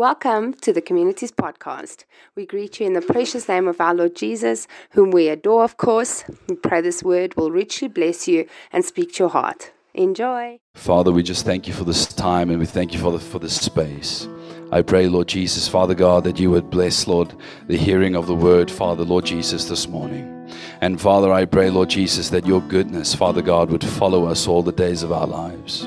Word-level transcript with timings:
Welcome 0.00 0.54
to 0.62 0.72
the 0.72 0.80
Communities 0.80 1.30
Podcast. 1.30 2.04
We 2.34 2.46
greet 2.46 2.80
you 2.80 2.86
in 2.86 2.94
the 2.94 3.02
precious 3.02 3.46
name 3.50 3.68
of 3.68 3.82
our 3.82 3.94
Lord 3.94 4.16
Jesus, 4.16 4.66
whom 4.92 5.10
we 5.10 5.28
adore, 5.28 5.62
of 5.62 5.76
course. 5.76 6.24
We 6.48 6.56
pray 6.56 6.80
this 6.80 7.02
word 7.02 7.36
will 7.36 7.50
richly 7.50 7.86
bless 7.86 8.26
you 8.26 8.48
and 8.72 8.82
speak 8.82 9.12
to 9.12 9.24
your 9.24 9.28
heart. 9.28 9.72
Enjoy. 9.92 10.58
Father, 10.74 11.12
we 11.12 11.22
just 11.22 11.44
thank 11.44 11.68
you 11.68 11.74
for 11.74 11.84
this 11.84 12.06
time 12.06 12.48
and 12.48 12.58
we 12.58 12.64
thank 12.64 12.94
you 12.94 12.98
for, 12.98 13.12
the, 13.12 13.18
for 13.18 13.38
this 13.38 13.60
space. 13.60 14.26
I 14.72 14.80
pray, 14.80 15.06
Lord 15.06 15.28
Jesus, 15.28 15.68
Father 15.68 15.94
God, 15.94 16.24
that 16.24 16.40
you 16.40 16.50
would 16.50 16.70
bless, 16.70 17.06
Lord, 17.06 17.34
the 17.66 17.76
hearing 17.76 18.16
of 18.16 18.26
the 18.26 18.34
word, 18.34 18.70
Father, 18.70 19.04
Lord 19.04 19.26
Jesus, 19.26 19.66
this 19.66 19.86
morning. 19.86 20.50
And 20.80 20.98
Father, 20.98 21.30
I 21.30 21.44
pray, 21.44 21.68
Lord 21.68 21.90
Jesus, 21.90 22.30
that 22.30 22.46
your 22.46 22.62
goodness, 22.62 23.14
Father 23.14 23.42
God, 23.42 23.68
would 23.68 23.84
follow 23.84 24.24
us 24.24 24.48
all 24.48 24.62
the 24.62 24.72
days 24.72 25.02
of 25.02 25.12
our 25.12 25.26
lives. 25.26 25.86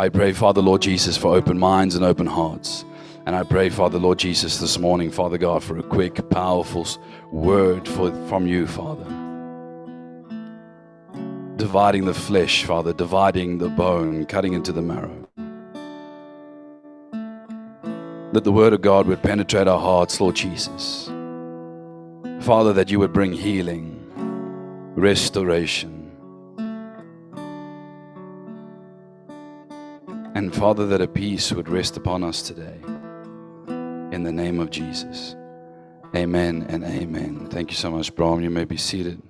I 0.00 0.08
pray, 0.08 0.32
Father, 0.32 0.62
Lord 0.62 0.80
Jesus, 0.80 1.18
for 1.18 1.36
open 1.36 1.58
minds 1.58 1.94
and 1.94 2.02
open 2.02 2.24
hearts. 2.26 2.86
And 3.26 3.36
I 3.36 3.42
pray, 3.42 3.68
Father, 3.68 3.98
Lord 3.98 4.18
Jesus, 4.18 4.56
this 4.56 4.78
morning, 4.78 5.10
Father 5.10 5.36
God, 5.36 5.62
for 5.62 5.76
a 5.76 5.82
quick, 5.82 6.30
powerful 6.30 6.86
word 7.30 7.86
for, 7.86 8.10
from 8.26 8.46
you, 8.46 8.66
Father. 8.66 9.04
Dividing 11.56 12.06
the 12.06 12.14
flesh, 12.14 12.64
Father, 12.64 12.94
dividing 12.94 13.58
the 13.58 13.68
bone, 13.68 14.24
cutting 14.24 14.54
into 14.54 14.72
the 14.72 14.80
marrow. 14.80 15.28
That 18.32 18.44
the 18.44 18.52
word 18.52 18.72
of 18.72 18.80
God 18.80 19.06
would 19.06 19.22
penetrate 19.22 19.68
our 19.68 19.78
hearts, 19.78 20.18
Lord 20.18 20.34
Jesus. 20.34 21.08
Father, 22.40 22.72
that 22.72 22.90
you 22.90 22.98
would 23.00 23.12
bring 23.12 23.34
healing, 23.34 24.00
restoration, 24.96 25.99
And 30.40 30.54
Father, 30.54 30.86
that 30.86 31.02
a 31.02 31.06
peace 31.06 31.52
would 31.52 31.68
rest 31.68 31.98
upon 31.98 32.24
us 32.24 32.40
today. 32.40 32.78
In 34.10 34.22
the 34.22 34.32
name 34.32 34.58
of 34.58 34.70
Jesus. 34.70 35.36
Amen 36.16 36.64
and 36.70 36.82
amen. 36.82 37.48
Thank 37.50 37.68
you 37.70 37.76
so 37.76 37.90
much, 37.90 38.14
Bram. 38.14 38.40
You 38.40 38.48
may 38.48 38.64
be 38.64 38.78
seated. 38.78 39.20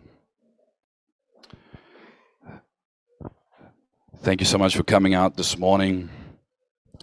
Thank 4.18 4.40
you 4.40 4.46
so 4.46 4.56
much 4.56 4.76
for 4.76 4.84
coming 4.84 5.14
out 5.14 5.36
this 5.36 5.58
morning. 5.58 6.10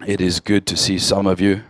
It 0.06 0.22
is 0.22 0.40
good 0.40 0.66
to 0.68 0.78
see 0.78 1.00
some 1.00 1.28
of 1.28 1.42
you. 1.42 1.64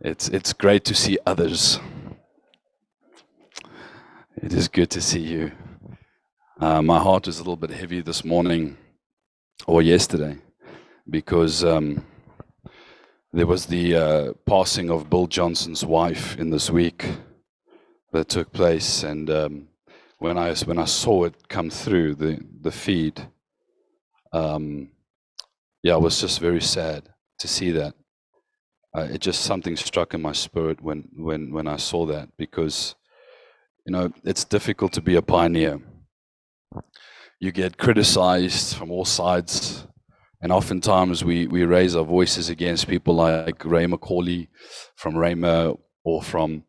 It's, 0.00 0.28
it's 0.30 0.52
great 0.52 0.84
to 0.86 0.94
see 0.96 1.18
others. 1.24 1.78
It 4.42 4.52
is 4.52 4.66
good 4.66 4.90
to 4.90 5.00
see 5.00 5.20
you. 5.20 5.52
Uh, 6.58 6.80
my 6.80 6.98
heart 6.98 7.28
is 7.28 7.36
a 7.36 7.42
little 7.42 7.54
bit 7.54 7.68
heavy 7.68 8.00
this 8.00 8.24
morning 8.24 8.78
or 9.66 9.82
yesterday 9.82 10.38
because 11.10 11.62
um, 11.62 12.02
there 13.30 13.46
was 13.46 13.66
the 13.66 13.94
uh, 13.94 14.32
passing 14.46 14.88
of 14.88 15.10
Bill 15.10 15.26
Johnson's 15.26 15.84
wife 15.84 16.34
in 16.38 16.48
this 16.48 16.70
week 16.70 17.04
that 18.14 18.30
took 18.30 18.54
place, 18.54 19.02
and 19.02 19.28
um, 19.28 19.68
when 20.18 20.38
I 20.38 20.54
when 20.54 20.78
I 20.78 20.86
saw 20.86 21.24
it 21.24 21.46
come 21.50 21.68
through 21.68 22.14
the 22.14 22.40
the 22.62 22.72
feed, 22.72 23.28
um, 24.32 24.88
yeah, 25.82 25.92
I 25.92 25.98
was 25.98 26.18
just 26.18 26.40
very 26.40 26.62
sad 26.62 27.10
to 27.40 27.48
see 27.48 27.70
that. 27.72 27.94
Uh, 28.96 29.08
it 29.12 29.20
just 29.20 29.42
something 29.42 29.76
struck 29.76 30.14
in 30.14 30.22
my 30.22 30.32
spirit 30.32 30.80
when 30.80 31.06
when 31.18 31.52
when 31.52 31.68
I 31.68 31.76
saw 31.76 32.06
that 32.06 32.30
because 32.38 32.94
you 33.84 33.92
know 33.92 34.10
it's 34.24 34.44
difficult 34.44 34.94
to 34.94 35.02
be 35.02 35.16
a 35.16 35.22
pioneer 35.22 35.82
you 37.38 37.52
get 37.52 37.78
criticized 37.78 38.76
from 38.76 38.90
all 38.90 39.04
sides. 39.04 39.86
And 40.40 40.52
oftentimes 40.52 41.24
we, 41.24 41.46
we 41.46 41.64
raise 41.64 41.96
our 41.96 42.04
voices 42.04 42.48
against 42.48 42.88
people 42.88 43.14
like 43.14 43.64
Ray 43.64 43.86
McCauley 43.86 44.48
from 44.94 45.14
Rhema 45.14 45.78
or 46.04 46.22
from, 46.22 46.64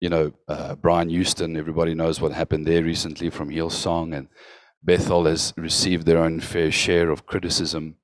you 0.00 0.08
know, 0.08 0.32
uh, 0.48 0.74
Brian 0.76 1.08
Houston. 1.08 1.56
Everybody 1.56 1.94
knows 1.94 2.20
what 2.20 2.32
happened 2.32 2.66
there 2.66 2.82
recently 2.82 3.30
from 3.30 3.50
Hillsong. 3.50 4.16
And 4.16 4.28
Bethel 4.82 5.24
has 5.24 5.52
received 5.56 6.06
their 6.06 6.18
own 6.18 6.40
fair 6.40 6.70
share 6.70 7.10
of 7.10 7.26
criticism. 7.26 7.96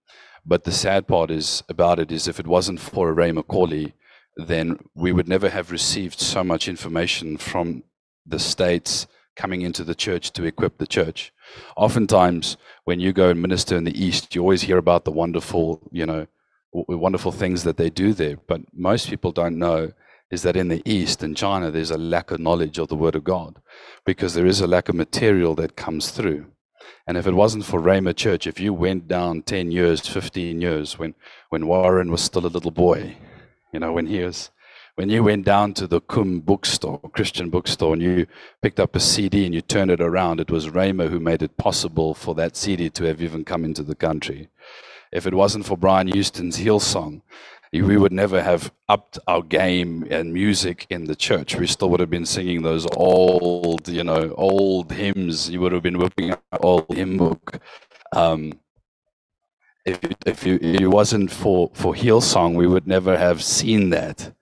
But 0.44 0.65
the 0.65 0.72
sad 0.72 1.06
part 1.06 1.31
is 1.31 1.62
about 1.69 1.99
it 1.99 2.11
is 2.11 2.27
if 2.27 2.41
it 2.41 2.47
wasn't 2.47 2.81
for 2.81 3.12
Ray 3.12 3.31
McCauley, 3.31 3.93
then 4.37 4.78
we 4.94 5.12
would 5.12 5.28
never 5.28 5.50
have 5.50 5.71
received 5.71 6.19
so 6.19 6.43
much 6.43 6.69
information 6.69 7.37
from 7.37 7.84
the 8.27 8.38
states 8.38 9.06
coming 9.37 9.62
into 9.62 9.84
the 9.84 9.94
church 9.94 10.32
to 10.32 10.44
equip 10.44 10.78
the 10.78 10.87
church. 10.87 11.32
Oftentimes, 11.76 12.56
when 12.84 13.00
you 13.00 13.12
go 13.12 13.31
and 13.31 13.41
minister 13.41 13.76
in 13.76 13.84
the 13.84 14.04
East, 14.04 14.34
you 14.34 14.43
always 14.43 14.62
hear 14.62 14.78
about 14.78 15.04
the 15.04 15.10
wonderful, 15.10 15.81
you 15.91 16.06
know, 16.06 16.26
wonderful 16.72 17.32
things 17.32 17.65
that 17.65 17.76
they 17.76 17.91
do 17.91 18.12
there. 18.12 18.37
But 18.47 18.62
most 18.72 19.09
people 19.09 19.32
don't 19.32 19.59
know 19.59 19.93
is 20.31 20.43
that 20.43 20.56
in 20.56 20.69
the 20.69 20.82
East, 20.87 21.22
in 21.22 21.34
China, 21.34 21.70
there's 21.70 21.91
a 21.91 21.98
lack 21.98 22.31
of 22.31 22.41
knowledge 22.41 22.78
of 22.78 22.88
the 22.88 22.97
Word 22.97 23.15
of 23.15 23.25
God 23.25 23.60
because 24.06 24.32
there 24.34 24.47
is 24.47 24.60
a 24.60 24.66
lack 24.66 24.88
of 24.88 24.94
material 24.94 25.54
that 25.56 25.76
comes 25.76 26.10
through. 26.10 26.47
And 27.06 27.19
if 27.19 27.26
it 27.26 27.34
wasn't 27.34 27.64
for 27.64 27.81
Rhema 27.81 28.16
Church, 28.16 28.47
if 28.47 28.59
you 28.59 28.72
went 28.72 29.09
down 29.09 29.43
10 29.43 29.70
years, 29.70 30.06
15 30.06 30.60
years, 30.60 30.99
when, 30.99 31.14
when 31.50 31.66
Warren 31.66 32.10
was 32.10 32.22
still 32.22 32.47
a 32.47 32.49
little 32.49 32.70
boy, 32.70 33.16
you 33.72 33.81
know, 33.81 33.93
when 33.93 34.06
he 34.06 34.20
was 34.20 34.50
when 34.95 35.09
you 35.09 35.25
went 35.25 35.45
down 35.45 35.73
to 35.75 35.87
the 35.87 36.01
CUM 36.01 36.41
bookstore, 36.41 37.01
Christian 37.13 37.49
bookstore, 37.49 37.95
and 37.95 38.03
you 38.03 38.27
picked 38.61 38.79
up 38.79 38.95
a 38.95 39.01
CD 39.01 39.47
and 39.47 39.55
you 39.55 39.63
turned 39.63 39.91
it 39.91 40.03
around, 40.03 40.39
it 40.39 40.51
was 40.51 40.69
Rhema 40.69 41.09
who 41.09 41.19
made 41.19 41.43
it 41.43 41.57
possible 41.57 42.15
for 42.15 42.35
that 42.35 42.57
CD 42.57 42.91
to 42.91 43.05
have 43.05 43.23
even 43.23 43.45
come 43.45 43.65
into 43.65 43.83
the 43.83 43.95
country. 43.95 44.49
If 45.11 45.27
it 45.27 45.35
wasn't 45.35 45.67
for 45.67 45.77
Brian 45.77 46.09
Houston's 46.09 46.59
Hillsong, 46.59 47.23
we 47.73 47.97
would 47.97 48.13
never 48.13 48.43
have 48.43 48.71
upped 48.87 49.19
our 49.27 49.43
game 49.43 50.07
and 50.11 50.35
music 50.35 50.87
in 50.91 51.07
the 51.07 51.17
church. 51.17 51.57
We 51.57 51.67
still 51.67 51.89
would 51.89 52.01
have 52.01 52.11
been 52.11 52.27
singing 52.27 52.63
those 52.63 52.87
old, 52.97 53.89
you 53.89 54.05
know, 54.05 54.35
old 54.37 54.93
hymns. 54.93 55.49
You 55.49 55.61
would 55.63 55.73
have 55.73 55.83
been 55.83 55.99
whipping 55.99 56.33
out 56.33 56.43
old 56.61 56.87
hymn 56.91 57.17
book. 57.17 57.61
Um, 58.15 58.61
if 59.87 59.99
if 60.27 60.47
you, 60.47 60.59
it 60.61 60.87
wasn't 60.87 61.31
for 61.31 61.71
for 61.73 61.95
Hillsong, 61.95 62.55
we 62.55 62.67
would 62.67 62.87
never 62.87 63.17
have 63.17 63.43
seen 63.43 63.89
that 63.91 64.35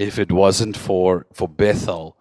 if 0.00 0.18
it 0.18 0.32
wasn't 0.32 0.78
for, 0.78 1.26
for 1.34 1.46
Bethel, 1.46 2.16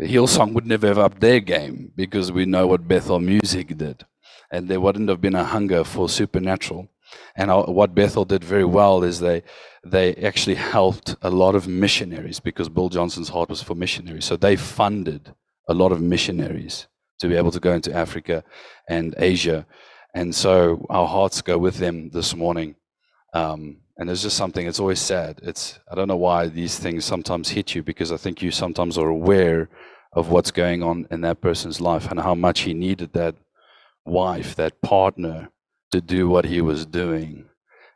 Hillsong 0.00 0.52
would 0.52 0.66
never 0.66 0.88
have 0.88 0.98
upped 0.98 1.20
their 1.20 1.38
game 1.38 1.92
because 1.94 2.32
we 2.32 2.44
know 2.44 2.66
what 2.66 2.88
Bethel 2.88 3.20
music 3.20 3.78
did. 3.78 4.04
And 4.50 4.66
there 4.66 4.80
wouldn't 4.80 5.08
have 5.08 5.20
been 5.20 5.36
a 5.36 5.44
hunger 5.44 5.84
for 5.84 6.08
supernatural. 6.08 6.88
And 7.36 7.52
what 7.72 7.94
Bethel 7.94 8.24
did 8.24 8.42
very 8.42 8.64
well 8.64 9.04
is 9.04 9.20
they, 9.20 9.44
they 9.86 10.16
actually 10.16 10.56
helped 10.56 11.14
a 11.22 11.30
lot 11.30 11.54
of 11.54 11.68
missionaries 11.68 12.40
because 12.40 12.68
Bill 12.68 12.88
Johnson's 12.88 13.28
heart 13.28 13.48
was 13.48 13.62
for 13.62 13.76
missionaries. 13.76 14.24
So 14.24 14.36
they 14.36 14.56
funded 14.56 15.32
a 15.68 15.74
lot 15.74 15.92
of 15.92 16.00
missionaries 16.00 16.88
to 17.20 17.28
be 17.28 17.36
able 17.36 17.52
to 17.52 17.60
go 17.60 17.74
into 17.74 17.94
Africa 17.94 18.42
and 18.88 19.14
Asia. 19.18 19.66
And 20.16 20.34
so 20.34 20.84
our 20.90 21.06
hearts 21.06 21.42
go 21.42 21.58
with 21.58 21.76
them 21.76 22.10
this 22.10 22.34
morning. 22.34 22.74
Um, 23.32 23.83
and 23.96 24.10
it's 24.10 24.22
just 24.22 24.36
something 24.36 24.66
it's 24.66 24.80
always 24.80 25.00
sad. 25.00 25.40
It's 25.42 25.78
i 25.90 25.94
don't 25.94 26.08
know 26.08 26.16
why 26.16 26.48
these 26.48 26.78
things 26.78 27.04
sometimes 27.04 27.50
hit 27.50 27.74
you 27.74 27.82
because 27.82 28.10
i 28.12 28.16
think 28.16 28.42
you 28.42 28.50
sometimes 28.50 28.98
are 28.98 29.08
aware 29.08 29.68
of 30.12 30.30
what's 30.30 30.50
going 30.50 30.82
on 30.82 31.06
in 31.10 31.20
that 31.22 31.40
person's 31.40 31.80
life 31.80 32.10
and 32.10 32.20
how 32.20 32.34
much 32.34 32.60
he 32.60 32.74
needed 32.74 33.12
that 33.12 33.34
wife 34.04 34.54
that 34.56 34.80
partner 34.82 35.50
to 35.90 36.00
do 36.00 36.28
what 36.28 36.44
he 36.44 36.60
was 36.60 36.86
doing. 36.86 37.46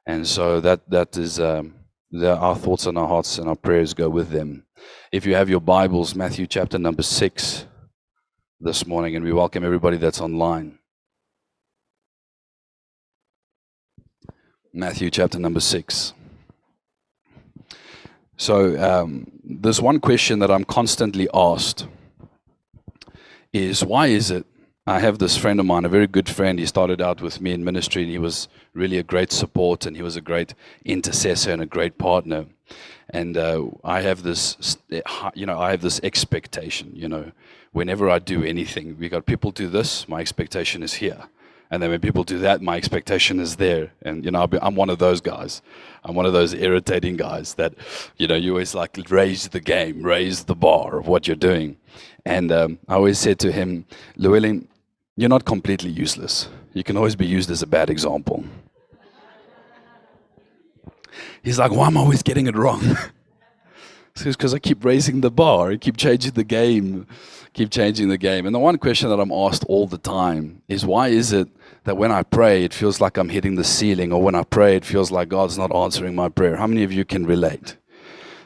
And 0.07 0.27
so 0.27 0.61
that 0.61 0.89
that 0.91 1.17
is 1.17 1.39
um, 1.39 1.75
the, 2.11 2.37
our 2.37 2.57
thoughts 2.57 2.87
and 2.87 2.97
our 2.97 3.09
hearts 3.09 3.39
and 3.39 3.49
our 3.49 3.57
prayers 3.57 3.93
go 3.95 4.09
with 4.09 4.31
them. 4.31 4.65
If 5.13 5.27
you 5.27 5.35
have 5.35 5.51
your 5.51 5.61
bibles 5.61 6.15
matthew 6.15 6.47
chapter 6.47 6.79
number 6.79 7.03
six 7.03 7.67
this 8.61 8.87
morning 8.87 9.17
and 9.17 9.25
we 9.25 9.33
welcome 9.33 9.65
everybody 9.65 9.97
that's 9.97 10.21
online 10.21 10.79
Matthew 14.73 15.11
chapter 15.11 15.39
number 15.39 15.61
six. 15.61 16.13
So, 18.37 18.81
um, 18.81 19.31
there's 19.43 19.81
one 19.81 19.99
question 19.99 20.39
that 20.41 20.51
I'm 20.51 20.65
constantly 20.65 21.29
asked 21.33 21.87
is 23.53 23.85
why 23.85 24.09
is 24.09 24.31
it? 24.31 24.47
I 24.87 25.01
have 25.01 25.19
this 25.19 25.37
friend 25.37 25.61
of 25.61 25.67
mine, 25.67 25.85
a 25.85 25.89
very 25.89 26.07
good 26.07 26.29
friend. 26.29 26.59
He 26.59 26.67
started 26.67 27.03
out 27.03 27.21
with 27.21 27.41
me 27.41 27.53
in 27.53 27.65
ministry 27.65 28.03
and 28.03 28.11
he 28.11 28.19
was 28.19 28.49
really 28.73 28.99
a 28.99 29.03
great 29.03 29.33
support 29.33 29.85
and 29.85 29.97
he 29.97 30.03
was 30.03 30.17
a 30.17 30.21
great 30.21 30.55
intercessor 30.85 31.51
and 31.51 31.61
a 31.61 31.67
great 31.67 31.99
partner. 31.99 32.47
And 33.11 33.37
uh, 33.37 33.67
I 33.85 34.03
have 34.03 34.23
this, 34.23 34.77
you 35.35 35.47
know, 35.47 35.59
I 35.59 35.71
have 35.71 35.83
this 35.83 36.01
expectation, 36.03 36.93
you 36.95 37.09
know, 37.09 37.33
whenever 37.73 38.09
I 38.09 38.19
do 38.19 38.43
anything, 38.45 38.97
we 38.99 39.09
got 39.09 39.27
people 39.27 39.51
do 39.51 39.69
this, 39.69 40.09
my 40.09 40.21
expectation 40.21 40.83
is 40.83 40.95
here. 40.95 41.25
And 41.71 41.83
then 41.83 41.91
when 41.91 42.01
people 42.01 42.25
do 42.25 42.39
that, 42.39 42.63
my 42.63 42.77
expectation 42.77 43.41
is 43.41 43.57
there. 43.57 43.93
And, 44.03 44.25
you 44.25 44.31
know, 44.31 44.49
I'm 44.63 44.75
one 44.75 44.89
of 44.89 44.99
those 44.99 45.21
guys. 45.21 45.61
I'm 46.03 46.15
one 46.15 46.25
of 46.25 46.33
those 46.33 46.55
irritating 46.55 47.17
guys 47.17 47.55
that, 47.55 47.75
you 48.17 48.27
know, 48.27 48.37
you 48.37 48.53
always 48.53 48.75
like 48.75 48.99
raise 49.11 49.49
the 49.49 49.61
game, 49.61 50.03
raise 50.03 50.45
the 50.45 50.55
bar 50.55 50.99
of 50.99 51.09
what 51.09 51.27
you're 51.27 51.37
doing. 51.37 51.77
And 52.25 52.51
um, 52.51 52.79
I 52.89 52.95
always 52.95 53.19
said 53.19 53.39
to 53.41 53.53
him, 53.53 53.85
Llewellyn, 54.17 54.67
you're 55.17 55.29
not 55.29 55.45
completely 55.45 55.91
useless. 55.91 56.49
You 56.73 56.85
can 56.85 56.97
always 56.97 57.17
be 57.17 57.27
used 57.27 57.51
as 57.51 57.61
a 57.63 57.67
bad 57.67 57.91
example. 57.91 58.45
He's 61.43 61.59
like, 61.59 61.73
why 61.73 61.87
am 61.87 61.97
I 61.97 62.01
always 62.01 62.23
getting 62.23 62.47
it 62.47 62.57
wrong? 62.57 62.97
because 64.23 64.55
I 64.55 64.59
keep 64.59 64.85
raising 64.85 65.21
the 65.21 65.31
bar, 65.31 65.71
I 65.71 65.77
keep 65.77 65.97
changing 65.97 66.33
the 66.33 66.45
game, 66.45 67.07
keep 67.53 67.71
changing 67.71 68.09
the 68.09 68.19
game. 68.19 68.47
And 68.47 68.55
the 68.55 68.59
one 68.59 68.79
question 68.79 69.09
that 69.11 69.21
I'm 69.21 69.33
asked 69.33 69.65
all 69.65 69.87
the 69.87 69.99
time 69.99 70.63
is 70.69 70.85
why 70.85 71.09
is 71.09 71.33
it 71.33 71.49
that 71.85 71.97
when 71.97 72.13
I 72.13 72.23
pray, 72.23 72.65
it 72.65 72.75
feels 72.75 73.01
like 73.01 73.17
I'm 73.17 73.29
hitting 73.29 73.55
the 73.55 73.65
ceiling, 73.65 74.13
or 74.13 74.23
when 74.23 74.35
I 74.35 74.45
pray, 74.45 74.77
it 74.77 74.85
feels 74.85 75.11
like 75.11 75.29
God's 75.29 75.59
not 75.59 75.75
answering 75.75 76.15
my 76.15 76.29
prayer? 76.29 76.57
How 76.57 76.67
many 76.67 76.83
of 76.85 76.93
you 76.93 77.05
can 77.05 77.27
relate? 77.27 77.77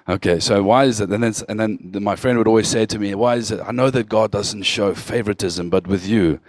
Okay, 0.08 0.40
so 0.40 0.62
why 0.62 0.84
is 0.84 1.00
it? 1.00 1.10
And 1.10 1.22
then, 1.22 1.32
and 1.48 1.60
then 1.60 2.02
my 2.02 2.16
friend 2.16 2.36
would 2.36 2.48
always 2.48 2.68
say 2.68 2.86
to 2.86 2.98
me, 2.98 3.14
Why 3.14 3.36
is 3.36 3.50
it? 3.50 3.60
I 3.64 3.70
know 3.70 3.88
that 3.90 4.08
God 4.08 4.32
doesn't 4.32 4.64
show 4.64 4.94
favoritism, 4.94 5.70
but 5.70 5.86
with 5.86 6.06
you, 6.06 6.40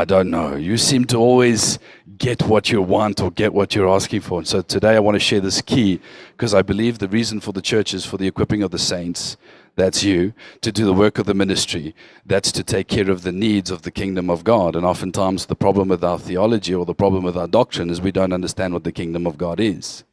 I 0.00 0.04
don't 0.06 0.30
know. 0.30 0.56
You 0.56 0.78
seem 0.78 1.04
to 1.08 1.18
always 1.18 1.78
get 2.16 2.40
what 2.44 2.70
you 2.70 2.80
want 2.80 3.20
or 3.20 3.30
get 3.30 3.52
what 3.52 3.74
you're 3.74 3.86
asking 3.86 4.22
for. 4.22 4.38
And 4.38 4.48
so 4.48 4.62
today 4.62 4.96
I 4.96 4.98
want 4.98 5.16
to 5.16 5.20
share 5.20 5.42
this 5.42 5.60
key 5.60 6.00
because 6.32 6.54
I 6.54 6.62
believe 6.62 7.00
the 7.00 7.08
reason 7.08 7.38
for 7.38 7.52
the 7.52 7.60
church 7.60 7.92
is 7.92 8.06
for 8.06 8.16
the 8.16 8.26
equipping 8.26 8.62
of 8.62 8.70
the 8.70 8.78
saints. 8.78 9.36
That's 9.76 10.02
you 10.02 10.32
to 10.62 10.72
do 10.72 10.86
the 10.86 10.94
work 10.94 11.18
of 11.18 11.26
the 11.26 11.34
ministry. 11.34 11.94
That's 12.24 12.50
to 12.52 12.64
take 12.64 12.88
care 12.88 13.10
of 13.10 13.24
the 13.24 13.30
needs 13.30 13.70
of 13.70 13.82
the 13.82 13.90
kingdom 13.90 14.30
of 14.30 14.42
God. 14.42 14.74
And 14.74 14.86
oftentimes, 14.86 15.44
the 15.44 15.54
problem 15.54 15.88
with 15.88 16.02
our 16.02 16.18
theology 16.18 16.74
or 16.74 16.86
the 16.86 16.94
problem 16.94 17.22
with 17.22 17.36
our 17.36 17.46
doctrine 17.46 17.90
is 17.90 18.00
we 18.00 18.10
don't 18.10 18.32
understand 18.32 18.72
what 18.72 18.84
the 18.84 18.92
kingdom 18.92 19.26
of 19.26 19.36
God 19.36 19.60
is. 19.60 20.04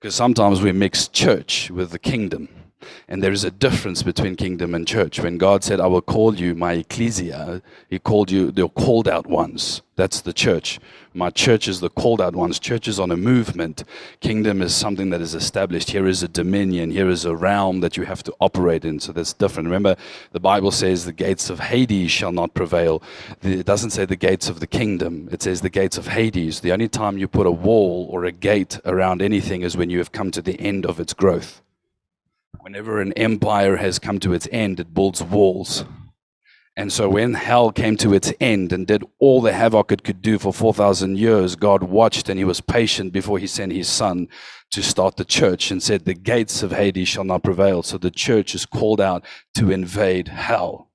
Because 0.00 0.16
sometimes 0.16 0.60
we 0.60 0.72
mix 0.72 1.06
church 1.06 1.70
with 1.70 1.92
the 1.92 2.00
kingdom. 2.00 2.48
And 3.08 3.22
there 3.22 3.32
is 3.32 3.44
a 3.44 3.50
difference 3.50 4.02
between 4.02 4.36
kingdom 4.36 4.74
and 4.74 4.86
church. 4.86 5.20
When 5.20 5.38
God 5.38 5.64
said, 5.64 5.80
I 5.80 5.86
will 5.86 6.02
call 6.02 6.34
you 6.34 6.54
my 6.54 6.74
ecclesia, 6.74 7.62
He 7.88 7.98
called 7.98 8.30
you 8.30 8.50
the 8.50 8.68
called 8.68 9.08
out 9.08 9.26
ones. 9.26 9.82
That's 9.96 10.20
the 10.22 10.32
church. 10.32 10.80
My 11.16 11.30
church 11.30 11.68
is 11.68 11.78
the 11.78 11.88
called 11.88 12.20
out 12.20 12.34
ones. 12.34 12.58
Church 12.58 12.88
is 12.88 12.98
on 12.98 13.12
a 13.12 13.16
movement. 13.16 13.84
Kingdom 14.18 14.60
is 14.60 14.74
something 14.74 15.10
that 15.10 15.20
is 15.20 15.34
established. 15.34 15.90
Here 15.90 16.08
is 16.08 16.24
a 16.24 16.28
dominion. 16.28 16.90
Here 16.90 17.08
is 17.08 17.24
a 17.24 17.36
realm 17.36 17.78
that 17.80 17.96
you 17.96 18.04
have 18.04 18.24
to 18.24 18.34
operate 18.40 18.84
in. 18.84 18.98
So 18.98 19.12
that's 19.12 19.32
different. 19.32 19.68
Remember, 19.68 19.94
the 20.32 20.40
Bible 20.40 20.72
says 20.72 21.04
the 21.04 21.12
gates 21.12 21.48
of 21.48 21.60
Hades 21.60 22.10
shall 22.10 22.32
not 22.32 22.54
prevail. 22.54 23.00
It 23.42 23.66
doesn't 23.66 23.90
say 23.90 24.04
the 24.04 24.16
gates 24.16 24.48
of 24.48 24.58
the 24.58 24.66
kingdom, 24.66 25.28
it 25.30 25.42
says 25.42 25.60
the 25.60 25.70
gates 25.70 25.96
of 25.96 26.08
Hades. 26.08 26.60
The 26.60 26.72
only 26.72 26.88
time 26.88 27.16
you 27.16 27.28
put 27.28 27.46
a 27.46 27.52
wall 27.52 28.08
or 28.10 28.24
a 28.24 28.32
gate 28.32 28.80
around 28.84 29.22
anything 29.22 29.62
is 29.62 29.76
when 29.76 29.90
you 29.90 29.98
have 29.98 30.10
come 30.10 30.32
to 30.32 30.42
the 30.42 30.60
end 30.60 30.84
of 30.84 30.98
its 30.98 31.12
growth. 31.12 31.62
Whenever 32.64 32.98
an 32.98 33.12
empire 33.12 33.76
has 33.76 33.98
come 33.98 34.18
to 34.18 34.32
its 34.32 34.48
end, 34.50 34.80
it 34.80 34.94
builds 34.94 35.22
walls. 35.22 35.84
And 36.74 36.90
so 36.90 37.10
when 37.10 37.34
hell 37.34 37.70
came 37.70 37.98
to 37.98 38.14
its 38.14 38.32
end 38.40 38.72
and 38.72 38.86
did 38.86 39.04
all 39.18 39.42
the 39.42 39.52
havoc 39.52 39.92
it 39.92 40.02
could 40.02 40.22
do 40.22 40.38
for 40.38 40.50
4,000 40.50 41.18
years, 41.18 41.56
God 41.56 41.82
watched 41.82 42.30
and 42.30 42.38
he 42.38 42.44
was 42.46 42.62
patient 42.62 43.12
before 43.12 43.38
he 43.38 43.46
sent 43.46 43.72
his 43.72 43.88
son 43.88 44.28
to 44.70 44.82
start 44.82 45.18
the 45.18 45.26
church 45.26 45.70
and 45.70 45.82
said, 45.82 46.06
The 46.06 46.14
gates 46.14 46.62
of 46.62 46.72
Hades 46.72 47.06
shall 47.06 47.24
not 47.24 47.42
prevail. 47.42 47.82
So 47.82 47.98
the 47.98 48.10
church 48.10 48.54
is 48.54 48.64
called 48.64 48.98
out 48.98 49.26
to 49.56 49.70
invade 49.70 50.28
hell. 50.28 50.88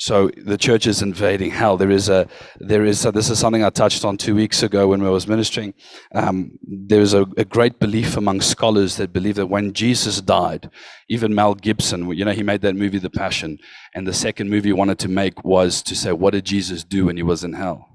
So 0.00 0.30
the 0.34 0.56
church 0.56 0.86
is 0.86 1.02
invading 1.02 1.50
hell. 1.50 1.76
There 1.76 1.90
is 1.90 2.08
a, 2.08 2.26
there 2.58 2.86
is 2.86 3.04
a, 3.04 3.12
this 3.12 3.28
is 3.28 3.38
something 3.38 3.62
I 3.62 3.68
touched 3.68 4.02
on 4.02 4.16
two 4.16 4.34
weeks 4.34 4.62
ago 4.62 4.88
when 4.88 5.02
we 5.02 5.10
was 5.10 5.28
ministering. 5.28 5.74
Um, 6.14 6.52
there 6.62 7.02
is 7.02 7.12
a, 7.12 7.26
a, 7.36 7.44
great 7.44 7.78
belief 7.78 8.16
among 8.16 8.40
scholars 8.40 8.96
that 8.96 9.12
believe 9.12 9.34
that 9.34 9.48
when 9.48 9.74
Jesus 9.74 10.22
died, 10.22 10.70
even 11.10 11.34
Mel 11.34 11.54
Gibson, 11.54 12.10
you 12.12 12.24
know, 12.24 12.32
he 12.32 12.42
made 12.42 12.62
that 12.62 12.76
movie, 12.76 12.96
The 12.96 13.10
Passion, 13.10 13.58
and 13.94 14.06
the 14.06 14.14
second 14.14 14.48
movie 14.48 14.70
he 14.70 14.72
wanted 14.72 14.98
to 15.00 15.08
make 15.08 15.44
was 15.44 15.82
to 15.82 15.94
say, 15.94 16.12
what 16.12 16.32
did 16.32 16.46
Jesus 16.46 16.82
do 16.82 17.04
when 17.04 17.18
he 17.18 17.22
was 17.22 17.44
in 17.44 17.52
hell? 17.52 17.86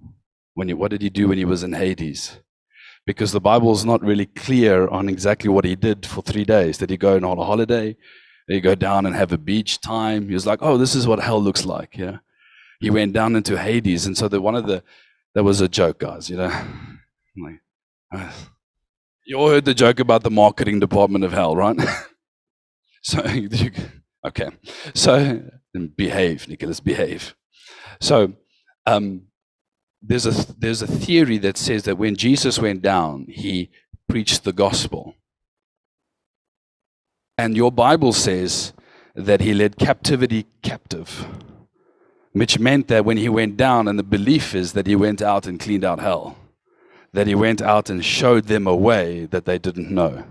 When 0.54 0.68
he, 0.68 0.76
what 0.76 0.92
did 0.92 1.02
he 1.02 1.10
do 1.10 1.30
when 1.30 1.40
he 1.40 1.46
was 1.46 1.64
in 1.64 1.74
Hades? 1.74 2.38
Because 3.08 3.32
the 3.32 3.42
Bible 3.42 3.72
is 3.72 3.84
not 3.84 4.04
really 4.04 4.28
clear 4.28 4.88
on 4.90 5.10
exactly 5.10 5.50
what 5.50 5.66
he 5.66 5.76
did 5.76 6.06
for 6.06 6.22
three 6.22 6.46
days. 6.46 6.78
Did 6.78 6.92
he 6.92 6.98
go 6.98 7.16
on 7.16 7.24
a 7.24 7.44
holiday? 7.44 7.98
You 8.48 8.62
go 8.62 8.76
down 8.76 9.06
and 9.06 9.16
have 9.16 9.32
a 9.32 9.38
beach 9.38 9.82
time. 9.82 10.28
He 10.28 10.34
was 10.34 10.46
like, 10.46 10.60
oh, 10.62 10.78
this 10.78 10.96
is 10.96 11.08
what 11.08 11.20
hell 11.20 11.42
looks 11.42 11.66
like. 11.66 11.98
Yeah. 11.98 12.18
He 12.80 12.90
went 12.90 13.14
down 13.14 13.36
into 13.36 13.58
Hades. 13.58 14.06
And 14.06 14.18
so 14.18 14.28
the, 14.28 14.40
one 14.40 14.56
of 14.56 14.68
the, 14.68 14.84
that 15.34 15.44
was 15.44 15.62
a 15.62 15.68
joke, 15.68 16.00
guys, 16.00 16.30
you 16.30 16.38
know. 16.38 16.54
Like, 17.38 17.62
uh, 18.14 18.32
you 19.26 19.38
all 19.38 19.50
heard 19.50 19.66
the 19.66 19.74
joke 19.74 20.00
about 20.00 20.24
the 20.24 20.30
marketing 20.30 20.80
department 20.80 21.24
of 21.24 21.34
hell, 21.34 21.56
right? 21.56 21.76
so, 23.02 23.20
okay. 24.26 24.50
So, 24.94 25.42
behave, 25.96 26.48
Nicholas, 26.48 26.80
behave. 26.80 27.36
So, 28.00 28.34
um, 28.86 29.24
there's 30.08 30.26
a 30.26 30.54
there's 30.54 30.82
a 30.82 30.88
theory 30.88 31.38
that 31.40 31.58
says 31.58 31.84
that 31.84 31.98
when 31.98 32.16
Jesus 32.16 32.60
went 32.60 32.82
down, 32.82 33.26
he 33.28 33.72
preached 34.08 34.44
the 34.44 34.54
gospel. 34.54 35.16
And 37.38 37.56
your 37.56 37.72
Bible 37.72 38.14
says 38.14 38.74
that 39.14 39.42
he 39.42 39.54
led 39.54 39.78
captivity 39.78 40.46
captive, 40.62 41.26
which 42.32 42.60
meant 42.60 42.88
that 42.88 43.06
when 43.06 43.18
he 43.18 43.30
went 43.30 43.58
down, 43.58 43.88
and 43.88 44.00
the 44.00 44.04
belief 44.04 44.56
is 44.56 44.74
that 44.74 44.88
he 44.88 44.96
went 44.96 45.22
out 45.22 45.46
and 45.46 45.60
cleaned 45.60 45.84
out 45.84 46.00
hell, 46.00 46.38
that 47.14 47.28
he 47.28 47.36
went 47.36 47.62
out 47.62 47.90
and 47.90 48.04
showed 48.04 48.46
them 48.46 48.68
a 48.68 48.76
way 48.76 49.26
that 49.26 49.46
they 49.46 49.58
didn't 49.58 49.92
know. 49.92 50.26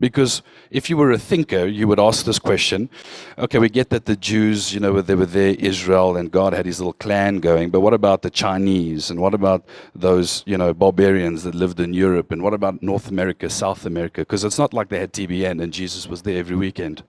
Because 0.00 0.42
if 0.70 0.88
you 0.88 0.96
were 0.96 1.10
a 1.10 1.18
thinker, 1.18 1.66
you 1.66 1.88
would 1.88 1.98
ask 1.98 2.24
this 2.24 2.38
question 2.38 2.88
okay, 3.36 3.58
we 3.58 3.68
get 3.68 3.90
that 3.90 4.04
the 4.04 4.14
Jews, 4.14 4.72
you 4.72 4.78
know, 4.78 5.00
they 5.00 5.16
were 5.16 5.26
there, 5.26 5.56
Israel, 5.58 6.16
and 6.16 6.30
God 6.30 6.52
had 6.52 6.66
his 6.66 6.78
little 6.78 6.92
clan 6.92 7.40
going, 7.40 7.70
but 7.70 7.80
what 7.80 7.94
about 7.94 8.22
the 8.22 8.30
Chinese? 8.30 9.10
And 9.10 9.20
what 9.20 9.34
about 9.34 9.64
those, 9.94 10.44
you 10.46 10.56
know, 10.56 10.72
barbarians 10.72 11.42
that 11.42 11.54
lived 11.54 11.80
in 11.80 11.94
Europe? 11.94 12.30
And 12.30 12.42
what 12.42 12.54
about 12.54 12.80
North 12.80 13.08
America, 13.08 13.50
South 13.50 13.84
America? 13.84 14.20
Because 14.20 14.44
it's 14.44 14.58
not 14.58 14.72
like 14.72 14.88
they 14.88 15.00
had 15.00 15.12
TBN 15.12 15.60
and 15.60 15.72
Jesus 15.72 16.06
was 16.06 16.22
there 16.22 16.38
every 16.38 16.56
weekend 16.56 17.02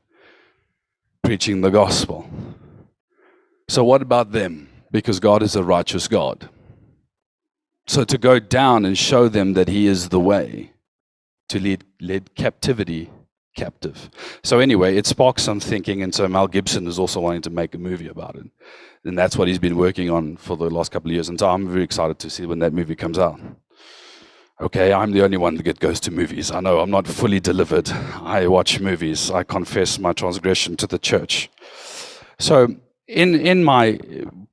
preaching 1.23 1.61
the 1.61 1.69
gospel. 1.69 2.27
So, 3.67 3.83
what 3.83 4.01
about 4.01 4.31
them? 4.31 4.67
Because 4.89 5.19
God 5.19 5.43
is 5.43 5.55
a 5.55 5.63
righteous 5.63 6.07
God. 6.07 6.49
So, 7.85 8.03
to 8.03 8.17
go 8.17 8.39
down 8.39 8.83
and 8.83 8.97
show 8.97 9.29
them 9.29 9.53
that 9.53 9.67
He 9.67 9.85
is 9.85 10.09
the 10.09 10.19
way 10.19 10.71
to 11.49 11.59
lead, 11.59 11.83
lead 11.99 12.35
captivity 12.35 13.09
captive. 13.55 14.09
So 14.43 14.59
anyway, 14.59 14.95
it 14.95 15.05
sparks 15.05 15.43
some 15.43 15.59
thinking, 15.59 16.01
and 16.01 16.13
so 16.13 16.27
Mel 16.27 16.47
Gibson 16.47 16.87
is 16.87 16.97
also 16.97 17.19
wanting 17.19 17.41
to 17.43 17.49
make 17.49 17.75
a 17.75 17.77
movie 17.77 18.07
about 18.07 18.35
it, 18.35 18.45
and 19.03 19.17
that's 19.17 19.37
what 19.37 19.47
he's 19.47 19.59
been 19.59 19.75
working 19.75 20.09
on 20.09 20.37
for 20.37 20.55
the 20.57 20.69
last 20.69 20.91
couple 20.91 21.09
of 21.09 21.13
years. 21.13 21.29
And 21.29 21.39
so 21.39 21.49
I'm 21.49 21.67
very 21.67 21.83
excited 21.83 22.19
to 22.19 22.29
see 22.29 22.45
when 22.45 22.59
that 22.59 22.73
movie 22.73 22.95
comes 22.95 23.19
out. 23.19 23.39
Okay, 24.61 24.91
I'm 24.91 25.11
the 25.11 25.23
only 25.23 25.37
one 25.37 25.55
that 25.55 25.79
goes 25.79 25.99
to 26.01 26.11
movies. 26.11 26.51
I 26.51 26.59
know 26.59 26.79
I'm 26.79 26.91
not 26.91 27.07
fully 27.07 27.39
delivered. 27.39 27.89
I 27.89 28.47
watch 28.47 28.79
movies. 28.79 29.31
I 29.31 29.43
confess 29.43 29.99
my 29.99 30.11
transgression 30.11 30.75
to 30.77 30.87
the 30.87 30.99
church. 30.99 31.49
So 32.39 32.75
in 33.07 33.35
in 33.35 33.63
my 33.63 33.99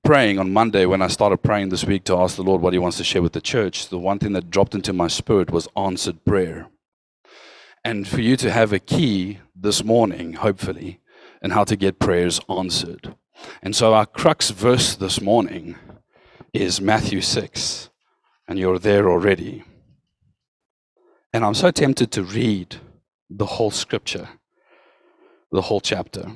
praying 0.04 0.38
on 0.38 0.52
Monday, 0.52 0.86
when 0.86 1.02
I 1.02 1.08
started 1.08 1.38
praying 1.38 1.70
this 1.70 1.84
week 1.84 2.04
to 2.04 2.16
ask 2.16 2.36
the 2.36 2.44
Lord 2.44 2.62
what 2.62 2.72
He 2.72 2.78
wants 2.78 2.98
to 2.98 3.04
share 3.04 3.22
with 3.22 3.32
the 3.32 3.40
church, 3.40 3.88
the 3.88 3.98
one 3.98 4.20
thing 4.20 4.32
that 4.34 4.50
dropped 4.50 4.74
into 4.76 4.92
my 4.92 5.08
spirit 5.08 5.50
was 5.50 5.68
answered 5.76 6.24
prayer 6.24 6.68
and 7.86 8.08
for 8.08 8.20
you 8.20 8.36
to 8.36 8.50
have 8.50 8.72
a 8.72 8.80
key 8.80 9.38
this 9.54 9.84
morning, 9.84 10.32
hopefully, 10.32 10.98
and 11.40 11.52
how 11.52 11.62
to 11.62 11.76
get 11.76 12.00
prayers 12.00 12.40
answered. 12.48 13.14
And 13.62 13.76
so 13.76 13.94
our 13.94 14.06
crux 14.06 14.50
verse 14.50 14.96
this 14.96 15.20
morning 15.20 15.76
is 16.52 16.80
Matthew 16.80 17.20
6, 17.20 17.88
and 18.48 18.58
you're 18.58 18.80
there 18.80 19.08
already. 19.08 19.62
And 21.32 21.44
I'm 21.44 21.54
so 21.54 21.70
tempted 21.70 22.10
to 22.10 22.24
read 22.24 22.74
the 23.30 23.46
whole 23.46 23.70
scripture, 23.70 24.30
the 25.52 25.62
whole 25.62 25.80
chapter. 25.80 26.32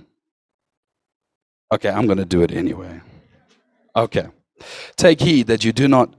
Okay, 1.74 1.90
I'm 1.90 2.06
going 2.06 2.18
to 2.18 2.24
do 2.36 2.42
it 2.42 2.52
anyway. 2.52 3.00
Okay. 3.96 4.28
Take 4.94 5.20
heed 5.20 5.48
that 5.48 5.64
you 5.64 5.72
do 5.72 5.88
not 5.88 6.14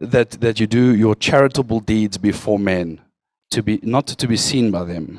that 0.00 0.32
that 0.42 0.60
you 0.60 0.66
do 0.66 0.94
your 0.94 1.14
charitable 1.14 1.80
deeds 1.80 2.18
before 2.18 2.58
men 2.58 3.00
to 3.54 3.62
be 3.62 3.78
not 3.84 4.08
to 4.08 4.26
be 4.26 4.36
seen 4.36 4.72
by 4.72 4.82
them, 4.82 5.18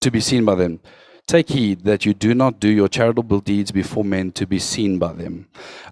to 0.00 0.10
be 0.10 0.20
seen 0.20 0.44
by 0.44 0.56
them. 0.56 0.80
Take 1.26 1.50
heed 1.50 1.84
that 1.84 2.04
you 2.04 2.12
do 2.12 2.34
not 2.34 2.58
do 2.58 2.68
your 2.68 2.88
charitable 2.88 3.40
deeds 3.40 3.70
before 3.70 4.04
men 4.04 4.32
to 4.32 4.44
be 4.44 4.58
seen 4.58 4.98
by 4.98 5.12
them. 5.12 5.48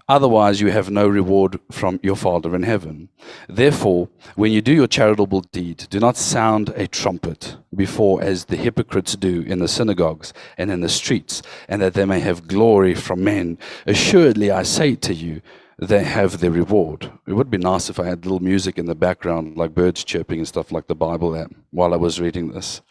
Otherwise, 0.07 0.59
you 0.59 0.69
have 0.71 0.91
no 0.91 1.07
reward 1.07 1.59
from 1.71 2.01
your 2.03 2.17
Father 2.17 2.53
in 2.53 2.63
heaven. 2.63 3.09
Therefore, 3.47 4.09
when 4.35 4.51
you 4.51 4.61
do 4.61 4.73
your 4.73 4.87
charitable 4.87 5.41
deed, 5.53 5.87
do 5.89 5.99
not 6.01 6.17
sound 6.17 6.69
a 6.75 6.85
trumpet 6.85 7.55
before, 7.73 8.21
as 8.21 8.45
the 8.45 8.57
hypocrites 8.57 9.15
do 9.15 9.41
in 9.41 9.59
the 9.59 9.67
synagogues 9.67 10.33
and 10.57 10.69
in 10.69 10.81
the 10.81 10.89
streets, 10.89 11.41
and 11.69 11.81
that 11.81 11.93
they 11.93 12.05
may 12.05 12.19
have 12.19 12.47
glory 12.47 12.93
from 12.93 13.23
men. 13.23 13.57
Assuredly, 13.87 14.51
I 14.51 14.63
say 14.63 14.95
to 14.95 15.13
you, 15.13 15.41
they 15.87 16.03
have 16.03 16.39
their 16.39 16.51
reward. 16.51 17.11
It 17.25 17.33
would 17.33 17.49
be 17.49 17.57
nice 17.57 17.89
if 17.89 17.99
I 17.99 18.05
had 18.05 18.25
little 18.25 18.39
music 18.39 18.77
in 18.77 18.85
the 18.85 18.95
background, 18.95 19.57
like 19.57 19.73
birds 19.73 20.03
chirping 20.03 20.39
and 20.39 20.47
stuff 20.47 20.71
like 20.71 20.87
the 20.87 20.95
Bible 20.95 21.35
app, 21.35 21.51
while 21.71 21.93
I 21.93 21.97
was 21.97 22.21
reading 22.21 22.51
this. 22.51 22.81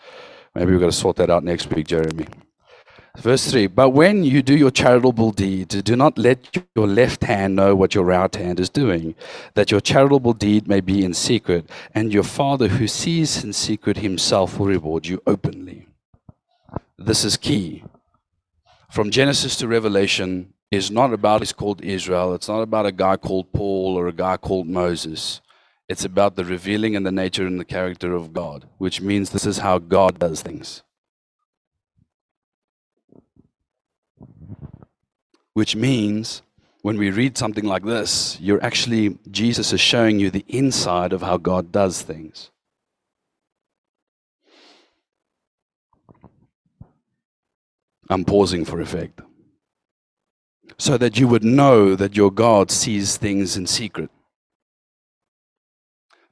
Maybe 0.55 0.73
we've 0.73 0.81
got 0.81 0.87
to 0.87 0.93
sort 0.93 1.17
that 1.17 1.31
out 1.31 1.45
next 1.45 1.71
week, 1.71 1.87
Jeremy. 1.87 2.27
Verse 3.19 3.51
3 3.51 3.67
But 3.67 3.91
when 3.91 4.25
you 4.25 4.43
do 4.43 4.57
your 4.57 4.71
charitable 4.71 5.33
deed, 5.33 5.69
do 5.69 5.97
not 5.97 6.19
let 6.19 6.57
your 6.75 6.87
left 6.87 7.25
hand 7.25 7.57
know 7.57 7.75
what 7.75 7.95
your 7.95 8.05
right 8.05 8.35
hand 8.35 8.59
is 8.59 8.71
doing, 8.71 9.15
that 9.55 9.71
your 9.71 9.81
charitable 9.81 10.33
deed 10.33 10.67
may 10.67 10.81
be 10.81 11.05
in 11.05 11.13
secret, 11.15 11.69
and 11.95 12.13
your 12.13 12.23
Father 12.23 12.69
who 12.69 12.89
sees 12.89 13.45
in 13.45 13.53
secret 13.53 13.99
himself 13.99 14.59
will 14.59 14.67
reward 14.67 15.07
you 15.07 15.23
openly. 15.27 15.87
This 16.99 17.25
is 17.25 17.37
key. 17.37 17.85
From 18.91 19.11
Genesis 19.11 19.57
to 19.57 19.69
Revelation 19.69 20.53
is 20.73 20.91
not 20.91 21.12
about 21.12 21.43
it's 21.43 21.52
called 21.52 21.85
Israel, 21.85 22.33
it's 22.33 22.49
not 22.49 22.62
about 22.62 22.87
a 22.87 22.93
guy 22.93 23.19
called 23.19 23.52
Paul 23.52 23.95
or 23.95 24.09
a 24.09 24.12
guy 24.12 24.38
called 24.38 24.67
Moses. 24.67 25.43
It's 25.87 26.07
about 26.07 26.35
the 26.35 26.47
revealing 26.47 26.97
and 26.97 27.05
the 27.05 27.12
nature 27.12 27.47
and 27.47 27.61
the 27.61 27.64
character 27.67 28.14
of 28.14 28.33
God, 28.33 28.67
which 28.79 29.02
means 29.02 29.31
this 29.31 29.45
is 29.45 29.59
how 29.59 29.79
God 29.79 30.19
does 30.19 30.41
things. 30.41 30.83
Which 35.52 35.76
means 35.76 36.41
when 36.81 36.97
we 36.97 37.11
read 37.11 37.37
something 37.37 37.67
like 37.67 37.85
this, 37.85 38.38
you're 38.41 38.64
actually, 38.64 39.19
Jesus 39.31 39.75
is 39.75 39.81
showing 39.81 40.19
you 40.19 40.31
the 40.31 40.47
inside 40.49 41.12
of 41.12 41.21
how 41.21 41.37
God 41.37 41.71
does 41.71 42.00
things. 42.00 42.50
I'm 48.09 48.25
pausing 48.25 48.64
for 48.64 48.81
effect. 48.81 49.21
So 50.79 50.99
that 50.99 51.19
you 51.19 51.29
would 51.29 51.45
know 51.45 51.95
that 51.95 52.17
your 52.17 52.31
God 52.31 52.71
sees 52.71 53.17
things 53.17 53.57
in 53.57 53.67
secret. 53.67 54.11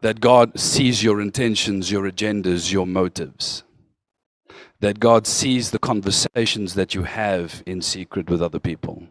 That 0.00 0.20
God 0.20 0.58
sees 0.58 1.02
your 1.02 1.20
intentions, 1.20 1.90
your 1.90 2.10
agendas, 2.10 2.72
your 2.72 2.86
motives 2.86 3.64
that 4.80 4.98
God 4.98 5.26
sees 5.26 5.70
the 5.70 5.78
conversations 5.78 6.74
that 6.74 6.94
you 6.94 7.02
have 7.02 7.62
in 7.66 7.82
secret 7.82 8.30
with 8.30 8.42
other 8.42 8.58
people. 8.58 9.06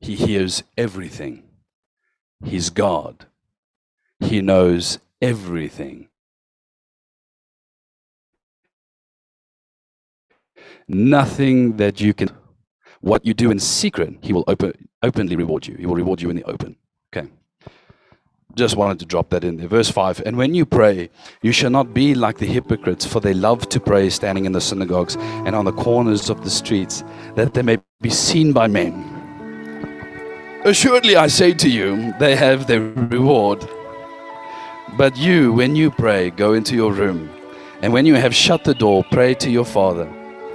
He 0.00 0.16
hears 0.16 0.62
everything. 0.78 1.42
He's 2.42 2.70
God. 2.70 3.26
He 4.18 4.40
knows 4.40 4.98
everything. 5.20 6.08
Nothing 10.88 11.76
that 11.76 12.00
you 12.00 12.14
can, 12.14 12.30
what 13.00 13.24
you 13.24 13.34
do 13.34 13.50
in 13.50 13.58
secret, 13.58 14.16
He 14.20 14.32
will 14.32 14.44
open, 14.46 14.72
openly 15.02 15.36
reward 15.36 15.66
you. 15.66 15.74
He 15.74 15.86
will 15.86 15.94
reward 15.94 16.20
you 16.20 16.30
in 16.30 16.36
the 16.36 16.44
open. 16.44 16.76
Okay. 17.12 17.28
Just 18.54 18.76
wanted 18.76 18.98
to 18.98 19.06
drop 19.06 19.30
that 19.30 19.44
in 19.44 19.56
there. 19.56 19.68
Verse 19.68 19.90
5 19.90 20.22
And 20.26 20.36
when 20.36 20.54
you 20.54 20.66
pray, 20.66 21.10
you 21.42 21.52
shall 21.52 21.70
not 21.70 21.94
be 21.94 22.14
like 22.14 22.38
the 22.38 22.46
hypocrites, 22.46 23.06
for 23.06 23.20
they 23.20 23.34
love 23.34 23.68
to 23.68 23.80
pray 23.80 24.10
standing 24.10 24.44
in 24.44 24.52
the 24.52 24.60
synagogues 24.60 25.16
and 25.16 25.54
on 25.54 25.64
the 25.64 25.72
corners 25.72 26.30
of 26.30 26.42
the 26.44 26.50
streets, 26.50 27.04
that 27.36 27.54
they 27.54 27.62
may 27.62 27.78
be 28.00 28.10
seen 28.10 28.52
by 28.52 28.66
men. 28.66 29.16
Assuredly, 30.64 31.16
I 31.16 31.28
say 31.28 31.54
to 31.54 31.70
you, 31.70 32.12
they 32.18 32.36
have 32.36 32.66
their 32.66 32.80
reward. 32.80 33.66
But 34.98 35.16
you, 35.16 35.52
when 35.52 35.76
you 35.76 35.90
pray, 35.90 36.30
go 36.30 36.54
into 36.54 36.74
your 36.74 36.92
room, 36.92 37.30
and 37.82 37.92
when 37.92 38.04
you 38.04 38.16
have 38.16 38.34
shut 38.34 38.64
the 38.64 38.74
door, 38.74 39.04
pray 39.10 39.32
to 39.34 39.48
your 39.48 39.64
Father, 39.64 40.06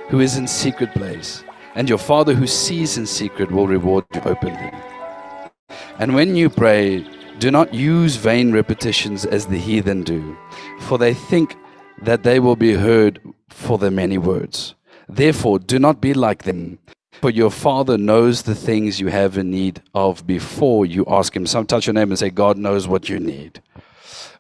who 0.10 0.20
is 0.20 0.38
in 0.38 0.48
secret 0.48 0.92
place, 0.92 1.45
and 1.76 1.90
your 1.90 1.98
Father 1.98 2.34
who 2.34 2.48
sees 2.48 2.98
in 2.98 3.06
secret 3.06 3.52
will 3.52 3.68
reward 3.68 4.06
you 4.14 4.22
openly. 4.22 4.72
And 6.00 6.16
when 6.16 6.36
you 6.36 6.50
pray, 6.50 7.06
do 7.40 7.52
not 7.52 7.74
use 7.74 8.16
vain 8.16 8.54
repetitions 8.54 9.26
as 9.26 9.46
the 9.46 9.58
heathen 9.58 10.04
do, 10.04 10.38
for 10.82 10.98
they 10.98 11.14
think 11.14 11.56
that 12.02 12.24
they 12.24 12.40
will 12.40 12.56
be 12.56 12.74
heard 12.74 13.20
for 13.50 13.78
their 13.78 13.92
many 13.92 14.18
words. 14.18 14.76
Therefore, 15.08 15.60
do 15.60 15.78
not 15.78 16.02
be 16.02 16.14
like 16.14 16.44
them, 16.44 16.80
for 17.12 17.30
your 17.30 17.52
Father 17.52 17.98
knows 17.98 18.44
the 18.44 18.56
things 18.56 19.00
you 19.00 19.08
have 19.08 19.38
in 19.38 19.52
need 19.52 19.82
of 19.94 20.26
before 20.26 20.86
you 20.86 21.06
ask 21.08 21.36
Him. 21.36 21.46
Some 21.46 21.66
touch 21.66 21.88
your 21.88 21.94
name 21.94 22.10
and 22.10 22.20
say, 22.20 22.30
God 22.30 22.58
knows 22.58 22.88
what 22.88 23.10
you 23.10 23.20
need. 23.20 23.62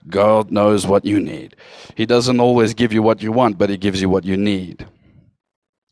God 0.08 0.52
knows 0.52 0.86
what 0.86 1.06
you 1.06 1.20
need. 1.20 1.56
He 1.96 2.06
doesn't 2.06 2.40
always 2.40 2.74
give 2.74 2.94
you 2.94 3.02
what 3.02 3.22
you 3.22 3.32
want, 3.32 3.58
but 3.58 3.70
He 3.70 3.78
gives 3.78 4.02
you 4.02 4.10
what 4.10 4.24
you 4.24 4.38
need. 4.38 4.86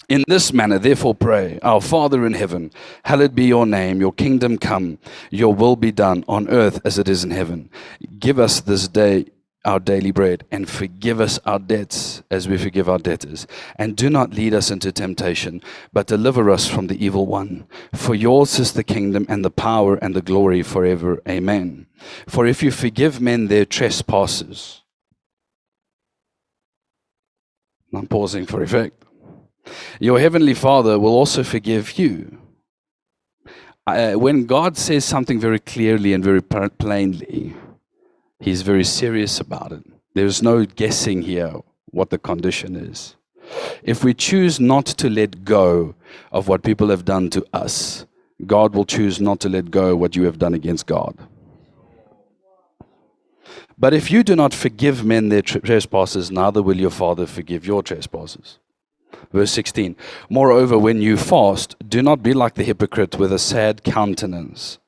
In 0.09 0.23
this 0.27 0.51
manner, 0.53 0.79
therefore, 0.79 1.15
pray, 1.15 1.59
Our 1.61 1.81
Father 1.81 2.25
in 2.25 2.33
heaven, 2.33 2.71
hallowed 3.05 3.35
be 3.35 3.45
your 3.45 3.65
name, 3.65 4.01
your 4.01 4.13
kingdom 4.13 4.57
come, 4.57 4.99
your 5.31 5.53
will 5.53 5.75
be 5.75 5.91
done 5.91 6.25
on 6.27 6.49
earth 6.49 6.81
as 6.83 6.99
it 6.99 7.07
is 7.07 7.23
in 7.23 7.31
heaven. 7.31 7.69
Give 8.19 8.39
us 8.39 8.59
this 8.59 8.87
day 8.87 9.27
our 9.65 9.79
daily 9.79 10.11
bread, 10.11 10.43
and 10.51 10.69
forgive 10.69 11.21
us 11.21 11.39
our 11.45 11.59
debts 11.59 12.21
as 12.29 12.49
we 12.49 12.57
forgive 12.57 12.89
our 12.89 12.97
debtors. 12.97 13.47
And 13.77 13.95
do 13.95 14.09
not 14.09 14.33
lead 14.33 14.53
us 14.53 14.69
into 14.69 14.91
temptation, 14.91 15.61
but 15.93 16.07
deliver 16.07 16.49
us 16.49 16.67
from 16.67 16.87
the 16.87 17.03
evil 17.03 17.25
one. 17.25 17.65
For 17.93 18.13
yours 18.13 18.59
is 18.59 18.73
the 18.73 18.83
kingdom, 18.83 19.25
and 19.29 19.45
the 19.45 19.51
power, 19.51 19.95
and 19.95 20.15
the 20.15 20.21
glory 20.21 20.63
forever. 20.63 21.21
Amen. 21.27 21.87
For 22.27 22.45
if 22.45 22.61
you 22.61 22.71
forgive 22.71 23.21
men 23.21 23.47
their 23.47 23.65
trespasses, 23.65 24.81
I'm 27.93 28.07
pausing 28.07 28.45
for 28.45 28.61
effect. 28.61 29.02
Your 29.99 30.19
heavenly 30.19 30.53
Father 30.53 30.99
will 30.99 31.13
also 31.13 31.43
forgive 31.43 31.97
you. 31.97 32.37
Uh, 33.85 34.13
when 34.13 34.45
God 34.45 34.77
says 34.77 35.03
something 35.03 35.39
very 35.39 35.59
clearly 35.59 36.13
and 36.13 36.23
very 36.23 36.41
plainly, 36.41 37.53
He's 38.39 38.61
very 38.61 38.83
serious 38.83 39.39
about 39.39 39.71
it. 39.71 39.83
There's 40.15 40.41
no 40.43 40.65
guessing 40.65 41.21
here 41.21 41.53
what 41.91 42.09
the 42.09 42.17
condition 42.17 42.75
is. 42.75 43.15
If 43.83 44.03
we 44.03 44.13
choose 44.13 44.59
not 44.59 44.85
to 44.85 45.09
let 45.09 45.43
go 45.45 45.95
of 46.31 46.47
what 46.47 46.63
people 46.63 46.89
have 46.89 47.05
done 47.05 47.29
to 47.31 47.45
us, 47.53 48.05
God 48.45 48.75
will 48.75 48.85
choose 48.85 49.21
not 49.21 49.39
to 49.41 49.49
let 49.49 49.71
go 49.71 49.95
what 49.95 50.15
you 50.15 50.23
have 50.23 50.39
done 50.39 50.53
against 50.53 50.87
God. 50.87 51.17
But 53.77 53.93
if 53.93 54.11
you 54.11 54.23
do 54.23 54.35
not 54.35 54.53
forgive 54.53 55.03
men 55.03 55.29
their 55.29 55.41
trespasses, 55.41 56.31
neither 56.31 56.61
will 56.61 56.77
your 56.77 56.89
Father 56.89 57.25
forgive 57.25 57.65
your 57.65 57.83
trespasses. 57.83 58.59
Verse 59.31 59.51
16 59.51 59.95
Moreover, 60.29 60.77
when 60.77 61.01
you 61.01 61.17
fast, 61.17 61.75
do 61.87 62.01
not 62.01 62.23
be 62.23 62.33
like 62.33 62.55
the 62.55 62.63
hypocrite 62.63 63.17
with 63.17 63.33
a 63.33 63.39
sad 63.39 63.83
countenance. 63.83 64.79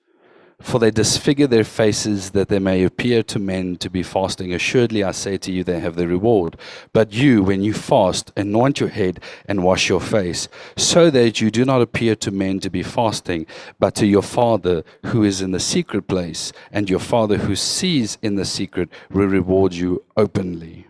For 0.61 0.79
they 0.79 0.89
disfigure 0.89 1.47
their 1.47 1.65
faces 1.65 2.31
that 2.31 2.47
they 2.47 2.59
may 2.59 2.83
appear 2.83 3.23
to 3.23 3.39
men 3.39 3.75
to 3.77 3.89
be 3.89 4.03
fasting. 4.03 4.53
Assuredly, 4.53 5.03
I 5.03 5.11
say 5.11 5.37
to 5.37 5.51
you, 5.51 5.63
they 5.63 5.81
have 5.81 5.95
their 5.95 6.07
reward. 6.07 6.57
But 6.93 7.13
you, 7.13 7.43
when 7.43 7.61
you 7.61 7.73
fast, 7.73 8.31
anoint 8.37 8.79
your 8.79 8.89
head 8.89 9.19
and 9.47 9.63
wash 9.63 9.89
your 9.89 9.99
face, 9.99 10.47
so 10.77 11.09
that 11.11 11.41
you 11.41 11.51
do 11.51 11.65
not 11.65 11.81
appear 11.81 12.15
to 12.15 12.31
men 12.31 12.61
to 12.61 12.69
be 12.69 12.83
fasting, 12.83 13.45
but 13.79 13.95
to 13.95 14.07
your 14.07 14.23
Father 14.23 14.83
who 15.07 15.23
is 15.23 15.41
in 15.41 15.51
the 15.51 15.59
secret 15.59 16.07
place, 16.07 16.53
and 16.71 16.89
your 16.89 16.99
Father 16.99 17.37
who 17.37 17.55
sees 17.55 18.17
in 18.21 18.35
the 18.35 18.45
secret 18.45 18.89
will 19.11 19.27
reward 19.27 19.73
you 19.73 20.03
openly. 20.15 20.87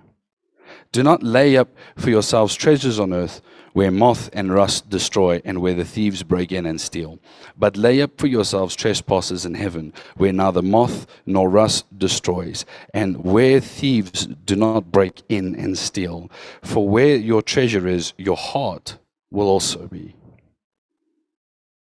Do 0.95 1.03
not 1.03 1.23
lay 1.23 1.57
up 1.57 1.67
for 1.97 2.09
yourselves 2.09 2.55
treasures 2.55 3.01
on 3.01 3.11
earth 3.11 3.41
where 3.73 3.91
moth 3.91 4.29
and 4.31 4.53
rust 4.53 4.89
destroy 4.89 5.41
and 5.43 5.61
where 5.61 5.73
the 5.73 5.83
thieves 5.83 6.23
break 6.23 6.53
in 6.53 6.65
and 6.65 6.79
steal. 6.79 7.19
But 7.57 7.75
lay 7.75 8.01
up 8.01 8.17
for 8.17 8.27
yourselves 8.27 8.77
trespasses 8.77 9.45
in 9.45 9.55
heaven 9.55 9.91
where 10.15 10.31
neither 10.31 10.61
moth 10.61 11.05
nor 11.25 11.49
rust 11.49 11.85
destroys 11.99 12.63
and 12.93 13.25
where 13.25 13.59
thieves 13.59 14.25
do 14.45 14.55
not 14.55 14.93
break 14.93 15.21
in 15.27 15.53
and 15.55 15.77
steal. 15.77 16.31
For 16.63 16.87
where 16.87 17.17
your 17.17 17.41
treasure 17.41 17.89
is, 17.89 18.13
your 18.17 18.37
heart 18.37 18.97
will 19.29 19.49
also 19.49 19.87
be. 19.87 20.15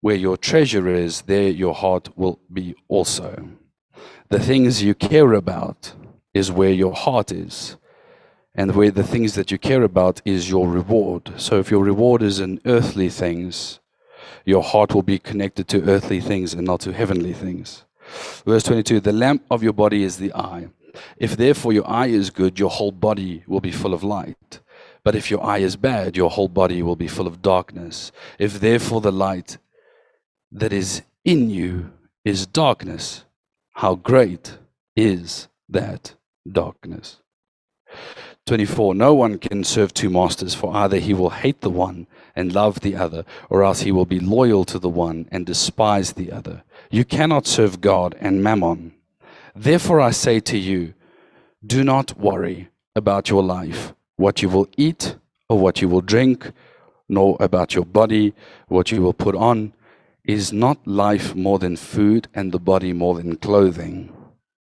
Where 0.01 0.17
your 0.17 0.39
treasure 0.39 0.89
is, 0.89 1.21
there 1.27 1.51
your 1.51 1.75
heart 1.75 2.17
will 2.17 2.41
be 2.51 2.75
also. 2.89 3.51
The 4.31 4.41
things 4.41 4.83
you 4.83 4.95
care 4.95 5.35
about 5.35 5.93
is 6.33 6.51
where 6.51 6.73
your 6.73 6.95
heart 6.95 7.31
is 7.31 7.77
and 8.55 8.75
where 8.75 8.91
the 8.91 9.03
things 9.03 9.35
that 9.35 9.51
you 9.51 9.59
care 9.59 9.83
about 9.83 10.23
is 10.25 10.49
your 10.49 10.69
reward. 10.69 11.33
So 11.37 11.59
if 11.59 11.71
your 11.71 11.83
reward 11.83 12.23
is 12.23 12.41
in 12.41 12.61
earthly 12.65 13.09
things, 13.09 13.81
your 14.45 14.63
heart 14.63 14.95
will 14.95 15.03
be 15.03 15.19
connected 15.19 15.67
to 15.69 15.89
earthly 15.89 16.21
things 16.21 16.55
and 16.55 16.65
not 16.67 16.81
to 16.81 16.93
heavenly 16.93 17.33
things. 17.33 17.85
Verse 18.47 18.63
22 18.65 19.01
The 19.01 19.13
lamp 19.13 19.45
of 19.51 19.63
your 19.63 19.73
body 19.73 20.05
is 20.05 20.19
the 20.19 20.33
eye. 20.35 20.69
If 21.17 21.37
therefore 21.37 21.73
your 21.73 21.89
eye 21.89 22.07
is 22.07 22.31
good, 22.31 22.59
your 22.59 22.71
whole 22.71 22.93
body 22.93 23.43
will 23.47 23.61
be 23.61 23.73
full 23.73 23.95
of 23.95 24.05
light. 24.05 24.61
But 25.03 25.17
if 25.17 25.31
your 25.31 25.45
eye 25.45 25.59
is 25.59 25.77
bad, 25.77 26.17
your 26.17 26.31
whole 26.31 26.49
body 26.49 26.83
will 26.83 26.97
be 26.97 27.09
full 27.09 27.27
of 27.27 27.43
darkness. 27.43 28.13
If 28.39 28.61
therefore 28.61 29.01
the 29.01 29.13
light 29.13 29.59
that 30.53 30.73
is 30.73 31.03
in 31.25 31.51
you 31.51 31.91
is 32.25 32.47
darkness, 32.47 33.25
how 33.73 33.97
great 33.97 34.59
is 34.97 35.49
that 35.69 36.15
darkness? 36.51 37.21
24 38.47 38.95
No 38.95 39.15
one 39.15 39.39
can 39.39 39.65
serve 39.65 39.95
two 39.95 40.11
masters, 40.11 40.55
for 40.55 40.75
either 40.77 40.99
he 40.99 41.15
will 41.15 41.31
hate 41.31 41.63
the 41.63 41.71
one 41.71 42.07
and 42.37 42.53
love 42.53 42.81
the 42.81 42.95
other, 42.95 43.25
or 43.49 43.63
else 43.63 43.81
he 43.83 43.93
will 43.93 44.05
be 44.05 44.21
loyal 44.21 44.65
to 44.67 44.79
the 44.79 44.89
one 44.89 45.27
and 45.31 45.47
despise 45.47 46.13
the 46.13 46.31
other. 46.31 46.63
You 46.91 47.05
cannot 47.05 47.47
serve 47.47 47.81
God 47.81 48.15
and 48.21 48.43
mammon. 48.43 48.95
Therefore, 49.57 50.01
I 50.01 50.11
say 50.11 50.41
to 50.41 50.59
you, 50.59 50.95
do 51.65 51.85
not 51.85 52.19
worry 52.19 52.69
about 52.95 53.31
your 53.31 53.43
life, 53.43 53.95
what 54.17 54.43
you 54.43 54.49
will 54.49 54.69
eat 54.77 55.17
or 55.49 55.59
what 55.59 55.81
you 55.81 55.89
will 55.89 56.03
drink, 56.03 56.53
nor 57.09 57.37
about 57.41 57.75
your 57.75 57.85
body 57.85 58.35
what 58.69 58.91
you 58.93 59.03
will 59.03 59.13
put 59.13 59.35
on. 59.35 59.73
Is 60.25 60.53
not 60.53 60.87
life 60.87 61.35
more 61.35 61.59
than 61.59 61.77
food 61.77 62.29
and 62.35 62.51
the 62.51 62.59
body 62.59 62.93
more 62.93 63.15
than 63.15 63.37
clothing? 63.37 64.14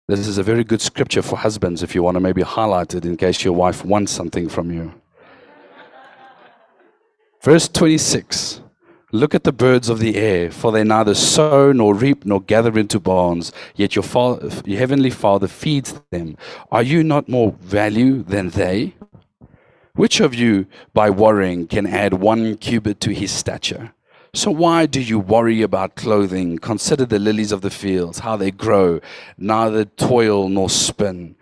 This 0.08 0.26
is 0.26 0.38
a 0.38 0.42
very 0.42 0.64
good 0.64 0.80
scripture 0.80 1.20
for 1.20 1.36
husbands 1.36 1.82
if 1.82 1.94
you 1.94 2.02
want 2.02 2.14
to 2.14 2.20
maybe 2.20 2.40
highlight 2.40 2.94
it 2.94 3.04
in 3.04 3.18
case 3.18 3.44
your 3.44 3.52
wife 3.52 3.84
wants 3.84 4.10
something 4.10 4.48
from 4.48 4.72
you. 4.72 4.94
Verse 7.42 7.68
26 7.68 8.62
Look 9.12 9.34
at 9.34 9.44
the 9.44 9.52
birds 9.52 9.90
of 9.90 9.98
the 9.98 10.16
air, 10.16 10.50
for 10.50 10.72
they 10.72 10.82
neither 10.82 11.14
sow 11.14 11.72
nor 11.72 11.94
reap 11.94 12.24
nor 12.24 12.40
gather 12.40 12.78
into 12.78 12.98
barns, 12.98 13.52
yet 13.74 13.96
your, 13.96 14.04
your 14.64 14.78
heavenly 14.78 15.10
Father 15.10 15.46
feeds 15.46 16.00
them. 16.10 16.38
Are 16.72 16.82
you 16.82 17.04
not 17.04 17.28
more 17.28 17.52
value 17.60 18.22
than 18.22 18.48
they? 18.48 18.94
Which 19.94 20.20
of 20.20 20.34
you, 20.34 20.66
by 20.94 21.10
worrying, 21.10 21.66
can 21.66 21.86
add 21.86 22.14
one 22.14 22.56
cubit 22.56 23.00
to 23.00 23.12
his 23.12 23.30
stature? 23.30 23.92
So 24.34 24.50
why 24.50 24.86
do 24.86 25.00
you 25.00 25.18
worry 25.18 25.62
about 25.62 25.94
clothing? 25.94 26.58
Consider 26.58 27.06
the 27.06 27.18
lilies 27.18 27.52
of 27.52 27.62
the 27.62 27.70
fields, 27.70 28.18
how 28.20 28.36
they 28.36 28.50
grow, 28.50 29.00
neither 29.38 29.84
toil 29.84 30.48
nor 30.48 30.68
spin. 30.68 31.36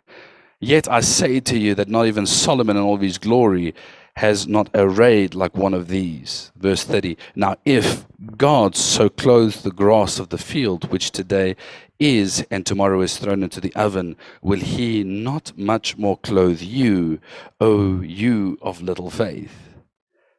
Yet 0.61 0.89
I 0.89 1.01
say 1.01 1.41
to 1.41 1.59
you 1.59 1.75
that 1.75 1.89
not 1.89 2.07
even 2.07 2.27
Solomon 2.27 2.77
in 2.77 2.83
all 2.83 2.97
his 2.97 3.19
glory 3.19 3.75
has 4.17 4.47
not 4.47 4.71
arrayed 4.75 5.35
like 5.35 5.55
one 5.55 5.75
of 5.75 5.89
these. 5.89 6.51
Verse 6.57 6.85
30. 6.85 7.19
Now, 7.35 7.57
if 7.67 8.07
God 8.37 8.75
so 8.75 9.11
clothes 9.11 9.63
the 9.63 9.71
grass 9.71 10.19
of 10.19 10.31
the 10.31 10.39
field, 10.39 10.91
which 10.91 11.11
today 11.11 11.57
is 11.99 12.47
and 12.51 12.65
tomorrow 12.65 13.03
is 13.03 13.19
thrown 13.19 13.43
into 13.43 13.61
the 13.61 13.75
oven, 13.75 14.17
will 14.41 14.61
he 14.61 15.05
not 15.05 15.53
much 15.59 15.99
more 15.99 16.17
clothe 16.19 16.63
you, 16.63 17.21
O 17.61 18.01
you 18.01 18.59
of 18.63 18.81
little 18.81 19.11
faith? 19.11 19.76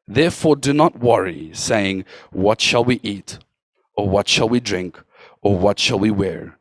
Therefore, 0.08 0.56
do 0.56 0.72
not 0.72 1.00
worry, 1.00 1.52
saying, 1.54 2.06
What 2.32 2.62
shall 2.62 2.84
we 2.84 3.00
eat? 3.04 3.40
Or 3.96 4.08
what 4.08 4.30
shall 4.30 4.48
we 4.48 4.60
drink? 4.60 5.02
Or 5.42 5.58
what 5.58 5.80
shall 5.80 6.00
we 6.00 6.12
wear? 6.12 6.58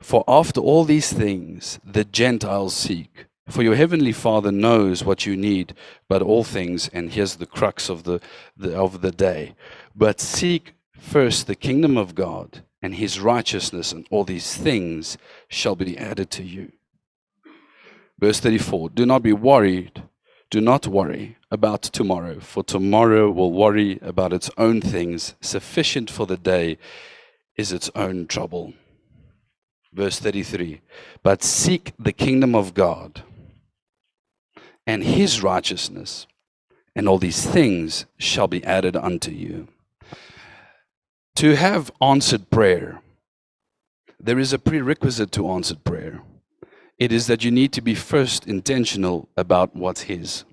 For 0.00 0.24
after 0.28 0.60
all 0.60 0.84
these 0.84 1.12
things 1.12 1.78
the 1.84 2.04
Gentiles 2.04 2.74
seek. 2.74 3.26
For 3.48 3.62
your 3.62 3.74
heavenly 3.74 4.12
Father 4.12 4.52
knows 4.52 5.02
what 5.02 5.26
you 5.26 5.36
need, 5.36 5.74
but 6.08 6.22
all 6.22 6.44
things, 6.44 6.88
and 6.92 7.10
here's 7.10 7.36
the 7.36 7.46
crux 7.46 7.88
of 7.88 8.04
the, 8.04 8.20
the, 8.56 8.76
of 8.76 9.00
the 9.00 9.10
day. 9.10 9.54
But 9.96 10.20
seek 10.20 10.74
first 10.92 11.46
the 11.46 11.56
kingdom 11.56 11.96
of 11.96 12.14
God 12.14 12.62
and 12.80 12.94
his 12.94 13.18
righteousness, 13.18 13.92
and 13.92 14.06
all 14.10 14.24
these 14.24 14.56
things 14.56 15.18
shall 15.48 15.74
be 15.74 15.98
added 15.98 16.30
to 16.32 16.44
you. 16.44 16.72
Verse 18.18 18.38
34 18.40 18.90
Do 18.90 19.04
not 19.04 19.22
be 19.22 19.32
worried, 19.32 20.02
do 20.50 20.60
not 20.60 20.86
worry 20.86 21.36
about 21.50 21.82
tomorrow, 21.82 22.38
for 22.40 22.62
tomorrow 22.62 23.30
will 23.30 23.52
worry 23.52 23.98
about 24.02 24.32
its 24.32 24.50
own 24.56 24.80
things. 24.80 25.34
Sufficient 25.40 26.10
for 26.10 26.26
the 26.26 26.36
day 26.36 26.78
is 27.56 27.72
its 27.72 27.90
own 27.94 28.26
trouble. 28.26 28.72
Verse 29.92 30.18
33 30.20 30.80
But 31.22 31.42
seek 31.42 31.92
the 31.98 32.12
kingdom 32.12 32.54
of 32.54 32.74
God 32.74 33.22
and 34.86 35.04
his 35.04 35.42
righteousness, 35.42 36.26
and 36.94 37.08
all 37.08 37.18
these 37.18 37.44
things 37.44 38.06
shall 38.18 38.48
be 38.48 38.64
added 38.64 38.96
unto 38.96 39.30
you. 39.30 39.68
To 41.36 41.56
have 41.56 41.90
answered 42.00 42.50
prayer, 42.50 43.00
there 44.18 44.38
is 44.38 44.52
a 44.52 44.58
prerequisite 44.58 45.32
to 45.32 45.48
answered 45.50 45.84
prayer. 45.84 46.20
It 46.98 47.12
is 47.12 47.26
that 47.28 47.44
you 47.44 47.50
need 47.50 47.72
to 47.72 47.80
be 47.80 47.94
first 47.94 48.46
intentional 48.46 49.28
about 49.36 49.74
what's 49.74 50.02
his. 50.02 50.44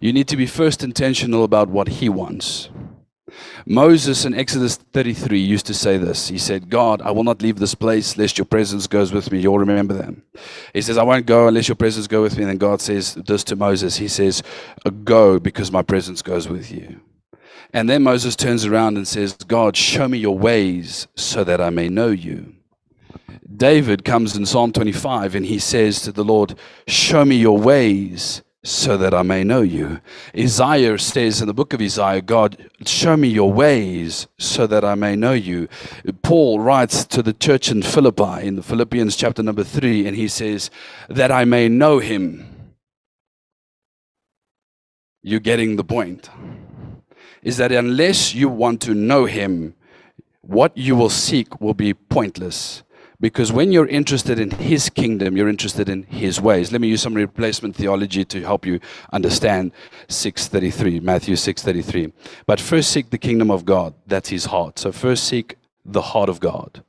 You 0.00 0.12
need 0.12 0.28
to 0.28 0.36
be 0.36 0.46
first 0.46 0.82
intentional 0.82 1.44
about 1.44 1.68
what 1.68 1.88
he 1.88 2.08
wants. 2.08 2.70
Moses 3.66 4.24
in 4.24 4.34
Exodus 4.34 4.76
33 4.76 5.38
used 5.38 5.66
to 5.66 5.74
say 5.74 5.96
this. 5.96 6.28
He 6.28 6.38
said, 6.38 6.68
God, 6.68 7.00
I 7.02 7.10
will 7.10 7.24
not 7.24 7.42
leave 7.42 7.58
this 7.58 7.74
place 7.74 8.16
lest 8.16 8.38
your 8.38 8.44
presence 8.44 8.86
goes 8.86 9.12
with 9.12 9.30
me. 9.30 9.40
You'll 9.40 9.58
remember 9.58 9.94
them. 9.94 10.22
He 10.72 10.82
says, 10.82 10.98
I 10.98 11.02
won't 11.02 11.26
go 11.26 11.48
unless 11.48 11.68
your 11.68 11.76
presence 11.76 12.06
go 12.06 12.22
with 12.22 12.36
me. 12.36 12.42
And 12.42 12.50
then 12.50 12.58
God 12.58 12.80
says 12.80 13.14
this 13.14 13.44
to 13.44 13.56
Moses. 13.56 13.96
He 13.96 14.08
says, 14.08 14.42
Go 15.04 15.38
because 15.38 15.70
my 15.70 15.82
presence 15.82 16.22
goes 16.22 16.48
with 16.48 16.70
you. 16.70 17.00
And 17.72 17.88
then 17.88 18.02
Moses 18.02 18.34
turns 18.34 18.64
around 18.64 18.96
and 18.96 19.06
says, 19.06 19.34
God, 19.34 19.76
show 19.76 20.08
me 20.08 20.18
your 20.18 20.36
ways 20.36 21.06
so 21.14 21.44
that 21.44 21.60
I 21.60 21.70
may 21.70 21.88
know 21.88 22.08
you. 22.08 22.54
David 23.56 24.04
comes 24.04 24.36
in 24.36 24.46
Psalm 24.46 24.72
25 24.72 25.34
and 25.34 25.46
he 25.46 25.58
says 25.58 26.02
to 26.02 26.12
the 26.12 26.24
Lord, 26.24 26.58
Show 26.88 27.24
me 27.24 27.36
your 27.36 27.58
ways 27.58 28.42
so 28.62 28.96
that 28.98 29.14
I 29.14 29.22
may 29.22 29.42
know 29.42 29.62
you. 29.62 30.00
Isaiah 30.36 30.98
says 30.98 31.40
in 31.40 31.46
the 31.46 31.54
book 31.54 31.72
of 31.72 31.80
Isaiah, 31.80 32.20
God, 32.20 32.70
show 32.84 33.16
me 33.16 33.28
your 33.28 33.50
ways 33.52 34.26
so 34.38 34.66
that 34.66 34.84
I 34.84 34.94
may 34.94 35.16
know 35.16 35.32
you. 35.32 35.68
Paul 36.22 36.60
writes 36.60 37.04
to 37.06 37.22
the 37.22 37.32
church 37.32 37.70
in 37.70 37.82
Philippi 37.82 38.46
in 38.46 38.56
the 38.56 38.62
Philippians 38.62 39.16
chapter 39.16 39.42
number 39.42 39.64
three, 39.64 40.06
and 40.06 40.14
he 40.14 40.28
says, 40.28 40.70
that 41.08 41.32
I 41.32 41.44
may 41.44 41.68
know 41.68 42.00
him. 42.00 42.74
You're 45.22 45.40
getting 45.40 45.76
the 45.76 45.84
point. 45.84 46.28
Is 47.42 47.56
that 47.56 47.72
unless 47.72 48.34
you 48.34 48.50
want 48.50 48.82
to 48.82 48.94
know 48.94 49.24
him, 49.24 49.74
what 50.42 50.76
you 50.76 50.96
will 50.96 51.10
seek 51.10 51.60
will 51.60 51.74
be 51.74 51.94
pointless 51.94 52.82
because 53.20 53.52
when 53.52 53.70
you're 53.70 53.86
interested 53.86 54.38
in 54.38 54.50
His 54.50 54.88
kingdom, 54.88 55.36
you're 55.36 55.48
interested 55.48 55.88
in 55.88 56.04
His 56.04 56.40
ways. 56.40 56.72
Let 56.72 56.80
me 56.80 56.88
use 56.88 57.02
some 57.02 57.14
replacement 57.14 57.76
theology 57.76 58.24
to 58.24 58.40
help 58.40 58.64
you 58.64 58.80
understand 59.12 59.72
633, 60.08 61.00
Matthew 61.00 61.36
633. 61.36 62.12
But 62.46 62.60
first 62.60 62.90
seek 62.90 63.10
the 63.10 63.18
kingdom 63.18 63.50
of 63.50 63.64
God, 63.66 63.94
that's 64.06 64.30
His 64.30 64.46
heart. 64.46 64.78
So 64.78 64.90
first 64.90 65.24
seek 65.24 65.56
the 65.84 66.00
heart 66.00 66.30
of 66.30 66.40
God 66.40 66.82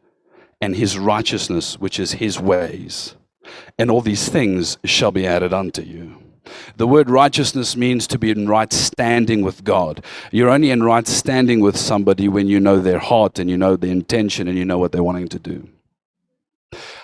and 0.61 0.75
His 0.75 0.97
righteousness, 0.97 1.77
which 1.79 1.99
is 1.99 2.13
His 2.13 2.39
ways. 2.39 3.15
And 3.77 3.91
all 3.91 4.01
these 4.01 4.29
things 4.29 4.77
shall 4.85 5.11
be 5.11 5.27
added 5.27 5.51
unto 5.51 5.81
you. 5.81 6.17
The 6.77 6.87
word 6.87 7.09
righteousness 7.09 7.75
means 7.75 8.07
to 8.07 8.17
be 8.17 8.31
in 8.31 8.47
right 8.47 8.71
standing 8.71 9.41
with 9.41 9.63
God. 9.63 10.03
You're 10.31 10.49
only 10.49 10.71
in 10.71 10.83
right 10.83 11.07
standing 11.07 11.59
with 11.59 11.77
somebody 11.77 12.27
when 12.27 12.47
you 12.47 12.59
know 12.59 12.79
their 12.79 12.99
heart 12.99 13.37
and 13.37 13.49
you 13.49 13.57
know 13.57 13.75
the 13.75 13.89
intention 13.89 14.47
and 14.47 14.57
you 14.57 14.65
know 14.65 14.77
what 14.77 14.91
they're 14.91 15.03
wanting 15.03 15.27
to 15.29 15.39
do 15.39 15.67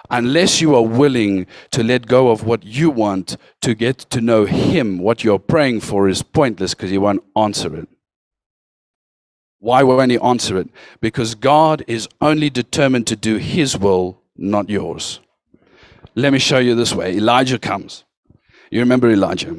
unless 0.10 0.62
you 0.62 0.76
are 0.76 0.86
willing 0.86 1.48
to 1.72 1.84
let 1.84 2.08
go 2.08 2.30
of 2.30 2.44
what 2.44 2.64
you 2.64 2.90
want 2.90 3.38
to 3.62 3.76
get 3.76 3.98
to 3.98 4.22
know 4.22 4.46
Him, 4.46 5.00
what 5.00 5.24
you're 5.24 5.40
praying 5.40 5.82
for 5.82 6.08
is 6.08 6.24
pointless 6.24 6.74
because 6.74 6.92
He 6.92 6.98
won't 6.98 7.24
answer 7.36 7.76
it. 7.76 7.88
Why 9.60 9.84
won't 9.84 10.12
He 10.12 10.20
answer 10.20 10.58
it? 10.58 10.70
Because 11.02 11.36
God 11.36 11.84
is 11.88 12.08
only 12.22 12.50
determined 12.50 13.08
to 13.08 13.16
do 13.16 13.38
His 13.38 13.78
will, 13.78 14.22
not 14.36 14.70
yours. 14.70 15.20
Let 16.16 16.34
me 16.34 16.40
show 16.40 16.60
you 16.60 16.76
this 16.76 16.94
way 16.94 17.16
Elijah 17.16 17.60
comes. 17.60 18.04
You 18.72 18.80
remember 18.80 19.10
Elijah? 19.10 19.56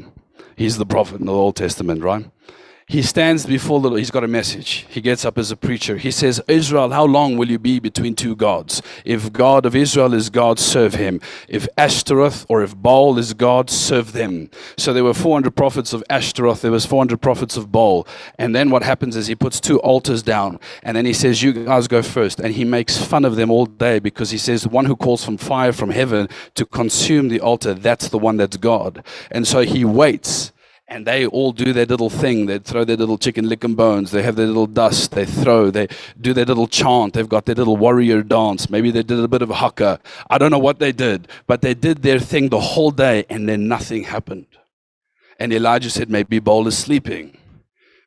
He's 0.56 0.76
the 0.76 0.86
prophet 0.86 1.20
in 1.20 1.26
the 1.26 1.32
Old 1.32 1.56
Testament, 1.56 2.02
right? 2.02 2.28
He 2.88 3.02
stands 3.02 3.44
before 3.44 3.80
the 3.80 3.88
Lord. 3.88 3.98
He's 3.98 4.10
got 4.10 4.24
a 4.24 4.28
message. 4.28 4.86
He 4.88 5.02
gets 5.02 5.26
up 5.26 5.36
as 5.36 5.50
a 5.50 5.56
preacher. 5.56 5.98
He 5.98 6.10
says, 6.10 6.40
Israel, 6.48 6.88
how 6.88 7.04
long 7.04 7.36
will 7.36 7.50
you 7.50 7.58
be 7.58 7.78
between 7.80 8.14
two 8.14 8.34
gods? 8.34 8.80
If 9.04 9.30
God 9.30 9.66
of 9.66 9.76
Israel 9.76 10.14
is 10.14 10.30
God, 10.30 10.58
serve 10.58 10.94
him. 10.94 11.20
If 11.48 11.68
Ashtaroth 11.76 12.46
or 12.48 12.62
if 12.62 12.74
Baal 12.74 13.18
is 13.18 13.34
God, 13.34 13.68
serve 13.68 14.12
them. 14.12 14.48
So 14.78 14.94
there 14.94 15.04
were 15.04 15.12
400 15.12 15.54
prophets 15.54 15.92
of 15.92 16.02
Ashtaroth. 16.08 16.62
There 16.62 16.70
was 16.70 16.86
400 16.86 17.20
prophets 17.20 17.58
of 17.58 17.70
Baal. 17.70 18.06
And 18.38 18.56
then 18.56 18.70
what 18.70 18.82
happens 18.82 19.16
is 19.16 19.26
he 19.26 19.34
puts 19.34 19.60
two 19.60 19.78
altars 19.80 20.22
down. 20.22 20.58
And 20.82 20.96
then 20.96 21.04
he 21.04 21.12
says, 21.12 21.42
you 21.42 21.52
guys 21.52 21.88
go 21.88 22.00
first. 22.00 22.40
And 22.40 22.54
he 22.54 22.64
makes 22.64 22.96
fun 22.96 23.26
of 23.26 23.36
them 23.36 23.50
all 23.50 23.66
day 23.66 23.98
because 23.98 24.30
he 24.30 24.38
says, 24.38 24.62
the 24.62 24.70
one 24.70 24.86
who 24.86 24.96
calls 24.96 25.22
from 25.22 25.36
fire 25.36 25.74
from 25.74 25.90
heaven 25.90 26.26
to 26.54 26.64
consume 26.64 27.28
the 27.28 27.40
altar, 27.40 27.74
that's 27.74 28.08
the 28.08 28.18
one 28.18 28.38
that's 28.38 28.56
God. 28.56 29.04
And 29.30 29.46
so 29.46 29.60
he 29.60 29.84
waits 29.84 30.52
and 30.88 31.06
they 31.06 31.26
all 31.26 31.52
do 31.52 31.72
their 31.72 31.84
little 31.84 32.08
thing. 32.08 32.46
They 32.46 32.58
throw 32.58 32.82
their 32.84 32.96
little 32.96 33.18
chicken 33.18 33.48
lick 33.48 33.62
and 33.62 33.76
bones. 33.76 34.10
They 34.10 34.22
have 34.22 34.36
their 34.36 34.46
little 34.46 34.66
dust. 34.66 35.10
They 35.10 35.26
throw. 35.26 35.70
They 35.70 35.88
do 36.18 36.32
their 36.32 36.46
little 36.46 36.66
chant. 36.66 37.12
They've 37.12 37.28
got 37.28 37.44
their 37.44 37.54
little 37.54 37.76
warrior 37.76 38.22
dance. 38.22 38.70
Maybe 38.70 38.90
they 38.90 39.02
did 39.02 39.20
a 39.20 39.28
bit 39.28 39.42
of 39.42 39.50
haka. 39.50 40.00
I 40.30 40.38
don't 40.38 40.50
know 40.50 40.58
what 40.58 40.78
they 40.78 40.92
did, 40.92 41.28
but 41.46 41.60
they 41.60 41.74
did 41.74 42.02
their 42.02 42.18
thing 42.18 42.48
the 42.48 42.60
whole 42.60 42.90
day, 42.90 43.26
and 43.28 43.46
then 43.48 43.68
nothing 43.68 44.04
happened. 44.04 44.46
And 45.38 45.52
Elijah 45.52 45.90
said, 45.90 46.08
maybe 46.10 46.38
Baal 46.38 46.66
is 46.66 46.76
sleeping. 46.76 47.36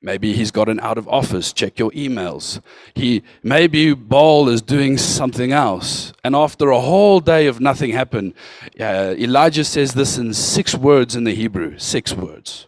Maybe 0.04 0.34
he's 0.34 0.50
gotten 0.50 0.80
out 0.80 0.98
of 0.98 1.08
office. 1.08 1.54
Check 1.54 1.78
your 1.78 1.92
emails. 1.92 2.60
He 2.96 3.22
maybe 3.44 3.94
Baal 3.94 4.50
is 4.50 4.64
doing 4.64 4.98
something 4.98 5.52
else. 5.52 6.12
And 6.24 6.36
after 6.36 6.72
a 6.72 6.82
whole 6.82 7.20
day 7.20 7.46
of 7.46 7.62
nothing 7.62 7.92
happened, 7.92 8.34
uh, 8.80 9.14
Elijah 9.16 9.64
says 9.64 9.94
this 9.94 10.18
in 10.18 10.34
six 10.34 10.74
words 10.74 11.16
in 11.16 11.24
the 11.24 11.36
Hebrew. 11.36 11.78
Six 11.78 12.14
words 12.14 12.66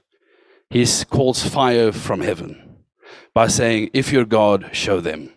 he 0.74 0.88
calls 1.08 1.48
fire 1.48 1.92
from 1.92 2.22
heaven 2.22 2.80
by 3.36 3.48
saying, 3.48 3.92
If 3.94 4.12
you're 4.12 4.26
God, 4.26 4.72
show 4.74 5.00
them. 5.00 5.30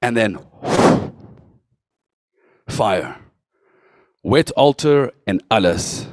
And 0.00 0.16
then 0.16 0.38
fire. 2.68 3.16
Wet 4.22 4.52
altar 4.52 5.10
and 5.26 5.42
alles. 5.50 6.06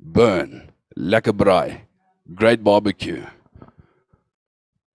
Burn. 0.00 0.72
Lekker 0.96 1.36
braai. 1.36 1.82
great 2.34 2.64
barbecue. 2.64 3.26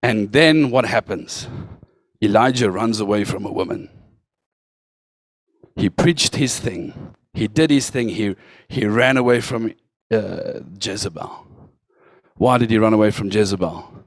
And 0.01 0.31
then 0.31 0.71
what 0.71 0.85
happens? 0.85 1.47
Elijah 2.19 2.71
runs 2.71 2.99
away 2.99 3.23
from 3.23 3.45
a 3.45 3.51
woman. 3.51 3.89
He 5.75 5.91
preached 5.91 6.37
his 6.37 6.59
thing. 6.59 7.13
He 7.33 7.47
did 7.47 7.69
his 7.69 7.91
thing. 7.91 8.09
He, 8.09 8.35
he 8.67 8.87
ran 8.87 9.17
away 9.17 9.39
from 9.41 9.73
uh, 10.11 10.59
Jezebel. 10.81 11.47
Why 12.35 12.57
did 12.57 12.69
he 12.69 12.77
run 12.77 12.93
away 12.93 13.11
from 13.11 13.31
Jezebel? 13.31 14.05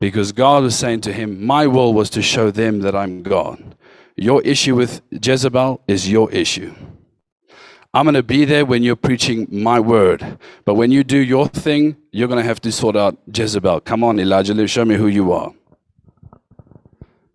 Because 0.00 0.32
God 0.32 0.62
was 0.62 0.76
saying 0.76 1.02
to 1.02 1.12
him, 1.12 1.44
My 1.44 1.66
will 1.66 1.94
was 1.94 2.10
to 2.10 2.22
show 2.22 2.50
them 2.50 2.80
that 2.80 2.94
I'm 2.94 3.22
God. 3.22 3.76
Your 4.16 4.42
issue 4.42 4.74
with 4.74 5.00
Jezebel 5.10 5.82
is 5.86 6.10
your 6.10 6.30
issue. 6.30 6.74
I'm 7.94 8.04
going 8.06 8.14
to 8.14 8.22
be 8.22 8.44
there 8.44 8.64
when 8.64 8.82
you're 8.82 8.96
preaching 8.96 9.46
my 9.50 9.78
word. 9.78 10.38
But 10.64 10.74
when 10.74 10.90
you 10.90 11.04
do 11.04 11.18
your 11.18 11.46
thing, 11.46 11.96
you're 12.10 12.28
going 12.28 12.40
to 12.40 12.46
have 12.46 12.60
to 12.62 12.72
sort 12.72 12.96
out 12.96 13.18
Jezebel. 13.32 13.80
Come 13.82 14.02
on, 14.02 14.18
Elijah, 14.18 14.66
show 14.66 14.84
me 14.84 14.94
who 14.94 15.08
you 15.08 15.32
are. 15.32 15.52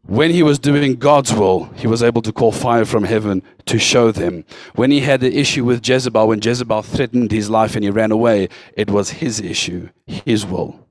When 0.07 0.31
he 0.31 0.41
was 0.41 0.57
doing 0.57 0.95
God's 0.95 1.33
will, 1.33 1.65
he 1.75 1.85
was 1.85 2.01
able 2.01 2.21
to 2.21 2.31
call 2.31 2.53
fire 2.53 2.85
from 2.85 3.03
heaven 3.03 3.43
to 3.65 3.77
show 3.77 4.11
them. 4.11 4.45
When 4.75 4.89
he 4.89 5.01
had 5.01 5.19
the 5.19 5.37
issue 5.37 5.65
with 5.65 5.85
Jezebel, 5.85 6.29
when 6.29 6.41
Jezebel 6.41 6.81
threatened 6.81 7.31
his 7.31 7.49
life 7.49 7.75
and 7.75 7.83
he 7.83 7.89
ran 7.89 8.11
away, 8.11 8.47
it 8.77 8.89
was 8.89 9.09
his 9.09 9.41
issue, 9.41 9.89
his 10.05 10.45
will. 10.45 10.87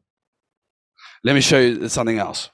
Let 1.25 1.35
me 1.35 1.41
show 1.41 1.59
you 1.59 1.89
something 1.89 2.19
else. 2.19 2.51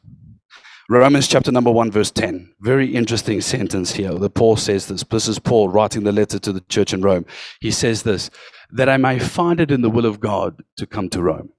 Romans 0.88 1.27
chapter 1.27 1.51
number 1.51 1.70
1, 1.70 1.90
verse 1.90 2.12
10. 2.12 2.55
Very 2.61 2.94
interesting 2.94 3.40
sentence 3.40 3.94
here. 3.94 4.14
The 4.14 4.31
Paul 4.31 4.57
says 4.57 4.87
this. 4.87 5.03
This 5.03 5.27
is 5.27 5.40
Paul 5.40 5.68
writing 5.68 6.05
the 6.05 6.12
letter 6.12 6.38
to 6.38 6.53
the 6.53 6.61
church 6.61 6.92
in 6.92 7.03
Rome. 7.03 7.27
He 7.61 7.72
says 7.72 8.05
this 8.05 8.31
that 8.70 8.88
I 8.88 8.96
may 8.96 9.18
find 9.18 9.61
it 9.61 9.70
in 9.70 9.83
the 9.83 9.90
will 9.90 10.07
of 10.07 10.20
God 10.20 10.62
to 10.77 10.87
come 10.87 11.09
to 11.11 11.22
Rome. 11.22 11.51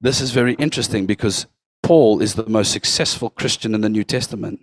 This 0.00 0.20
is 0.20 0.30
very 0.30 0.54
interesting 0.54 1.06
because 1.06 1.46
Paul 1.82 2.20
is 2.20 2.34
the 2.34 2.48
most 2.48 2.72
successful 2.72 3.30
Christian 3.30 3.74
in 3.74 3.80
the 3.80 3.88
New 3.88 4.04
Testament. 4.04 4.60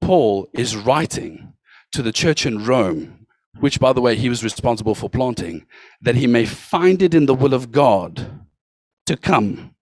Paul 0.00 0.48
is 0.52 0.76
writing 0.76 1.54
to 1.92 2.02
the 2.02 2.12
church 2.12 2.44
in 2.44 2.64
Rome, 2.64 3.26
which, 3.60 3.80
by 3.80 3.92
the 3.92 4.00
way, 4.00 4.16
he 4.16 4.28
was 4.28 4.44
responsible 4.44 4.94
for 4.94 5.08
planting, 5.08 5.66
that 6.00 6.16
he 6.16 6.26
may 6.26 6.44
find 6.44 7.00
it 7.02 7.14
in 7.14 7.26
the 7.26 7.34
will 7.34 7.54
of 7.54 7.72
God 7.72 8.46
to 9.06 9.16
come. 9.16 9.74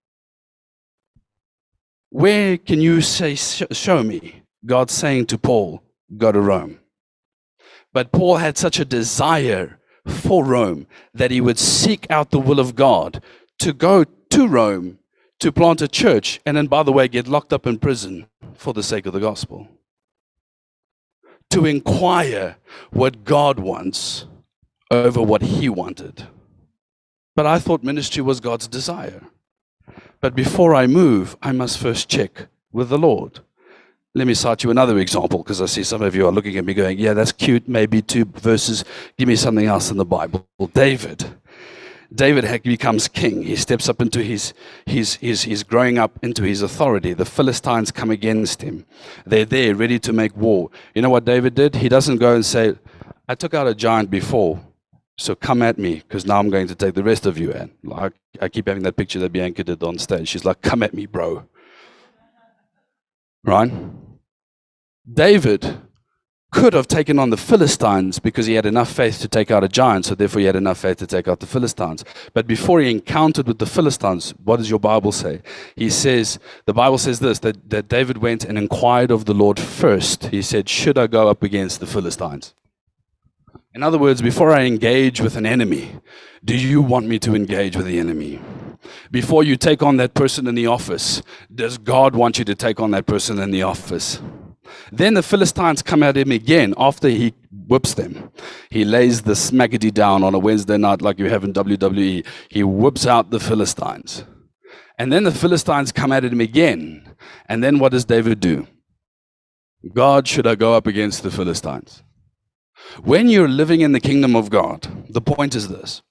Where 2.11 2.59
can 2.59 2.81
you 2.81 3.01
say, 3.01 3.35
show 3.35 4.03
me? 4.03 4.43
God 4.67 4.91
saying 4.91 5.27
to 5.27 5.38
Paul, 5.38 5.83
go 6.17 6.31
to 6.31 6.41
Rome. 6.41 6.79
But 7.93 8.12
Paul 8.12 8.37
had 8.37 8.57
such 8.59 8.79
a 8.79 8.85
desire 8.85 9.81
for 10.07 10.45
Rome 10.45 10.87
that 11.15 11.31
he 11.31 11.41
would 11.41 11.59
seek 11.59 12.07
out 12.11 12.31
the 12.31 12.38
will 12.38 12.61
of 12.61 12.75
God 12.75 13.23
to 13.59 13.73
go 13.73 14.05
to 14.05 14.49
Rome 14.49 14.99
to 15.43 15.51
plant 15.51 15.83
a 15.83 15.89
church 15.89 16.41
and 16.47 16.57
then, 16.57 16.69
by 16.69 16.85
the 16.85 16.93
way, 16.93 17.09
get 17.09 17.27
locked 17.27 17.53
up 17.53 17.67
in 17.67 17.77
prison 17.77 18.27
for 18.55 18.73
the 18.73 18.83
sake 18.83 19.07
of 19.07 19.13
the 19.13 19.19
gospel. 19.19 19.67
To 21.51 21.67
inquire 21.67 22.57
what 22.91 23.25
God 23.25 23.59
wants 23.59 24.27
over 24.93 25.21
what 25.21 25.43
he 25.43 25.69
wanted. 25.69 26.29
But 27.35 27.47
I 27.47 27.59
thought 27.59 27.83
ministry 27.83 28.23
was 28.23 28.39
God's 28.39 28.69
desire. 28.69 29.23
But 30.21 30.37
before 30.37 30.77
I 30.77 30.87
move, 30.87 31.37
I 31.43 31.51
must 31.51 31.79
first 31.79 32.09
check 32.09 32.47
with 32.71 32.89
the 32.89 32.99
Lord. 32.99 33.41
Let 34.15 34.29
me 34.29 34.35
cite 34.35 34.63
you 34.63 34.71
another 34.71 34.99
example 34.99 35.43
because 35.43 35.61
I 35.61 35.67
see 35.67 35.83
some 35.83 36.03
of 36.03 36.15
you 36.15 36.29
are 36.29 36.33
looking 36.33 36.57
at 36.57 36.65
me 36.65 36.73
going, 36.73 37.01
Yeah, 37.01 37.15
that's 37.15 37.33
cute. 37.33 37.67
Maybe 37.67 38.01
two 38.01 38.27
verses. 38.27 38.85
Give 39.19 39.27
me 39.27 39.35
something 39.35 39.67
else 39.67 39.91
in 39.91 39.97
the 39.97 40.05
Bible. 40.05 40.47
David. 40.73 41.35
David 42.14 42.62
becomes 42.62 43.09
king. 43.09 43.42
He 43.42 43.57
steps 43.57 43.88
up 43.88 44.01
into 44.01 44.22
his, 44.22 44.53
his, 44.87 45.14
his, 45.16 45.44
his 45.44 45.62
growing 45.62 45.98
up 45.98 46.18
into 46.22 46.42
his 46.42 46.62
authority. 46.62 47.14
The 47.14 47.25
Philistines 47.25 47.90
come 47.90 48.11
against 48.11 48.62
him. 48.62 48.85
They're 49.25 49.44
there 49.44 49.75
ready 49.75 49.98
to 50.01 50.12
make 50.12 50.37
war. 50.37 50.70
You 50.94 51.03
know 51.03 51.11
what 51.11 51.25
David 51.25 51.55
did? 51.55 51.77
He 51.77 51.88
doesn't 51.88 52.18
go 52.18 52.35
and 52.35 52.44
say, 52.44 52.75
I 53.29 53.35
took 53.35 53.55
out 53.55 53.66
a 53.66 53.75
giant 53.75 54.11
before, 54.11 54.61
so 55.16 55.35
come 55.35 55.62
at 55.62 55.79
me 55.79 55.96
because 55.96 56.27
now 56.27 56.38
I'm 56.38 56.51
going 56.51 56.66
to 56.66 56.75
take 56.75 56.94
the 56.94 57.05
rest 57.05 57.25
of 57.25 57.38
you. 57.38 57.53
And 57.53 57.70
like, 57.83 58.12
I 58.40 58.48
keep 58.48 58.68
having 58.68 58.83
that 58.83 58.96
picture 58.96 59.18
that 59.20 59.33
Bianca 59.33 59.64
did 59.64 59.83
on 59.83 59.98
stage. 59.98 60.29
She's 60.29 60.44
like, 60.44 60.61
come 60.61 60.83
at 60.83 60.92
me, 60.92 61.07
bro. 61.07 61.44
Right? 63.44 63.72
David 65.11 65.81
could 66.53 66.75
have 66.75 66.87
taken 66.87 67.19
on 67.19 67.31
the 67.31 67.37
Philistines 67.37 68.19
because 68.19 68.47
he 68.47 68.55
had 68.55 68.67
enough 68.67 68.93
faith 68.93 69.19
to 69.21 69.29
take 69.29 69.51
out 69.51 69.65
a 69.65 69.69
giant, 69.69 70.05
so 70.05 70.15
therefore 70.15 70.41
he 70.41 70.47
had 70.47 70.55
enough 70.55 70.79
faith 70.79 70.99
to 70.99 71.07
take 71.07 71.27
out 71.27 71.41
the 71.41 71.47
Philistines. 71.47 72.05
But 72.35 72.47
before 72.47 72.81
he 72.81 72.91
encountered 72.91 73.49
with 73.49 73.59
the 73.59 73.67
Philistines, 73.67 74.35
what 74.45 74.59
does 74.59 74.71
your 74.71 74.79
Bible 74.79 75.12
say? 75.12 75.41
He 75.75 75.91
says, 75.91 76.38
the 76.67 76.75
Bible 76.75 76.99
says 76.99 77.21
this 77.21 77.38
that, 77.41 77.71
that 77.71 77.88
David 77.88 78.19
went 78.19 78.45
and 78.45 78.59
inquired 78.59 79.11
of 79.11 79.25
the 79.25 79.35
Lord 79.35 79.59
first. 79.59 80.27
He 80.27 80.43
said, 80.43 80.69
Should 80.69 80.99
I 80.99 81.07
go 81.07 81.29
up 81.29 81.43
against 81.43 81.81
the 81.81 81.87
Philistines? 81.87 82.55
In 83.75 83.83
other 83.83 83.99
words, 83.99 84.21
before 84.21 84.53
I 84.53 84.65
engage 84.65 85.23
with 85.23 85.37
an 85.37 85.47
enemy, 85.47 85.97
do 86.45 86.55
you 86.55 86.83
want 86.83 87.07
me 87.07 87.19
to 87.21 87.35
engage 87.35 87.75
with 87.77 87.87
the 87.87 87.99
enemy? 87.99 88.38
Before 89.11 89.43
you 89.43 89.57
take 89.57 89.83
on 89.83 89.97
that 89.97 90.12
person 90.12 90.47
in 90.47 90.55
the 90.55 90.67
office, 90.67 91.23
does 91.55 91.79
God 91.79 92.15
want 92.15 92.38
you 92.38 92.45
to 92.45 92.55
take 92.55 92.81
on 92.81 92.91
that 92.91 93.07
person 93.07 93.38
in 93.38 93.51
the 93.51 93.62
office? 93.62 94.21
Then 94.90 95.14
the 95.14 95.22
Philistines 95.22 95.83
come 95.83 96.03
at 96.03 96.16
him 96.16 96.31
again 96.31 96.75
after 96.77 97.09
he 97.09 97.35
whips 97.66 97.94
them. 97.94 98.31
He 98.70 98.85
lays 98.85 99.22
the 99.22 99.33
smackety 99.33 99.92
down 99.92 100.22
on 100.22 100.35
a 100.35 100.38
Wednesday 100.38 100.77
night 100.77 101.03
like 101.03 101.18
you 101.18 101.29
have 101.29 101.44
in 101.44 101.53
WWE. 101.53 102.27
He 102.48 102.62
whips 102.62 103.07
out 103.07 103.31
the 103.31 103.40
Philistines. 103.40 104.25
And 104.98 105.12
then 105.12 105.25
the 105.25 105.33
Philistines 105.33 105.92
come 105.92 106.12
at 106.12 106.25
him 106.25 106.40
again. 106.40 107.14
And 107.48 107.62
then 107.62 107.79
what 107.79 107.92
does 107.92 108.05
David 108.05 108.40
do? 108.40 108.66
God, 109.92 110.29
should 110.29 110.46
I 110.46 110.55
go 110.55 110.75
up 110.75 110.87
against 110.87 111.22
the 111.22 111.31
Philistines? 111.31 112.03
When 113.03 113.29
you're 113.29 113.48
living 113.48 113.81
in 113.81 113.92
the 113.92 114.01
kingdom 114.01 114.37
of 114.37 114.51
God, 114.51 114.87
the 115.09 115.20
point 115.20 115.55
is 115.55 115.68
this 115.68 116.03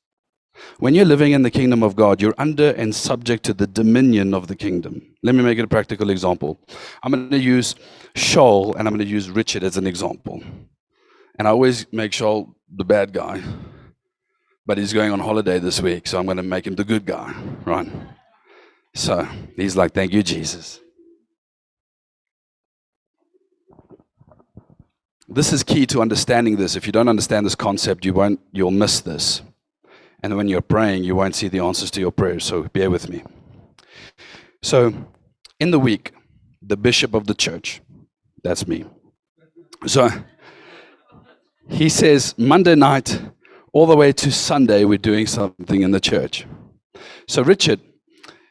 when 0.79 0.95
you're 0.95 1.05
living 1.05 1.31
in 1.31 1.43
the 1.43 1.51
kingdom 1.51 1.83
of 1.83 1.95
God, 1.95 2.21
you're 2.21 2.33
under 2.37 2.71
and 2.71 2.93
subject 2.93 3.43
to 3.45 3.53
the 3.53 3.67
dominion 3.67 4.33
of 4.33 4.47
the 4.47 4.55
kingdom. 4.55 5.01
Let 5.23 5.35
me 5.35 5.43
make 5.43 5.57
it 5.57 5.63
a 5.63 5.67
practical 5.67 6.09
example. 6.09 6.59
I'm 7.03 7.11
going 7.11 7.29
to 7.29 7.37
use 7.37 7.75
Shoal 8.15 8.75
and 8.75 8.87
I'm 8.87 8.95
going 8.95 9.05
to 9.05 9.11
use 9.11 9.29
Richard 9.29 9.63
as 9.63 9.77
an 9.77 9.87
example. 9.87 10.41
And 11.37 11.47
I 11.47 11.51
always 11.51 11.85
make 11.91 12.13
Shoal 12.13 12.55
the 12.75 12.83
bad 12.83 13.13
guy, 13.13 13.41
but 14.65 14.77
he's 14.77 14.93
going 14.93 15.11
on 15.11 15.19
holiday 15.19 15.59
this 15.59 15.81
week, 15.81 16.07
so 16.07 16.19
I'm 16.19 16.25
going 16.25 16.37
to 16.37 16.43
make 16.43 16.65
him 16.65 16.75
the 16.75 16.83
good 16.83 17.05
guy, 17.05 17.33
right? 17.65 17.89
So 18.93 19.27
he's 19.55 19.75
like, 19.75 19.93
Thank 19.93 20.13
you, 20.13 20.23
Jesus. 20.23 20.79
This 25.33 25.53
is 25.53 25.63
key 25.63 25.85
to 25.87 26.01
understanding 26.01 26.57
this. 26.57 26.75
If 26.75 26.85
you 26.85 26.91
don't 26.91 27.07
understand 27.07 27.45
this 27.45 27.55
concept, 27.55 28.03
you 28.03 28.13
won't, 28.13 28.41
you'll 28.51 28.69
miss 28.69 28.99
this. 28.99 29.41
And 30.23 30.37
when 30.37 30.47
you're 30.47 30.61
praying, 30.61 31.03
you 31.03 31.15
won't 31.15 31.35
see 31.35 31.47
the 31.47 31.59
answers 31.59 31.91
to 31.91 31.99
your 31.99 32.11
prayers. 32.11 32.43
So 32.45 32.63
bear 32.63 32.89
with 32.89 33.09
me. 33.09 33.23
So, 34.61 34.93
in 35.59 35.71
the 35.71 35.79
week, 35.79 36.13
the 36.61 36.77
bishop 36.77 37.15
of 37.15 37.25
the 37.25 37.33
church, 37.33 37.81
that's 38.43 38.67
me. 38.67 38.85
So, 39.87 40.09
he 41.67 41.89
says, 41.89 42.35
Monday 42.37 42.75
night, 42.75 43.19
all 43.73 43.87
the 43.87 43.95
way 43.95 44.11
to 44.11 44.31
Sunday, 44.31 44.85
we're 44.85 44.99
doing 44.99 45.25
something 45.25 45.81
in 45.81 45.91
the 45.91 45.99
church. 45.99 46.45
So, 47.27 47.41
Richard, 47.41 47.79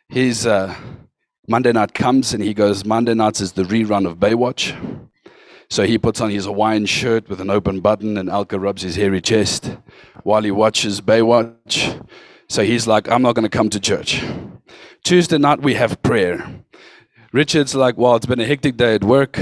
his 0.08 0.46
uh, 0.46 0.74
Monday 1.46 1.72
night 1.72 1.94
comes 1.94 2.34
and 2.34 2.42
he 2.42 2.54
goes, 2.54 2.84
Monday 2.84 3.14
nights 3.14 3.40
is 3.40 3.52
the 3.52 3.62
rerun 3.62 4.06
of 4.06 4.18
Baywatch. 4.18 4.74
So 5.70 5.84
he 5.84 5.98
puts 5.98 6.20
on 6.20 6.30
his 6.30 6.46
Hawaiian 6.46 6.86
shirt 6.86 7.28
with 7.28 7.40
an 7.40 7.48
open 7.48 7.80
button, 7.80 8.16
and 8.16 8.28
Alka 8.28 8.58
rubs 8.58 8.82
his 8.82 8.96
hairy 8.96 9.20
chest 9.20 9.76
while 10.22 10.42
he 10.42 10.50
watches 10.50 11.00
Baywatch. 11.00 12.06
So 12.48 12.64
he's 12.64 12.86
like, 12.86 13.08
I'm 13.08 13.22
not 13.22 13.34
going 13.34 13.44
to 13.44 13.56
come 13.56 13.70
to 13.70 13.80
church. 13.80 14.22
Tuesday 15.04 15.38
night, 15.38 15.62
we 15.62 15.74
have 15.74 16.02
prayer. 16.02 16.62
Richard's 17.32 17.74
like, 17.74 17.96
Well, 17.96 18.16
it's 18.16 18.26
been 18.26 18.40
a 18.40 18.44
hectic 18.44 18.76
day 18.76 18.94
at 18.94 19.04
work. 19.04 19.38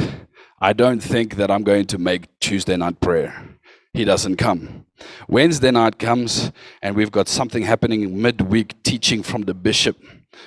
I 0.61 0.73
don't 0.73 1.01
think 1.01 1.37
that 1.37 1.51
I'm 1.51 1.63
going 1.63 1.87
to 1.87 1.99
make 1.99 2.29
Tuesday 2.41 2.77
night 2.77 3.01
prayer. 3.01 3.59
He 3.93 4.05
doesn't 4.05 4.37
come. 4.37 4.87
Wednesday 5.29 5.71
night 5.71 5.99
comes, 5.99 6.53
and 6.83 6.97
we've 6.97 7.13
got 7.13 7.29
something 7.29 7.63
happening 7.63 8.21
midweek 8.21 8.83
teaching 8.83 9.23
from 9.23 9.43
the 9.43 9.55
bishop, 9.55 9.97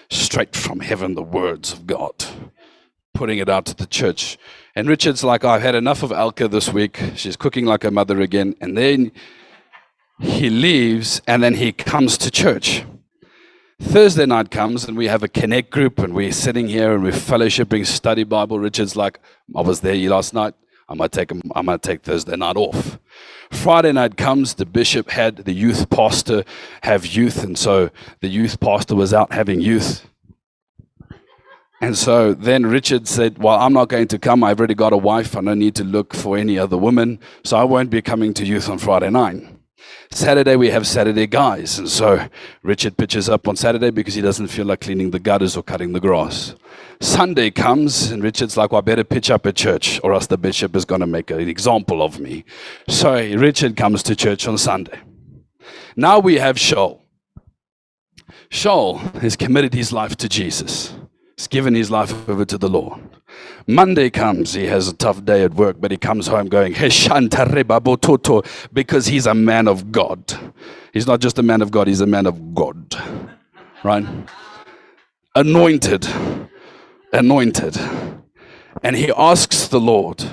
straight 0.10 0.56
from 0.56 0.82
heaven, 0.82 1.16
the 1.16 1.24
words 1.24 1.74
of 1.74 1.88
God, 1.88 2.14
putting 3.14 3.40
it 3.40 3.50
out 3.50 3.66
to 3.66 3.76
the 3.76 3.88
church. 3.88 4.38
And 4.76 4.88
Richard's 4.88 5.24
like, 5.24 5.44
I've 5.44 5.62
had 5.62 5.76
enough 5.76 6.04
of 6.04 6.12
Alka 6.12 6.48
this 6.48 6.72
week. 6.72 7.00
She's 7.16 7.36
cooking 7.36 7.66
like 7.66 7.84
a 7.84 7.92
mother 7.92 8.22
again. 8.22 8.56
And 8.62 8.78
then 8.78 9.12
he 10.22 10.50
leaves 10.50 11.22
and 11.28 11.42
then 11.42 11.56
he 11.56 11.72
comes 11.72 12.18
to 12.20 12.32
church. 12.32 12.86
Thursday 13.82 14.28
night 14.28 14.52
comes 14.52 14.86
and 14.86 14.96
we 14.96 15.08
have 15.08 15.24
a 15.24 15.28
connect 15.28 15.72
group 15.72 15.98
and 16.00 16.14
we're 16.14 16.32
sitting 16.32 16.68
here 16.68 16.94
and 16.94 17.04
we're 17.04 17.12
fellowshipping, 17.12 17.86
study 17.86 18.24
Bible. 18.24 18.60
Richard's 18.60 18.96
like, 18.96 19.20
I 19.56 19.62
was 19.62 19.82
there 19.82 19.96
you 19.96 20.12
last 20.12 20.34
night. 20.34 20.54
I 20.88 20.94
might 20.94 21.12
take, 21.12 21.32
I 21.56 21.62
might 21.62 21.82
take 21.82 22.04
Thursday 22.04 22.36
night 22.36 22.58
off. 22.58 23.00
Friday 23.50 23.92
night 23.92 24.18
comes, 24.18 24.54
the 24.56 24.66
bishop 24.66 25.10
had 25.10 25.38
the 25.38 25.54
youth 25.54 25.90
pastor 25.90 26.44
have 26.84 27.06
youth, 27.06 27.44
and 27.44 27.58
so 27.58 27.90
the 28.20 28.28
youth 28.28 28.60
pastor 28.60 28.96
was 28.96 29.14
out 29.14 29.32
having 29.34 29.60
youth. 29.62 30.06
And 31.82 31.98
so 31.98 32.34
then 32.34 32.66
Richard 32.66 33.08
said, 33.08 33.40
Well, 33.40 33.58
I'm 33.60 33.74
not 33.74 33.90
going 33.90 34.08
to 34.10 34.20
come. 34.20 34.44
I've 34.44 34.60
already 34.60 34.76
got 34.76 34.94
a 34.94 34.98
wife. 34.98 35.36
I 35.36 35.42
don't 35.42 35.60
need 35.60 35.76
to 35.76 35.84
look 35.84 36.14
for 36.14 36.38
any 36.38 36.60
other 36.60 36.78
woman. 36.78 37.20
So 37.44 37.58
I 37.58 37.64
won't 37.64 37.90
be 37.90 38.02
coming 38.02 38.34
to 38.36 38.46
youth 38.46 38.70
on 38.70 38.78
Friday 38.78 39.10
night. 39.10 39.44
Saturday, 40.12 40.56
we 40.56 40.70
have 40.70 40.86
Saturday 40.86 41.28
guys. 41.28 41.80
And 41.80 41.88
so 41.88 42.28
Richard 42.64 42.98
pitches 42.98 43.30
up 43.30 43.48
on 43.48 43.56
Saturday 43.56 43.92
because 43.92 44.14
he 44.14 44.22
doesn't 44.22 44.48
feel 44.48 44.66
like 44.66 44.82
cleaning 44.82 45.12
the 45.12 45.20
gutters 45.20 45.56
or 45.56 45.64
cutting 45.64 45.94
the 45.94 46.00
grass. 46.00 46.56
Sunday 47.00 47.50
comes, 47.50 48.12
and 48.12 48.22
Richard's 48.22 48.58
like, 48.58 48.72
well, 48.72 48.80
I 48.80 48.82
better 48.82 49.04
pitch 49.04 49.32
up 49.32 49.48
at 49.48 49.56
church, 49.56 50.00
or 50.04 50.14
else 50.14 50.28
the 50.28 50.38
bishop 50.38 50.76
is 50.76 50.86
going 50.86 51.02
to 51.02 51.08
make 51.08 51.32
an 51.32 51.40
example 51.40 52.04
of 52.04 52.20
me. 52.20 52.46
So 52.88 53.14
Richard 53.16 53.76
comes 53.76 54.04
to 54.04 54.16
church 54.16 54.48
on 54.48 54.58
Sunday. 54.58 55.00
Now 55.96 56.20
we 56.20 56.36
have 56.36 56.60
Shoal. 56.60 57.02
Shoal 58.50 58.98
has 58.98 59.36
committed 59.36 59.74
his 59.74 59.92
life 59.92 60.16
to 60.18 60.30
Jesus. 60.30 60.94
He's 61.38 61.48
given 61.48 61.74
his 61.74 61.90
life 61.90 62.30
over 62.30 62.46
to 62.46 62.58
the 62.58 62.70
Lord. 62.70 63.00
Monday 63.68 64.10
comes, 64.10 64.54
he 64.54 64.66
has 64.66 64.88
a 64.88 64.94
tough 64.94 65.24
day 65.24 65.44
at 65.44 65.54
work, 65.54 65.78
but 65.80 65.92
he 65.92 65.98
comes 65.98 66.28
home 66.28 66.48
going, 66.48 66.74
because 68.74 69.06
he's 69.06 69.26
a 69.26 69.34
man 69.34 69.68
of 69.68 69.92
God. 69.92 70.54
He's 70.94 71.08
not 71.08 71.20
just 71.20 71.38
a 71.40 71.44
man 71.44 71.62
of 71.62 71.72
God, 71.72 71.88
he's 71.88 72.02
a 72.02 72.08
man 72.08 72.26
of 72.26 72.54
God. 72.54 72.96
Right? 73.84 74.06
Anointed. 75.36 76.08
Anointed. 77.14 77.78
And 78.84 78.96
he 78.96 79.12
asks 79.16 79.68
the 79.68 79.80
Lord, 79.80 80.24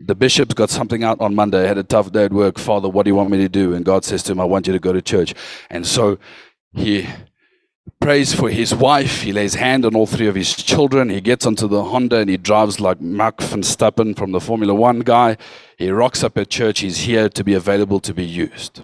the 0.00 0.14
bishop's 0.14 0.54
got 0.54 0.70
something 0.70 1.02
out 1.02 1.20
on 1.20 1.34
Monday. 1.34 1.66
Had 1.66 1.78
a 1.78 1.82
tough 1.82 2.12
day 2.12 2.26
at 2.26 2.32
work. 2.32 2.58
Father, 2.58 2.88
what 2.88 3.04
do 3.04 3.10
you 3.10 3.14
want 3.14 3.30
me 3.30 3.38
to 3.38 3.48
do? 3.48 3.74
And 3.74 3.84
God 3.84 4.04
says 4.04 4.22
to 4.24 4.32
him, 4.32 4.40
I 4.40 4.44
want 4.44 4.66
you 4.66 4.72
to 4.72 4.78
go 4.78 4.92
to 4.92 5.02
church. 5.02 5.34
And 5.70 5.86
so 5.86 6.18
he 6.72 7.08
prays 8.00 8.34
for 8.34 8.50
his 8.50 8.74
wife. 8.74 9.22
He 9.22 9.32
lays 9.32 9.54
hand 9.54 9.84
on 9.84 9.94
all 9.94 10.06
three 10.06 10.28
of 10.28 10.34
his 10.34 10.54
children. 10.54 11.10
He 11.10 11.20
gets 11.20 11.46
onto 11.46 11.68
the 11.68 11.84
Honda 11.84 12.18
and 12.18 12.30
he 12.30 12.36
drives 12.36 12.80
like 12.80 13.00
Max 13.00 13.46
Verstappen 13.46 14.16
from 14.16 14.32
the 14.32 14.40
Formula 14.40 14.74
One 14.74 15.00
guy. 15.00 15.36
He 15.76 15.90
rocks 15.90 16.22
up 16.22 16.38
at 16.38 16.48
church. 16.48 16.80
He's 16.80 16.98
here 16.98 17.28
to 17.28 17.44
be 17.44 17.54
available 17.54 18.00
to 18.00 18.14
be 18.14 18.24
used. 18.24 18.82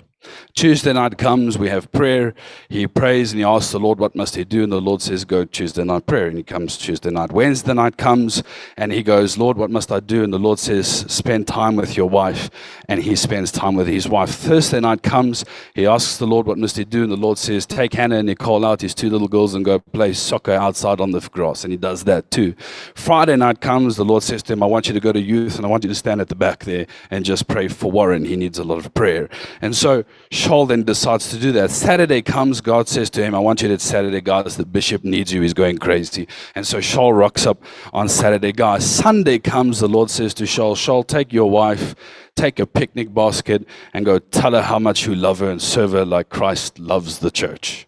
Tuesday 0.55 0.93
night 0.93 1.19
comes, 1.19 1.57
we 1.57 1.69
have 1.69 1.91
prayer. 1.93 2.35
He 2.69 2.87
prays 2.87 3.33
and 3.33 3.39
he 3.39 3.45
asks 3.45 3.73
the 3.73 3.81
Lord, 3.81 3.99
What 3.99 4.15
must 4.15 4.37
he 4.37 4.45
do? 4.45 4.63
And 4.63 4.73
the 4.73 4.81
Lord 4.81 5.03
says, 5.03 5.25
Go 5.25 5.45
Tuesday 5.45 5.85
night 5.85 6.07
prayer. 6.07 6.27
And 6.27 6.37
he 6.37 6.43
comes 6.43 6.77
Tuesday 6.77 7.11
night. 7.11 7.33
Wednesday 7.33 7.75
night 7.75 7.97
comes 7.97 8.43
and 8.77 8.93
he 8.93 9.03
goes, 9.03 9.39
Lord, 9.39 9.57
what 9.57 9.71
must 9.71 9.91
I 9.91 10.01
do? 10.01 10.23
And 10.25 10.33
the 10.33 10.39
Lord 10.39 10.59
says, 10.59 10.87
Spend 11.13 11.49
time 11.49 11.77
with 11.77 11.97
your 11.97 12.09
wife. 12.09 12.51
And 12.89 13.03
he 13.03 13.17
spends 13.17 13.51
time 13.51 13.75
with 13.75 13.87
his 13.87 14.09
wife. 14.09 14.31
Thursday 14.31 14.81
night 14.81 15.03
comes, 15.03 15.45
he 15.75 15.87
asks 15.87 16.19
the 16.19 16.27
Lord, 16.27 16.47
What 16.47 16.59
must 16.59 16.77
he 16.77 16.85
do? 16.85 17.03
And 17.03 17.13
the 17.13 17.17
Lord 17.17 17.39
says, 17.39 17.67
Take 17.67 17.95
Hannah 17.95 18.19
and 18.19 18.27
Nicole 18.27 18.65
out, 18.65 18.83
his 18.83 18.95
two 18.95 19.11
little 19.11 19.29
girls, 19.29 19.55
and 19.55 19.65
go 19.65 19.79
play 19.79 20.13
soccer 20.13 20.53
outside 20.53 21.01
on 21.01 21.13
the 21.13 21.21
grass. 21.21 21.65
And 21.65 21.73
he 21.73 21.77
does 21.77 22.05
that 22.05 22.31
too. 22.31 22.55
Friday 22.95 23.37
night 23.37 23.61
comes, 23.61 23.97
the 23.97 24.05
Lord 24.05 24.23
says 24.23 24.43
to 24.45 24.53
him, 24.53 24.63
I 24.63 24.67
want 24.67 24.87
you 24.87 24.95
to 24.95 25.01
go 25.01 25.13
to 25.13 25.21
youth 25.21 25.57
and 25.57 25.67
I 25.67 25.69
want 25.69 25.85
you 25.85 25.89
to 25.89 25.95
stand 25.95 26.21
at 26.21 26.29
the 26.29 26.35
back 26.35 26.65
there 26.65 26.87
and 27.11 27.25
just 27.25 27.49
pray 27.49 27.69
for 27.69 27.91
Warren. 27.91 28.25
He 28.25 28.37
needs 28.37 28.59
a 28.59 28.65
lot 28.65 28.79
of 28.79 28.93
prayer. 28.95 29.29
And 29.61 29.75
so, 29.75 30.05
Shaul 30.33 30.67
then 30.67 30.83
decides 30.85 31.29
to 31.29 31.39
do 31.39 31.53
that. 31.53 31.71
Saturday 31.71 32.23
comes, 32.23 32.63
God 32.63 32.89
says 32.89 33.11
to 33.11 33.23
him, 33.23 33.35
I 33.35 33.39
want 33.39 33.61
you 33.61 33.69
to 33.69 33.79
Saturday, 33.79 34.23
guys, 34.23 34.57
the 34.57 34.65
bishop 34.65 35.05
needs 35.05 35.31
you, 35.31 35.43
he's 35.43 35.53
going 35.53 35.77
crazy. 35.77 36.27
And 36.55 36.67
so 36.67 36.79
Shaul 36.79 37.17
rocks 37.17 37.47
up 37.47 37.63
on 37.93 38.09
Saturday, 38.09 38.53
guys. 38.53 38.89
Sunday 38.89 39.39
comes, 39.39 39.81
the 39.81 39.89
Lord 39.89 40.09
says 40.09 40.33
to 40.35 40.45
Shaul, 40.45 40.75
Shaul, 40.75 41.07
take 41.07 41.35
your 41.35 41.51
wife, 41.51 41.95
take 42.35 42.59
a 42.59 42.67
picnic 42.67 43.13
basket, 43.13 43.67
and 43.93 44.07
go 44.07 44.19
tell 44.19 44.53
her 44.53 44.63
how 44.63 44.79
much 44.79 45.07
you 45.07 45.15
love 45.15 45.41
her 45.41 45.51
and 45.51 45.61
serve 45.61 45.93
her 45.93 46.07
like 46.07 46.31
Christ 46.31 46.79
loves 46.79 47.19
the 47.19 47.31
church. 47.31 47.87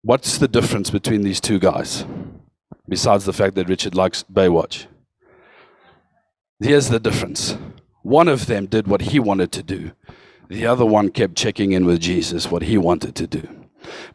What's 0.00 0.38
the 0.38 0.48
difference 0.48 0.88
between 0.88 1.20
these 1.20 1.40
two 1.40 1.58
guys? 1.58 2.06
Besides 2.88 3.26
the 3.26 3.32
fact 3.34 3.56
that 3.56 3.68
Richard 3.68 3.94
likes 3.94 4.22
Baywatch. 4.22 4.86
Here's 6.60 6.88
the 6.88 7.00
difference. 7.00 7.58
One 8.02 8.28
of 8.28 8.46
them 8.46 8.66
did 8.66 8.86
what 8.86 9.02
he 9.02 9.18
wanted 9.18 9.52
to 9.52 9.62
do. 9.62 9.92
The 10.48 10.66
other 10.66 10.84
one 10.84 11.10
kept 11.10 11.36
checking 11.36 11.72
in 11.72 11.86
with 11.86 12.00
Jesus, 12.00 12.50
what 12.50 12.62
he 12.62 12.76
wanted 12.76 13.14
to 13.16 13.26
do. 13.26 13.63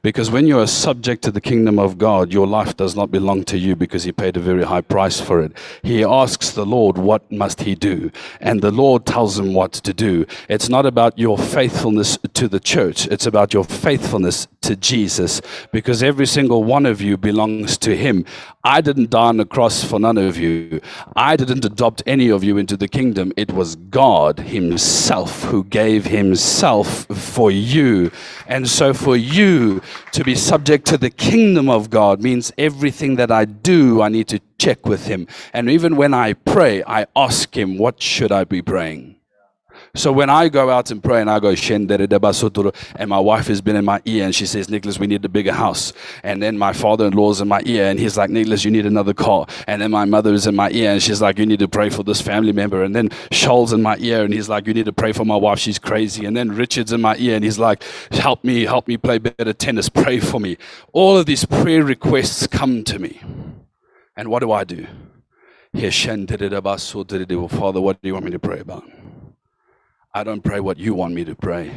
Because 0.01 0.32
when 0.32 0.47
you 0.47 0.60
are 0.60 0.67
subject 0.67 1.23
to 1.23 1.32
the 1.32 1.41
kingdom 1.41 1.79
of 1.79 1.97
God, 1.97 2.34
your 2.34 2.47
life 2.47 2.77
does 2.77 2.95
not 2.95 3.12
belong 3.12 3.43
to 3.45 3.58
you 3.58 3.75
because 3.75 4.03
he 4.03 4.12
paid 4.12 4.38
a 4.38 4.39
very 4.39 4.63
high 4.63 4.82
price 4.82 5.19
for 5.19 5.41
it. 5.41 5.51
He 5.84 6.03
asks 6.03 6.51
the 6.51 6.65
Lord, 6.65 6.97
what 6.97 7.32
must 7.32 7.62
he 7.62 7.75
do? 7.75 8.12
And 8.39 8.62
the 8.62 8.71
Lord 8.71 9.05
tells 9.05 9.38
him 9.38 9.53
what 9.53 9.73
to 9.73 9.93
do. 9.93 10.25
It's 10.47 10.69
not 10.69 10.86
about 10.86 11.17
your 11.17 11.38
faithfulness 11.38 12.17
to 12.34 12.47
the 12.47 12.60
church. 12.60 13.08
It's 13.08 13.25
about 13.25 13.53
your 13.53 13.63
faithfulness 13.63 14.47
to 14.62 14.75
Jesus 14.75 15.41
because 15.71 16.03
every 16.03 16.27
single 16.27 16.63
one 16.63 16.86
of 16.86 17.01
you 17.01 17.17
belongs 17.17 17.77
to 17.79 17.95
him. 17.95 18.25
I 18.63 18.82
didn't 18.82 19.10
die 19.10 19.29
on 19.29 19.38
the 19.38 19.45
cross 19.45 19.84
for 19.84 19.99
none 19.99 20.17
of 20.17 20.38
you. 20.38 20.82
I 21.15 21.36
didn't 21.38 21.63
adopt 21.63 22.03
any 22.05 22.29
of 22.29 22.43
you 22.43 22.58
into 22.58 22.75
the 22.75 22.88
kingdom. 22.88 23.32
It 23.38 23.53
was 23.53 23.75
God 23.75 24.39
himself 24.39 25.43
who 25.43 25.63
gave 25.63 26.05
himself 26.05 27.05
for 27.05 27.51
you. 27.51 28.12
And 28.47 28.67
so 28.67 28.93
for 28.93 29.15
you, 29.15 29.58
to 30.11 30.23
be 30.23 30.35
subject 30.35 30.85
to 30.87 30.97
the 30.97 31.09
kingdom 31.09 31.69
of 31.69 31.89
God 31.89 32.21
means 32.21 32.51
everything 32.57 33.15
that 33.17 33.31
I 33.31 33.45
do, 33.45 34.01
I 34.01 34.09
need 34.09 34.27
to 34.29 34.39
check 34.57 34.85
with 34.85 35.05
Him. 35.07 35.27
And 35.53 35.69
even 35.69 35.95
when 35.95 36.13
I 36.13 36.33
pray, 36.33 36.83
I 36.85 37.05
ask 37.15 37.55
Him, 37.55 37.77
what 37.77 38.01
should 38.01 38.31
I 38.31 38.43
be 38.43 38.61
praying? 38.61 39.18
So 39.99 40.13
when 40.13 40.29
I 40.29 40.47
go 40.47 40.69
out 40.69 40.91
and 40.91 41.03
pray 41.03 41.19
and 41.19 41.29
I 41.29 41.41
go, 41.41 41.49
and 41.49 43.09
my 43.09 43.19
wife 43.19 43.47
has 43.47 43.59
been 43.59 43.75
in 43.75 43.83
my 43.83 44.01
ear 44.05 44.23
and 44.23 44.33
she 44.33 44.45
says, 44.45 44.69
Nicholas, 44.69 44.97
we 44.97 45.07
need 45.07 45.25
a 45.25 45.27
bigger 45.27 45.51
house. 45.51 45.91
And 46.23 46.41
then 46.41 46.57
my 46.57 46.71
father 46.71 47.05
in 47.05 47.12
law's 47.12 47.41
in 47.41 47.49
my 47.49 47.62
ear 47.65 47.88
and 47.88 47.99
he's 47.99 48.15
like, 48.15 48.29
Nicholas, 48.29 48.63
you 48.63 48.71
need 48.71 48.85
another 48.85 49.13
car. 49.13 49.45
And 49.67 49.81
then 49.81 49.91
my 49.91 50.05
mother 50.05 50.33
is 50.33 50.47
in 50.47 50.55
my 50.55 50.69
ear 50.69 50.91
and 50.91 51.03
she's 51.03 51.21
like, 51.21 51.38
you 51.38 51.45
need 51.45 51.59
to 51.59 51.67
pray 51.67 51.89
for 51.89 52.03
this 52.03 52.21
family 52.21 52.53
member. 52.53 52.81
And 52.81 52.95
then 52.95 53.09
Shoal's 53.33 53.73
in 53.73 53.81
my 53.81 53.97
ear 53.97 54.23
and 54.23 54.33
he's 54.33 54.47
like, 54.47 54.67
you 54.67 54.73
need 54.73 54.85
to 54.85 54.93
pray 54.93 55.12
for 55.12 55.25
my 55.25 55.35
wife. 55.35 55.59
She's 55.59 55.77
crazy. 55.77 56.23
And 56.23 56.38
then 56.38 56.53
Richard's 56.53 56.93
in 56.93 57.01
my 57.01 57.17
ear 57.17 57.35
and 57.35 57.43
he's 57.43 57.59
like, 57.59 57.83
help 58.12 58.45
me, 58.45 58.63
help 58.63 58.88
me 58.88 58.95
play 58.95 59.17
better 59.17 59.51
tennis. 59.51 59.89
Pray 59.89 60.21
for 60.21 60.39
me. 60.39 60.55
All 60.93 61.17
of 61.17 61.25
these 61.25 61.43
prayer 61.43 61.83
requests 61.83 62.47
come 62.47 62.85
to 62.85 62.99
me. 62.99 63.19
And 64.15 64.29
what 64.29 64.39
do 64.39 64.53
I 64.53 64.63
do? 64.63 64.88
Father, 65.73 65.89
what 67.81 68.01
do 68.01 68.07
you 68.07 68.13
want 68.13 68.23
me 68.23 68.31
to 68.31 68.39
pray 68.39 68.62
about? 68.62 68.85
I 70.11 70.23
don't 70.23 70.43
pray 70.43 70.59
what 70.59 70.79
you 70.79 70.95
want 70.95 71.13
me 71.13 71.23
to 71.25 71.35
pray. 71.35 71.71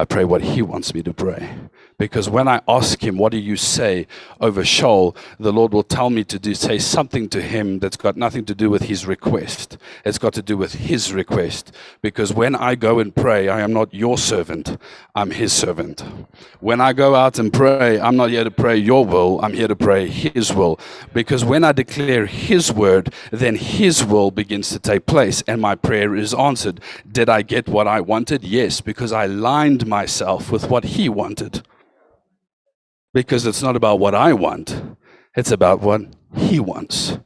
I 0.00 0.06
pray 0.06 0.24
what 0.24 0.40
he 0.40 0.62
wants 0.62 0.94
me 0.94 1.02
to 1.02 1.12
pray. 1.12 1.58
Because 2.00 2.30
when 2.30 2.48
I 2.48 2.62
ask 2.66 3.04
him, 3.04 3.18
what 3.18 3.30
do 3.30 3.36
you 3.36 3.56
say 3.56 4.06
over 4.40 4.64
Shoal, 4.64 5.14
the 5.38 5.52
Lord 5.52 5.74
will 5.74 5.82
tell 5.82 6.08
me 6.08 6.24
to 6.24 6.38
do, 6.38 6.54
say 6.54 6.78
something 6.78 7.28
to 7.28 7.42
him 7.42 7.78
that's 7.78 7.98
got 7.98 8.16
nothing 8.16 8.46
to 8.46 8.54
do 8.54 8.70
with 8.70 8.84
his 8.84 9.04
request. 9.04 9.76
It's 10.02 10.16
got 10.16 10.32
to 10.32 10.40
do 10.40 10.56
with 10.56 10.72
his 10.72 11.12
request. 11.12 11.72
Because 12.00 12.32
when 12.32 12.56
I 12.56 12.74
go 12.74 13.00
and 13.00 13.14
pray, 13.14 13.50
I 13.50 13.60
am 13.60 13.74
not 13.74 13.92
your 13.92 14.16
servant, 14.16 14.78
I'm 15.14 15.32
his 15.32 15.52
servant. 15.52 16.02
When 16.60 16.80
I 16.80 16.94
go 16.94 17.14
out 17.14 17.38
and 17.38 17.52
pray, 17.52 18.00
I'm 18.00 18.16
not 18.16 18.30
here 18.30 18.44
to 18.44 18.50
pray 18.50 18.78
your 18.78 19.04
will, 19.04 19.38
I'm 19.44 19.52
here 19.52 19.68
to 19.68 19.76
pray 19.76 20.06
his 20.06 20.54
will. 20.54 20.80
Because 21.12 21.44
when 21.44 21.64
I 21.64 21.72
declare 21.72 22.24
his 22.24 22.72
word, 22.72 23.12
then 23.30 23.56
his 23.56 24.02
will 24.02 24.30
begins 24.30 24.70
to 24.70 24.78
take 24.78 25.04
place 25.04 25.42
and 25.46 25.60
my 25.60 25.74
prayer 25.74 26.14
is 26.16 26.32
answered. 26.32 26.80
Did 27.12 27.28
I 27.28 27.42
get 27.42 27.68
what 27.68 27.86
I 27.86 28.00
wanted? 28.00 28.42
Yes, 28.42 28.80
because 28.80 29.12
I 29.12 29.26
lined 29.26 29.86
myself 29.90 30.50
with 30.50 30.70
what 30.70 30.84
he 30.84 31.10
wanted. 31.10 31.62
Because 33.12 33.44
it's 33.44 33.62
not 33.62 33.76
about 33.76 33.98
what 33.98 34.14
I 34.14 34.32
want, 34.32 34.96
it's 35.36 35.50
about 35.50 35.80
what 35.80 36.02
he 36.34 36.58
wants. 36.58 37.18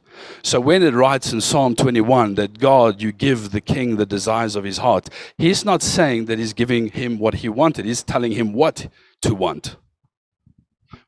So 0.43 0.59
when 0.59 0.83
it 0.83 0.93
writes 0.93 1.31
in 1.31 1.41
Psalm 1.41 1.75
21 1.75 2.35
that 2.35 2.59
God, 2.59 3.01
you 3.01 3.11
give 3.11 3.51
the 3.51 3.61
king 3.61 3.95
the 3.95 4.05
desires 4.05 4.55
of 4.55 4.63
his 4.63 4.79
heart, 4.79 5.09
he's 5.37 5.63
not 5.63 5.81
saying 5.81 6.25
that 6.25 6.39
he's 6.39 6.53
giving 6.53 6.89
him 6.89 7.19
what 7.19 7.35
he 7.35 7.49
wanted, 7.49 7.85
he's 7.85 8.03
telling 8.03 8.33
him 8.33 8.53
what 8.53 8.87
to 9.21 9.35
want. 9.35 9.77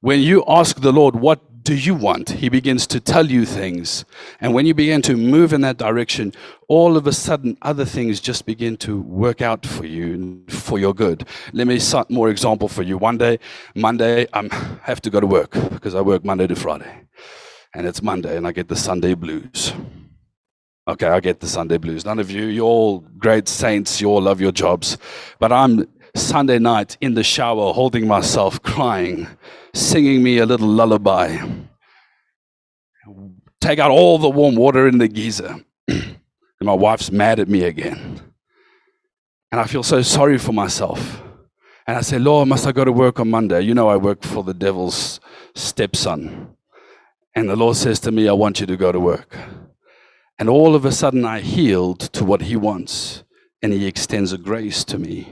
When 0.02 0.22
you 0.22 0.43
ask 0.48 0.80
the 0.80 0.91
Lord, 0.91 1.15
What 1.15 1.57
do 1.63 1.76
you 1.76 1.96
want? 1.96 2.30
He 2.30 2.50
begins 2.50 2.88
to 2.88 3.00
tell 3.00 3.26
you 3.26 3.46
things. 3.46 4.06
And 4.41 4.54
when 4.54 4.65
you 4.65 4.74
begin 4.74 5.02
to 5.04 5.15
move 5.15 5.54
in 5.54 5.62
that 5.62 5.78
direction, 5.78 6.34
all 6.67 6.98
of 6.98 7.08
a 7.08 7.13
sudden 7.13 7.58
other 7.62 7.86
things 7.86 8.20
just 8.20 8.46
begin 8.46 8.78
to 8.78 9.02
work 9.02 9.41
out 9.41 9.65
for 9.65 9.86
you 9.86 10.43
for 10.50 10.80
your 10.80 10.93
good. 10.93 11.28
Let 11.54 11.67
me 11.67 11.80
cite 11.80 12.10
more 12.10 12.30
example 12.30 12.67
for 12.67 12.84
you. 12.84 12.98
One 12.98 13.17
day, 13.17 13.39
Monday, 13.76 14.28
I 14.34 14.48
have 14.84 15.02
to 15.02 15.10
go 15.10 15.20
to 15.20 15.28
work 15.28 15.52
because 15.72 15.96
I 15.96 16.02
work 16.02 16.24
Monday 16.26 16.48
to 16.48 16.56
Friday. 16.56 17.04
And 17.74 17.88
it's 17.88 18.02
Monday 18.02 18.38
and 18.38 18.48
I 18.48 18.52
get 18.52 18.67
the 18.67 18.76
Sunday 18.76 19.13
blues. 19.13 19.74
Okay, 20.88 21.08
I 21.08 21.20
get 21.20 21.41
the 21.41 21.48
Sunday 21.48 21.78
blues. 21.78 22.06
None 22.06 22.17
of 22.17 22.32
you, 22.32 22.46
you're 22.46 22.65
all 22.65 23.00
great 23.17 23.50
saints, 23.50 24.00
you 24.00 24.08
all 24.08 24.22
love 24.22 24.39
your 24.39 24.54
jobs. 24.54 24.98
But 25.38 25.52
I'm 25.52 25.86
Sunday 26.18 26.60
night 26.60 26.98
in 27.02 27.14
the 27.14 27.24
shower 27.24 27.74
holding 27.74 28.08
myself 28.08 28.62
crying 28.62 29.28
singing 29.78 30.24
me 30.24 30.40
a 30.40 30.46
little 30.46 30.68
lullaby. 30.68 31.38
Take 33.62 33.80
out 33.80 33.92
all 33.92 34.18
the 34.18 34.30
warm 34.30 34.56
water 34.56 34.88
in 34.88 34.98
the 34.98 35.08
geyser. 35.08 35.64
And 36.60 36.66
my 36.66 36.74
wife's 36.74 37.12
mad 37.12 37.40
at 37.40 37.48
me 37.48 37.66
again. 37.66 38.20
And 39.52 39.62
I 39.62 39.66
feel 39.66 39.84
so 39.84 40.02
sorry 40.02 40.40
for 40.40 40.54
myself. 40.54 41.22
And 41.86 41.96
I 41.96 42.02
say, 42.02 42.18
Lord, 42.18 42.48
must 42.48 42.66
I 42.66 42.72
go 42.72 42.84
to 42.84 42.92
work 42.92 43.20
on 43.20 43.30
Monday? 43.30 43.62
You 43.62 43.76
know, 43.76 43.88
I 43.88 43.96
work 43.96 44.24
for 44.24 44.44
the 44.44 44.56
devil's 44.56 45.20
stepson. 45.54 46.56
And 47.36 47.48
the 47.48 47.56
Lord 47.56 47.76
says 47.76 48.00
to 48.00 48.12
me, 48.12 48.28
I 48.28 48.32
want 48.32 48.60
you 48.60 48.66
to 48.66 48.76
go 48.76 48.92
to 48.92 49.00
work. 49.00 49.38
And 50.40 50.50
all 50.50 50.74
of 50.74 50.84
a 50.84 50.92
sudden, 50.92 51.26
I 51.26 51.42
healed 51.42 52.00
to 52.14 52.26
what 52.26 52.42
He 52.42 52.56
wants. 52.56 53.24
And 53.62 53.72
He 53.72 53.86
extends 53.86 54.34
a 54.34 54.40
grace 54.40 54.84
to 54.86 54.98
me 54.98 55.32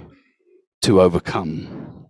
to 0.86 1.02
overcome. 1.02 2.08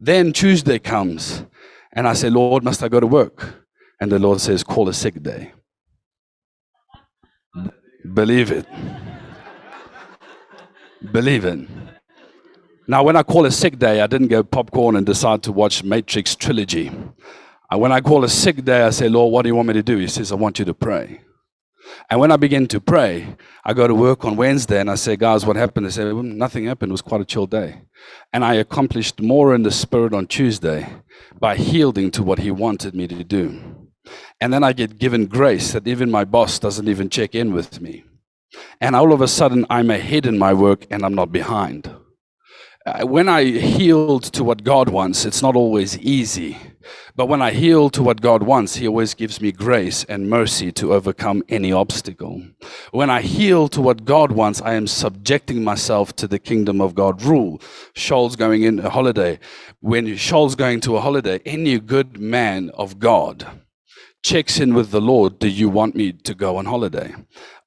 Then 0.00 0.32
Tuesday 0.32 0.78
comes, 0.78 1.44
and 1.92 2.06
I 2.06 2.12
say, 2.14 2.30
Lord, 2.30 2.62
must 2.62 2.82
I 2.82 2.88
go 2.88 3.00
to 3.00 3.06
work? 3.06 3.66
And 4.00 4.12
the 4.12 4.18
Lord 4.18 4.40
says, 4.40 4.62
Call 4.62 4.88
a 4.88 4.94
sick 4.94 5.22
day. 5.22 5.52
Believe 8.12 8.50
it. 8.50 8.66
Believe 11.10 11.44
it. 11.44 11.68
Now, 12.86 13.02
when 13.02 13.16
I 13.16 13.22
call 13.22 13.46
a 13.46 13.50
sick 13.50 13.78
day, 13.78 14.02
I 14.02 14.06
didn't 14.06 14.28
go 14.28 14.42
popcorn 14.42 14.94
and 14.94 15.06
decide 15.06 15.42
to 15.44 15.52
watch 15.52 15.82
Matrix 15.82 16.36
Trilogy. 16.36 16.92
Uh, 17.72 17.78
when 17.78 17.92
I 17.92 18.00
call 18.00 18.24
a 18.24 18.28
sick 18.28 18.64
day, 18.64 18.82
I 18.82 18.90
say, 18.90 19.08
Lord, 19.08 19.32
what 19.32 19.42
do 19.42 19.48
you 19.48 19.54
want 19.54 19.68
me 19.68 19.74
to 19.74 19.82
do? 19.82 19.96
He 19.96 20.06
says, 20.06 20.30
I 20.30 20.34
want 20.34 20.58
you 20.58 20.64
to 20.66 20.74
pray. 20.74 21.22
And 22.10 22.20
when 22.20 22.32
I 22.32 22.36
begin 22.36 22.66
to 22.68 22.80
pray, 22.80 23.36
I 23.64 23.72
go 23.72 23.86
to 23.86 23.94
work 23.94 24.24
on 24.24 24.36
Wednesday 24.36 24.80
and 24.80 24.90
I 24.90 24.94
say, 24.94 25.16
guys, 25.16 25.44
what 25.44 25.56
happened? 25.56 25.86
They 25.86 25.90
say, 25.90 26.04
well, 26.12 26.22
nothing 26.22 26.66
happened. 26.66 26.90
It 26.90 26.92
was 26.92 27.02
quite 27.02 27.20
a 27.20 27.24
chill 27.26 27.46
day. 27.46 27.82
And 28.32 28.44
I 28.44 28.54
accomplished 28.54 29.20
more 29.20 29.54
in 29.54 29.62
the 29.62 29.70
spirit 29.70 30.12
on 30.12 30.26
Tuesday 30.26 30.88
by 31.38 31.54
yielding 31.54 32.10
to 32.12 32.22
what 32.22 32.40
he 32.40 32.50
wanted 32.50 32.94
me 32.94 33.06
to 33.08 33.24
do. 33.24 33.88
And 34.40 34.52
then 34.52 34.62
I 34.62 34.72
get 34.72 34.98
given 34.98 35.26
grace 35.26 35.72
that 35.72 35.88
even 35.88 36.10
my 36.10 36.24
boss 36.24 36.58
doesn't 36.58 36.88
even 36.88 37.08
check 37.08 37.34
in 37.34 37.52
with 37.52 37.80
me. 37.80 38.04
And 38.80 38.94
all 38.94 39.12
of 39.12 39.20
a 39.20 39.28
sudden, 39.28 39.66
I'm 39.70 39.90
ahead 39.90 40.26
in 40.26 40.38
my 40.38 40.52
work 40.52 40.86
and 40.90 41.04
I'm 41.04 41.14
not 41.14 41.32
behind. 41.32 41.90
Uh, 42.86 43.06
when 43.06 43.28
I 43.28 43.40
yield 43.40 44.24
to 44.24 44.44
what 44.44 44.62
God 44.62 44.90
wants, 44.90 45.24
it's 45.24 45.40
not 45.40 45.56
always 45.56 45.98
easy. 45.98 46.58
But 47.16 47.26
when 47.26 47.42
I 47.42 47.50
yield 47.50 47.92
to 47.94 48.02
what 48.02 48.20
God 48.20 48.42
wants, 48.42 48.76
He 48.76 48.88
always 48.88 49.14
gives 49.14 49.40
me 49.40 49.52
grace 49.52 50.04
and 50.04 50.28
mercy 50.28 50.72
to 50.72 50.94
overcome 50.94 51.42
any 51.48 51.72
obstacle. 51.72 52.42
When 52.92 53.10
I 53.10 53.20
yield 53.20 53.72
to 53.72 53.80
what 53.80 54.04
God 54.04 54.32
wants, 54.32 54.60
I 54.62 54.74
am 54.74 54.86
subjecting 54.86 55.64
myself 55.64 56.14
to 56.16 56.26
the 56.26 56.38
kingdom 56.38 56.80
of 56.80 56.94
God 56.94 57.22
rule. 57.22 57.60
Shaul's 57.94 58.36
going 58.36 58.62
in 58.62 58.78
a 58.80 58.90
holiday. 58.90 59.38
When 59.80 60.16
Shaul's 60.16 60.54
going 60.54 60.80
to 60.80 60.96
a 60.96 61.00
holiday, 61.00 61.40
any 61.44 61.78
good 61.78 62.18
man 62.18 62.70
of 62.70 62.98
God 62.98 63.46
checks 64.24 64.58
in 64.58 64.74
with 64.74 64.90
the 64.90 65.00
Lord, 65.02 65.38
do 65.38 65.48
you 65.48 65.68
want 65.68 65.94
me 65.94 66.12
to 66.12 66.34
go 66.34 66.56
on 66.56 66.64
holiday? 66.64 67.14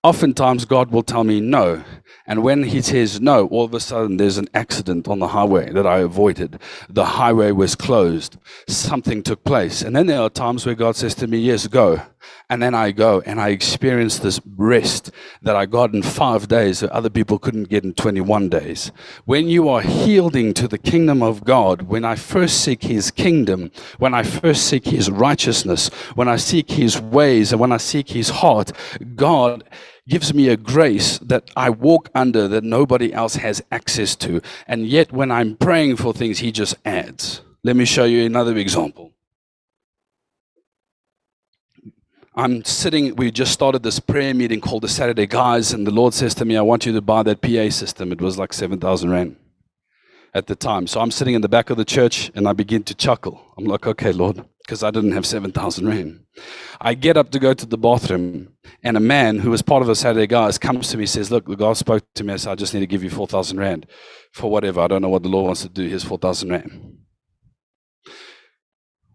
Oftentimes, 0.07 0.63
God 0.63 0.89
will 0.89 1.03
tell 1.03 1.25
me 1.25 1.41
no. 1.41 1.83
And 2.25 2.41
when 2.41 2.63
He 2.63 2.81
says 2.81 3.19
no, 3.19 3.47
all 3.47 3.65
of 3.65 3.73
a 3.73 3.81
sudden 3.81 4.15
there's 4.15 4.37
an 4.37 4.47
accident 4.53 5.05
on 5.05 5.19
the 5.19 5.27
highway 5.27 5.69
that 5.73 5.85
I 5.85 5.97
avoided. 5.97 6.61
The 6.87 7.03
highway 7.03 7.51
was 7.51 7.75
closed. 7.75 8.37
Something 8.69 9.21
took 9.21 9.43
place. 9.43 9.81
And 9.81 9.93
then 9.93 10.07
there 10.07 10.21
are 10.21 10.29
times 10.29 10.65
where 10.65 10.75
God 10.75 10.95
says 10.95 11.13
to 11.15 11.27
me, 11.27 11.39
Yes, 11.39 11.67
go. 11.67 12.03
And 12.49 12.61
then 12.61 12.73
I 12.73 12.91
go 12.91 13.21
and 13.25 13.39
I 13.41 13.49
experience 13.49 14.19
this 14.19 14.39
rest 14.55 15.11
that 15.41 15.57
I 15.57 15.65
got 15.65 15.93
in 15.93 16.01
five 16.01 16.47
days 16.47 16.79
that 16.79 16.91
other 16.91 17.09
people 17.09 17.37
couldn't 17.37 17.69
get 17.69 17.83
in 17.83 17.93
21 17.93 18.47
days. 18.47 18.91
When 19.25 19.49
you 19.49 19.67
are 19.67 19.83
yielding 19.83 20.53
to 20.53 20.67
the 20.69 20.77
kingdom 20.77 21.21
of 21.21 21.43
God, 21.43 21.83
when 21.83 22.05
I 22.05 22.15
first 22.15 22.61
seek 22.63 22.83
His 22.83 23.11
kingdom, 23.11 23.71
when 23.97 24.13
I 24.13 24.23
first 24.23 24.65
seek 24.67 24.85
His 24.85 25.11
righteousness, 25.11 25.89
when 26.15 26.29
I 26.29 26.37
seek 26.37 26.71
His 26.71 26.99
ways, 27.01 27.51
and 27.51 27.59
when 27.59 27.73
I 27.73 27.77
seek 27.77 28.09
His 28.09 28.29
heart, 28.29 28.71
God 29.15 29.65
gives 30.07 30.33
me 30.33 30.49
a 30.49 30.57
grace 30.57 31.19
that 31.19 31.49
I 31.55 31.69
walk 31.69 32.09
under 32.15 32.47
that 32.47 32.63
nobody 32.63 33.13
else 33.13 33.35
has 33.35 33.61
access 33.71 34.15
to. 34.17 34.41
And 34.67 34.87
yet, 34.87 35.11
when 35.11 35.31
I'm 35.31 35.55
praying 35.55 35.97
for 35.97 36.13
things, 36.13 36.39
He 36.39 36.51
just 36.51 36.75
adds. 36.85 37.41
Let 37.63 37.75
me 37.75 37.85
show 37.85 38.05
you 38.05 38.25
another 38.25 38.55
example. 38.57 39.13
I'm 42.35 42.63
sitting, 42.63 43.15
we 43.15 43.31
just 43.31 43.51
started 43.51 43.81
this 43.81 43.99
prayer 43.99 44.33
meeting 44.33 44.61
called 44.61 44.83
the 44.83 44.87
Saturday 44.87 45.25
Guys, 45.25 45.73
and 45.73 45.87
the 45.87 45.91
Lord 45.91 46.13
says 46.13 46.35
to 46.35 46.45
me, 46.45 46.55
I 46.55 46.61
want 46.61 46.85
you 46.85 46.93
to 46.93 47.01
buy 47.01 47.23
that 47.23 47.41
PA 47.41 47.69
system. 47.71 48.11
It 48.11 48.21
was 48.21 48.37
like 48.37 48.53
7,000 48.53 49.09
Rand 49.09 49.37
at 50.35 50.45
the 50.45 50.55
time. 50.55 50.85
So 50.85 51.01
I'm 51.01 51.09
sitting 51.09 51.33
in 51.33 51.41
the 51.41 51.49
back 51.49 51.71
of 51.71 51.77
the 51.77 51.85
church 51.85 52.31
and 52.35 52.47
I 52.47 52.53
begin 52.53 52.83
to 52.83 52.93
chuckle. 52.93 53.41
I'm 53.57 53.65
like, 53.65 53.87
okay, 53.87 54.11
Lord, 54.11 54.45
because 54.59 54.83
I 54.83 54.91
didn't 54.91 55.13
have 55.13 55.25
7,000 55.25 55.87
Rand. 55.87 56.25
I 56.79 56.93
get 56.93 57.17
up 57.17 57.31
to 57.31 57.39
go 57.39 57.55
to 57.55 57.65
the 57.65 57.77
bathroom, 57.77 58.53
and 58.83 58.97
a 58.97 59.01
man 59.01 59.39
who 59.39 59.51
was 59.51 59.61
part 59.61 59.81
of 59.81 59.87
the 59.87 59.95
Saturday 59.95 60.27
Guys 60.27 60.57
comes 60.57 60.89
to 60.89 60.97
me 60.97 61.03
and 61.03 61.09
says, 61.09 61.31
Look, 61.31 61.47
the 61.47 61.55
God 61.55 61.77
spoke 61.77 62.03
to 62.15 62.23
me. 62.23 62.33
I 62.33 62.37
said, 62.37 62.51
I 62.51 62.55
just 62.55 62.73
need 62.73 62.81
to 62.81 62.87
give 62.87 63.03
you 63.03 63.09
4,000 63.09 63.59
Rand 63.59 63.87
for 64.31 64.49
whatever. 64.49 64.81
I 64.81 64.87
don't 64.87 65.01
know 65.01 65.09
what 65.09 65.23
the 65.23 65.29
Lord 65.29 65.45
wants 65.45 65.61
to 65.63 65.69
do. 65.69 65.87
Here's 65.87 66.03
4,000 66.03 66.49
Rand. 66.49 66.97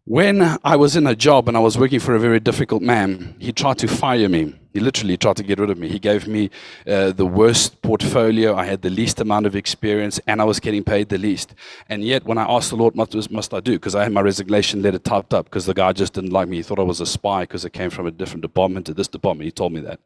When 0.05 0.59
I 0.65 0.77
was 0.77 0.97
in 0.97 1.07
a 1.07 1.15
job 1.15 1.49
and 1.49 1.57
I 1.57 1.61
was 1.61 1.79
working 1.79 2.01
for 2.01 2.15
a 2.15 2.21
very 2.21 2.41
difficult 2.41 2.83
man, 2.83 3.37
he 3.38 3.53
tried 3.53 3.79
to 3.79 3.88
fire 3.88 4.29
me. 4.29 4.59
He 4.73 4.81
literally 4.81 5.17
tried 5.17 5.37
to 5.37 5.43
get 5.43 5.59
rid 5.59 5.71
of 5.71 5.79
me. 5.79 5.89
He 5.89 5.99
gave 5.99 6.27
me 6.27 6.51
uh, 6.87 7.13
the 7.13 7.27
worst 7.27 7.83
portfolio. 7.83 8.55
I 8.57 8.65
had 8.65 8.83
the 8.83 8.91
least 8.91 9.21
amount 9.21 9.47
of 9.47 9.55
experience 9.55 10.21
and 10.27 10.41
I 10.41 10.45
was 10.45 10.61
getting 10.61 10.83
paid 10.85 11.09
the 11.09 11.19
least. 11.19 11.55
And 11.89 12.03
yet, 12.03 12.25
when 12.25 12.39
I 12.39 12.45
asked 12.45 12.71
the 12.71 12.77
Lord, 12.77 12.95
what 12.95 13.31
must 13.31 13.53
I 13.53 13.61
do? 13.61 13.73
Because 13.73 13.95
I 13.95 14.05
had 14.05 14.13
my 14.13 14.23
resignation 14.23 14.83
letter 14.83 14.99
typed 14.99 15.35
up 15.35 15.47
because 15.47 15.67
the 15.67 15.75
guy 15.75 15.93
just 15.93 16.15
didn't 16.15 16.31
like 16.31 16.49
me. 16.49 16.57
He 16.59 16.63
thought 16.63 16.79
I 16.79 16.83
was 16.83 17.01
a 17.01 17.07
spy 17.07 17.43
because 17.43 17.65
I 17.67 17.69
came 17.69 17.91
from 17.91 18.07
a 18.07 18.11
different 18.11 18.43
department 18.43 18.87
to 18.87 18.95
this 18.95 19.09
department. 19.09 19.45
He 19.45 19.53
told 19.53 19.73
me 19.73 19.81
that. 19.81 20.01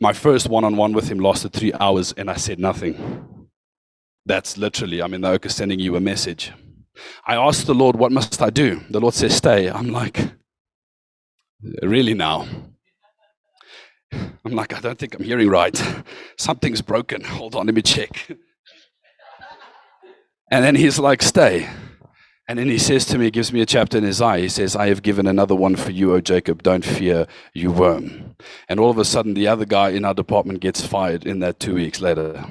My 0.00 0.12
first 0.12 0.48
one 0.48 0.64
on 0.64 0.76
one 0.76 0.92
with 0.92 1.08
him 1.08 1.18
lasted 1.18 1.52
three 1.52 1.72
hours 1.74 2.12
and 2.16 2.30
I 2.30 2.36
said 2.36 2.58
nothing. 2.58 3.48
That's 4.26 4.58
literally, 4.58 5.00
I 5.00 5.06
mean, 5.06 5.22
the 5.22 5.30
oak 5.30 5.46
is 5.46 5.54
sending 5.54 5.78
you 5.78 5.96
a 5.96 6.00
message. 6.00 6.52
I 7.26 7.36
asked 7.36 7.66
the 7.66 7.74
Lord, 7.74 7.96
What 7.96 8.12
must 8.12 8.42
I 8.42 8.50
do? 8.50 8.80
The 8.90 9.00
Lord 9.00 9.14
says, 9.14 9.36
Stay. 9.36 9.70
I'm 9.70 9.88
like, 9.88 10.32
Really 11.82 12.14
now? 12.14 12.46
I'm 14.12 14.52
like, 14.52 14.74
I 14.74 14.80
don't 14.80 14.98
think 14.98 15.14
I'm 15.14 15.24
hearing 15.24 15.48
right. 15.48 15.80
Something's 16.38 16.82
broken. 16.82 17.22
Hold 17.22 17.54
on, 17.54 17.66
let 17.66 17.74
me 17.74 17.82
check. 17.82 18.28
And 20.50 20.64
then 20.64 20.74
he's 20.74 20.98
like, 20.98 21.22
Stay. 21.22 21.68
And 22.50 22.58
then 22.58 22.68
he 22.68 22.78
says 22.78 23.04
to 23.06 23.18
me, 23.18 23.26
he 23.26 23.30
gives 23.30 23.52
me 23.52 23.60
a 23.60 23.66
chapter 23.66 23.98
in 23.98 24.06
Isaiah. 24.06 24.40
He 24.40 24.48
says, 24.48 24.74
I 24.74 24.88
have 24.88 25.02
given 25.02 25.26
another 25.26 25.54
one 25.54 25.76
for 25.76 25.90
you, 25.90 26.14
O 26.14 26.20
Jacob. 26.22 26.62
Don't 26.62 26.82
fear, 26.82 27.26
you 27.52 27.70
worm. 27.70 28.36
And 28.70 28.80
all 28.80 28.88
of 28.88 28.96
a 28.96 29.04
sudden, 29.04 29.34
the 29.34 29.46
other 29.46 29.66
guy 29.66 29.90
in 29.90 30.06
our 30.06 30.14
department 30.14 30.60
gets 30.60 30.84
fired 30.84 31.26
in 31.26 31.40
that 31.40 31.60
two 31.60 31.74
weeks 31.74 32.00
later. 32.00 32.46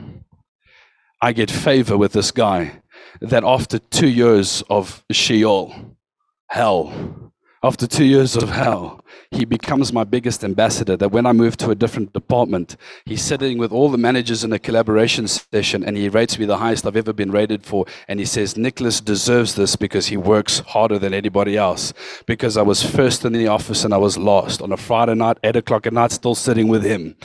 I 1.19 1.33
get 1.33 1.49
favor 1.49 1.97
with 1.97 2.13
this 2.13 2.29
guy 2.29 2.83
that 3.21 3.43
after 3.43 3.79
two 3.79 4.07
years 4.07 4.63
of 4.69 5.03
Sheol, 5.11 5.73
hell, 6.49 7.26
after 7.67 7.85
two 7.85 8.05
years 8.05 8.37
of 8.37 8.49
hell, 8.49 9.03
he 9.29 9.43
becomes 9.43 9.91
my 9.91 10.05
biggest 10.05 10.41
ambassador. 10.41 10.95
That 10.95 11.09
when 11.09 11.25
I 11.25 11.33
move 11.33 11.57
to 11.57 11.69
a 11.69 11.75
different 11.75 12.13
department, 12.13 12.77
he's 13.05 13.21
sitting 13.21 13.57
with 13.57 13.73
all 13.73 13.89
the 13.89 13.97
managers 13.97 14.45
in 14.45 14.53
a 14.53 14.59
collaboration 14.59 15.27
session 15.27 15.83
and 15.83 15.97
he 15.97 16.07
rates 16.07 16.39
me 16.39 16.45
the 16.45 16.59
highest 16.59 16.87
I've 16.87 16.95
ever 16.95 17.11
been 17.11 17.29
rated 17.29 17.65
for. 17.65 17.85
And 18.07 18.21
he 18.21 18.25
says, 18.25 18.55
Nicholas 18.55 19.01
deserves 19.01 19.55
this 19.55 19.75
because 19.75 20.07
he 20.07 20.15
works 20.15 20.59
harder 20.59 20.97
than 20.97 21.13
anybody 21.13 21.57
else. 21.57 21.91
Because 22.25 22.55
I 22.55 22.61
was 22.61 22.81
first 22.81 23.25
in 23.25 23.33
the 23.33 23.47
office 23.47 23.83
and 23.83 23.93
I 23.93 23.97
was 23.97 24.17
lost 24.17 24.61
on 24.61 24.71
a 24.71 24.77
Friday 24.77 25.15
night, 25.15 25.37
8 25.43 25.57
o'clock 25.57 25.85
at 25.87 25.93
night, 25.93 26.13
still 26.13 26.35
sitting 26.35 26.69
with 26.69 26.83
him. 26.83 27.17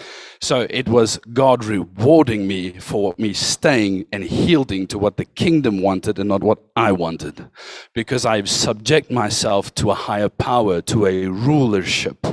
So 0.43 0.67
it 0.71 0.89
was 0.89 1.21
God 1.33 1.65
rewarding 1.65 2.49
me 2.49 2.73
for 2.73 3.15
me 3.17 3.33
staying 3.33 4.07
and 4.11 4.25
yielding 4.25 4.89
to 4.89 4.99
what 4.99 5.17
the 5.17 5.25
kingdom 5.25 5.81
wanted 5.81 6.19
and 6.19 6.29
not 6.29 6.43
what 6.43 6.59
I 6.75 6.91
wanted. 6.91 7.49
Because 7.95 8.27
I 8.27 8.43
subject 8.43 9.09
myself 9.09 9.73
to 9.77 9.93
a 9.93 9.95
higher 9.95 10.29
power, 10.29 10.83
to 10.83 11.07
a 11.07 11.27
rulership 11.27 12.27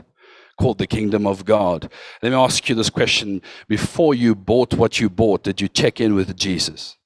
called 0.60 0.80
the 0.80 0.88
kingdom 0.88 1.28
of 1.28 1.46
God. 1.46 1.92
Let 2.24 2.32
me 2.32 2.36
ask 2.36 2.68
you 2.68 2.74
this 2.74 2.90
question. 2.90 3.44
Before 3.68 4.16
you 4.16 4.34
bought 4.34 4.74
what 4.74 5.00
you 5.00 5.08
bought, 5.12 5.44
did 5.44 5.62
you 5.62 5.68
check 5.68 6.02
in 6.02 6.16
with 6.16 6.36
Jesus? 6.36 6.98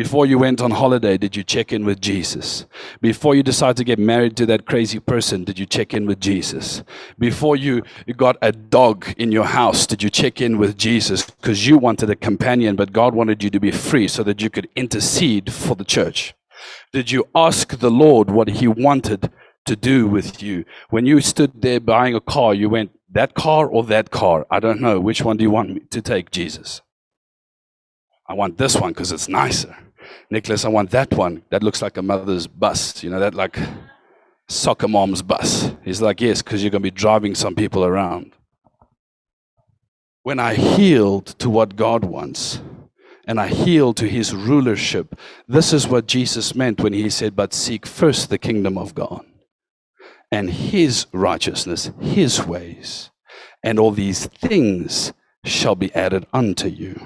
Before 0.00 0.24
you 0.24 0.38
went 0.38 0.62
on 0.62 0.70
holiday, 0.70 1.18
did 1.18 1.36
you 1.36 1.44
check 1.44 1.74
in 1.74 1.84
with 1.84 2.00
Jesus? 2.00 2.64
Before 3.02 3.34
you 3.34 3.42
decided 3.42 3.76
to 3.76 3.84
get 3.84 3.98
married 3.98 4.34
to 4.38 4.46
that 4.46 4.64
crazy 4.64 4.98
person, 4.98 5.44
did 5.44 5.58
you 5.58 5.66
check 5.66 5.92
in 5.92 6.06
with 6.06 6.18
Jesus? 6.18 6.82
Before 7.18 7.54
you 7.54 7.82
got 8.16 8.38
a 8.40 8.50
dog 8.50 9.12
in 9.18 9.30
your 9.30 9.44
house, 9.44 9.86
did 9.86 10.02
you 10.02 10.08
check 10.08 10.40
in 10.40 10.56
with 10.56 10.78
Jesus? 10.78 11.26
Because 11.26 11.66
you 11.66 11.76
wanted 11.76 12.08
a 12.08 12.16
companion, 12.16 12.76
but 12.76 12.94
God 12.94 13.14
wanted 13.14 13.42
you 13.42 13.50
to 13.50 13.60
be 13.60 13.70
free 13.70 14.08
so 14.08 14.22
that 14.22 14.40
you 14.40 14.48
could 14.48 14.70
intercede 14.74 15.52
for 15.52 15.76
the 15.76 15.84
church. 15.84 16.32
Did 16.94 17.10
you 17.10 17.28
ask 17.34 17.78
the 17.78 17.90
Lord 17.90 18.30
what 18.30 18.48
He 18.48 18.68
wanted 18.68 19.30
to 19.66 19.76
do 19.76 20.08
with 20.08 20.42
you? 20.42 20.64
When 20.88 21.04
you 21.04 21.20
stood 21.20 21.60
there 21.60 21.78
buying 21.78 22.14
a 22.14 22.22
car, 22.22 22.54
you 22.54 22.70
went, 22.70 22.92
that 23.10 23.34
car 23.34 23.68
or 23.68 23.84
that 23.84 24.10
car? 24.10 24.46
I 24.50 24.60
don't 24.60 24.80
know. 24.80 24.98
Which 24.98 25.20
one 25.20 25.36
do 25.36 25.44
you 25.44 25.50
want 25.50 25.74
me 25.74 25.80
to 25.90 26.00
take, 26.00 26.30
Jesus? 26.30 26.80
I 28.26 28.32
want 28.32 28.56
this 28.56 28.76
one 28.76 28.92
because 28.92 29.12
it's 29.12 29.28
nicer. 29.28 29.76
Nicholas, 30.30 30.64
I 30.64 30.68
want 30.68 30.90
that 30.90 31.12
one. 31.14 31.42
That 31.50 31.62
looks 31.62 31.82
like 31.82 31.96
a 31.96 32.02
mother's 32.02 32.46
bus. 32.46 33.02
You 33.02 33.10
know, 33.10 33.20
that 33.20 33.34
like 33.34 33.58
soccer 34.48 34.88
mom's 34.88 35.22
bus. 35.22 35.72
He's 35.84 36.02
like, 36.02 36.20
yes, 36.20 36.42
because 36.42 36.62
you're 36.62 36.70
going 36.70 36.82
to 36.82 36.90
be 36.90 36.90
driving 36.90 37.34
some 37.34 37.54
people 37.54 37.84
around. 37.84 38.32
when 40.22 40.38
I 40.38 40.54
healed 40.54 41.26
to 41.38 41.48
what 41.48 41.76
God 41.76 42.04
wants 42.04 42.60
and 43.26 43.40
I 43.40 43.48
healed 43.48 43.96
to 43.98 44.08
his 44.08 44.34
rulership, 44.34 45.18
this 45.48 45.72
is 45.72 45.88
what 45.88 46.06
Jesus 46.06 46.54
meant 46.54 46.80
when 46.80 46.92
he 46.92 47.08
said, 47.10 47.36
But 47.36 47.54
seek 47.54 47.86
first 47.86 48.28
the 48.28 48.38
kingdom 48.38 48.76
of 48.76 48.94
God 48.94 49.24
and 50.30 50.50
his 50.50 51.06
righteousness, 51.12 51.90
his 52.00 52.44
ways, 52.46 53.10
and 53.62 53.78
all 53.78 53.90
these 53.92 54.26
things 54.26 55.12
shall 55.44 55.74
be 55.74 55.94
added 55.94 56.26
unto 56.32 56.68
you. 56.68 57.00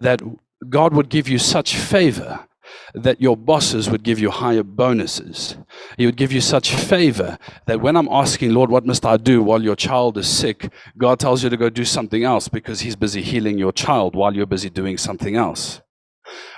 That 0.00 0.22
God 0.68 0.94
would 0.94 1.08
give 1.08 1.28
you 1.28 1.38
such 1.38 1.76
favor 1.76 2.46
that 2.94 3.20
your 3.20 3.36
bosses 3.36 3.88
would 3.90 4.02
give 4.02 4.18
you 4.18 4.30
higher 4.30 4.62
bonuses. 4.62 5.56
He 5.96 6.06
would 6.06 6.16
give 6.16 6.32
you 6.32 6.40
such 6.40 6.74
favor 6.74 7.38
that 7.66 7.80
when 7.80 7.96
I'm 7.96 8.08
asking, 8.08 8.52
Lord, 8.52 8.70
what 8.70 8.86
must 8.86 9.04
I 9.06 9.16
do 9.16 9.42
while 9.42 9.62
your 9.62 9.76
child 9.76 10.18
is 10.18 10.28
sick? 10.28 10.72
God 10.96 11.18
tells 11.20 11.42
you 11.42 11.50
to 11.50 11.56
go 11.56 11.70
do 11.70 11.84
something 11.84 12.24
else 12.24 12.48
because 12.48 12.80
He's 12.80 12.96
busy 12.96 13.22
healing 13.22 13.58
your 13.58 13.72
child 13.72 14.14
while 14.14 14.34
you're 14.34 14.46
busy 14.46 14.70
doing 14.70 14.98
something 14.98 15.36
else. 15.36 15.80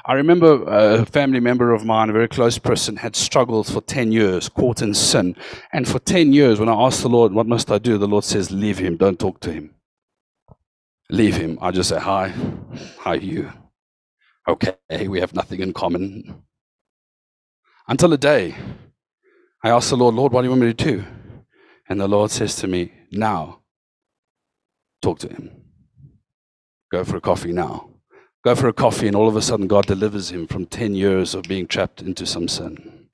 I 0.04 0.14
remember 0.14 0.64
a 0.64 1.06
family 1.06 1.40
member 1.40 1.72
of 1.72 1.84
mine, 1.84 2.10
a 2.10 2.12
very 2.12 2.26
close 2.28 2.58
person, 2.58 2.96
had 2.96 3.14
struggled 3.14 3.68
for 3.68 3.80
10 3.80 4.10
years, 4.10 4.48
caught 4.48 4.82
in 4.82 4.94
sin. 4.94 5.36
And 5.72 5.86
for 5.86 5.98
10 6.00 6.32
years, 6.32 6.58
when 6.58 6.68
I 6.68 6.72
asked 6.72 7.02
the 7.02 7.08
Lord, 7.08 7.32
What 7.32 7.46
must 7.46 7.70
I 7.70 7.78
do? 7.78 7.98
the 7.98 8.08
Lord 8.08 8.24
says, 8.24 8.50
Leave 8.50 8.78
him, 8.78 8.96
don't 8.96 9.18
talk 9.18 9.40
to 9.40 9.52
him. 9.52 9.74
Leave 11.10 11.36
him. 11.36 11.58
I 11.60 11.70
just 11.70 11.88
say, 11.90 12.00
Hi, 12.00 12.28
how 12.98 13.10
are 13.10 13.16
you? 13.16 13.52
Okay, 14.50 15.06
we 15.06 15.20
have 15.20 15.32
nothing 15.32 15.60
in 15.60 15.72
common. 15.72 16.42
Until 17.86 18.12
a 18.12 18.18
day, 18.18 18.56
I 19.62 19.70
asked 19.70 19.90
the 19.90 19.96
Lord, 19.96 20.16
Lord, 20.16 20.32
what 20.32 20.40
do 20.40 20.46
you 20.46 20.50
want 20.50 20.62
me 20.62 20.74
to 20.74 20.84
do? 20.84 21.04
And 21.88 22.00
the 22.00 22.08
Lord 22.08 22.32
says 22.32 22.56
to 22.56 22.66
me, 22.66 22.90
Now, 23.12 23.60
talk 25.02 25.20
to 25.20 25.28
him. 25.28 25.52
Go 26.90 27.04
for 27.04 27.16
a 27.16 27.20
coffee 27.20 27.52
now. 27.52 27.90
Go 28.44 28.56
for 28.56 28.66
a 28.66 28.72
coffee, 28.72 29.06
and 29.06 29.14
all 29.14 29.28
of 29.28 29.36
a 29.36 29.42
sudden, 29.42 29.68
God 29.68 29.86
delivers 29.86 30.32
him 30.32 30.48
from 30.48 30.66
10 30.66 30.96
years 30.96 31.32
of 31.32 31.44
being 31.44 31.68
trapped 31.68 32.02
into 32.02 32.26
some 32.26 32.48
sin. 32.48 33.06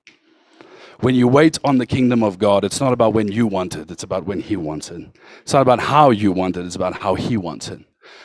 When 1.01 1.13
you 1.13 1.27
wait 1.27 1.59
on 1.63 1.77
the 1.77 1.85
kingdom 1.85 2.23
of 2.23 2.39
God, 2.39 2.65
it's 2.65 2.81
not 2.81 2.93
about 2.93 3.13
when 3.13 3.31
you 3.31 3.45
want 3.45 3.75
it, 3.75 3.91
it's 3.91 4.01
about 4.01 4.25
when 4.25 4.41
He 4.41 4.55
wants 4.55 4.89
it. 4.89 5.07
It's 5.43 5.53
not 5.53 5.61
about 5.61 5.81
how 5.81 6.09
you 6.09 6.31
want 6.31 6.57
it, 6.57 6.65
it's 6.65 6.75
about 6.75 6.97
how 6.97 7.13
He 7.13 7.37
wants 7.37 7.67
it. 7.67 7.81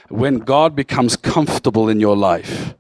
When 0.08 0.38
God 0.38 0.74
becomes 0.74 1.14
comfortable 1.16 1.90
in 1.90 2.00
your 2.00 2.16
life, 2.16 2.74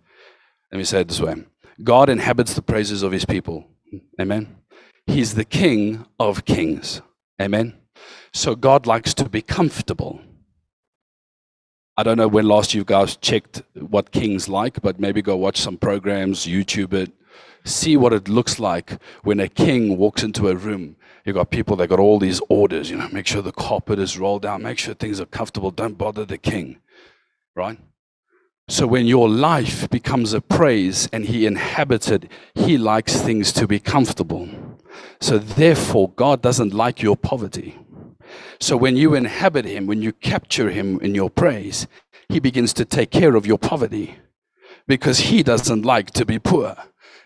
let 0.72 0.78
me 0.78 0.84
say 0.84 1.02
it 1.02 1.08
this 1.08 1.20
way 1.20 1.44
God 1.84 2.08
inhabits 2.08 2.54
the 2.54 2.62
praises 2.62 3.02
of 3.02 3.12
his 3.12 3.24
people. 3.24 3.66
Amen. 4.20 4.56
He's 5.06 5.34
the 5.34 5.44
king 5.44 6.06
of 6.18 6.44
kings. 6.44 7.02
Amen. 7.40 7.74
So 8.32 8.54
God 8.54 8.86
likes 8.86 9.14
to 9.14 9.28
be 9.28 9.42
comfortable. 9.42 10.20
I 11.96 12.02
don't 12.02 12.16
know 12.16 12.28
when 12.28 12.48
last 12.48 12.72
you 12.72 12.84
guys 12.84 13.16
checked 13.16 13.62
what 13.74 14.12
kings 14.12 14.48
like, 14.48 14.80
but 14.80 14.98
maybe 14.98 15.20
go 15.20 15.36
watch 15.36 15.58
some 15.58 15.76
programs, 15.76 16.46
YouTube 16.46 16.94
it, 16.94 17.12
see 17.64 17.96
what 17.98 18.14
it 18.14 18.28
looks 18.28 18.58
like 18.58 18.98
when 19.22 19.40
a 19.40 19.48
king 19.48 19.98
walks 19.98 20.22
into 20.22 20.48
a 20.48 20.56
room. 20.56 20.96
You've 21.24 21.36
got 21.36 21.50
people 21.50 21.76
that 21.76 21.88
got 21.88 22.00
all 22.00 22.18
these 22.18 22.40
orders, 22.48 22.90
you 22.90 22.96
know, 22.96 23.08
make 23.12 23.26
sure 23.26 23.42
the 23.42 23.52
carpet 23.52 23.98
is 23.98 24.18
rolled 24.18 24.42
down, 24.42 24.62
make 24.62 24.78
sure 24.78 24.94
things 24.94 25.20
are 25.20 25.26
comfortable, 25.26 25.70
don't 25.70 25.98
bother 25.98 26.24
the 26.24 26.38
king, 26.38 26.78
right? 27.54 27.78
So 28.68 28.86
when 28.86 29.06
your 29.06 29.28
life 29.28 29.90
becomes 29.90 30.32
a 30.32 30.40
praise 30.40 31.08
and 31.12 31.26
He 31.26 31.46
inhabited, 31.46 32.28
He 32.54 32.78
likes 32.78 33.16
things 33.16 33.52
to 33.52 33.66
be 33.66 33.78
comfortable. 33.78 34.48
So 35.20 35.38
therefore, 35.38 36.10
God 36.10 36.42
doesn't 36.42 36.72
like 36.72 37.02
your 37.02 37.16
poverty. 37.16 37.78
So 38.60 38.76
when 38.76 38.96
you 38.96 39.14
inhabit 39.14 39.64
Him, 39.64 39.86
when 39.86 40.02
you 40.02 40.12
capture 40.12 40.70
Him 40.70 41.00
in 41.00 41.14
your 41.14 41.30
praise, 41.30 41.86
He 42.28 42.40
begins 42.40 42.72
to 42.74 42.84
take 42.84 43.10
care 43.10 43.34
of 43.34 43.46
your 43.46 43.58
poverty 43.58 44.16
because 44.86 45.20
He 45.20 45.42
doesn't 45.42 45.84
like 45.84 46.10
to 46.12 46.24
be 46.24 46.38
poor 46.38 46.76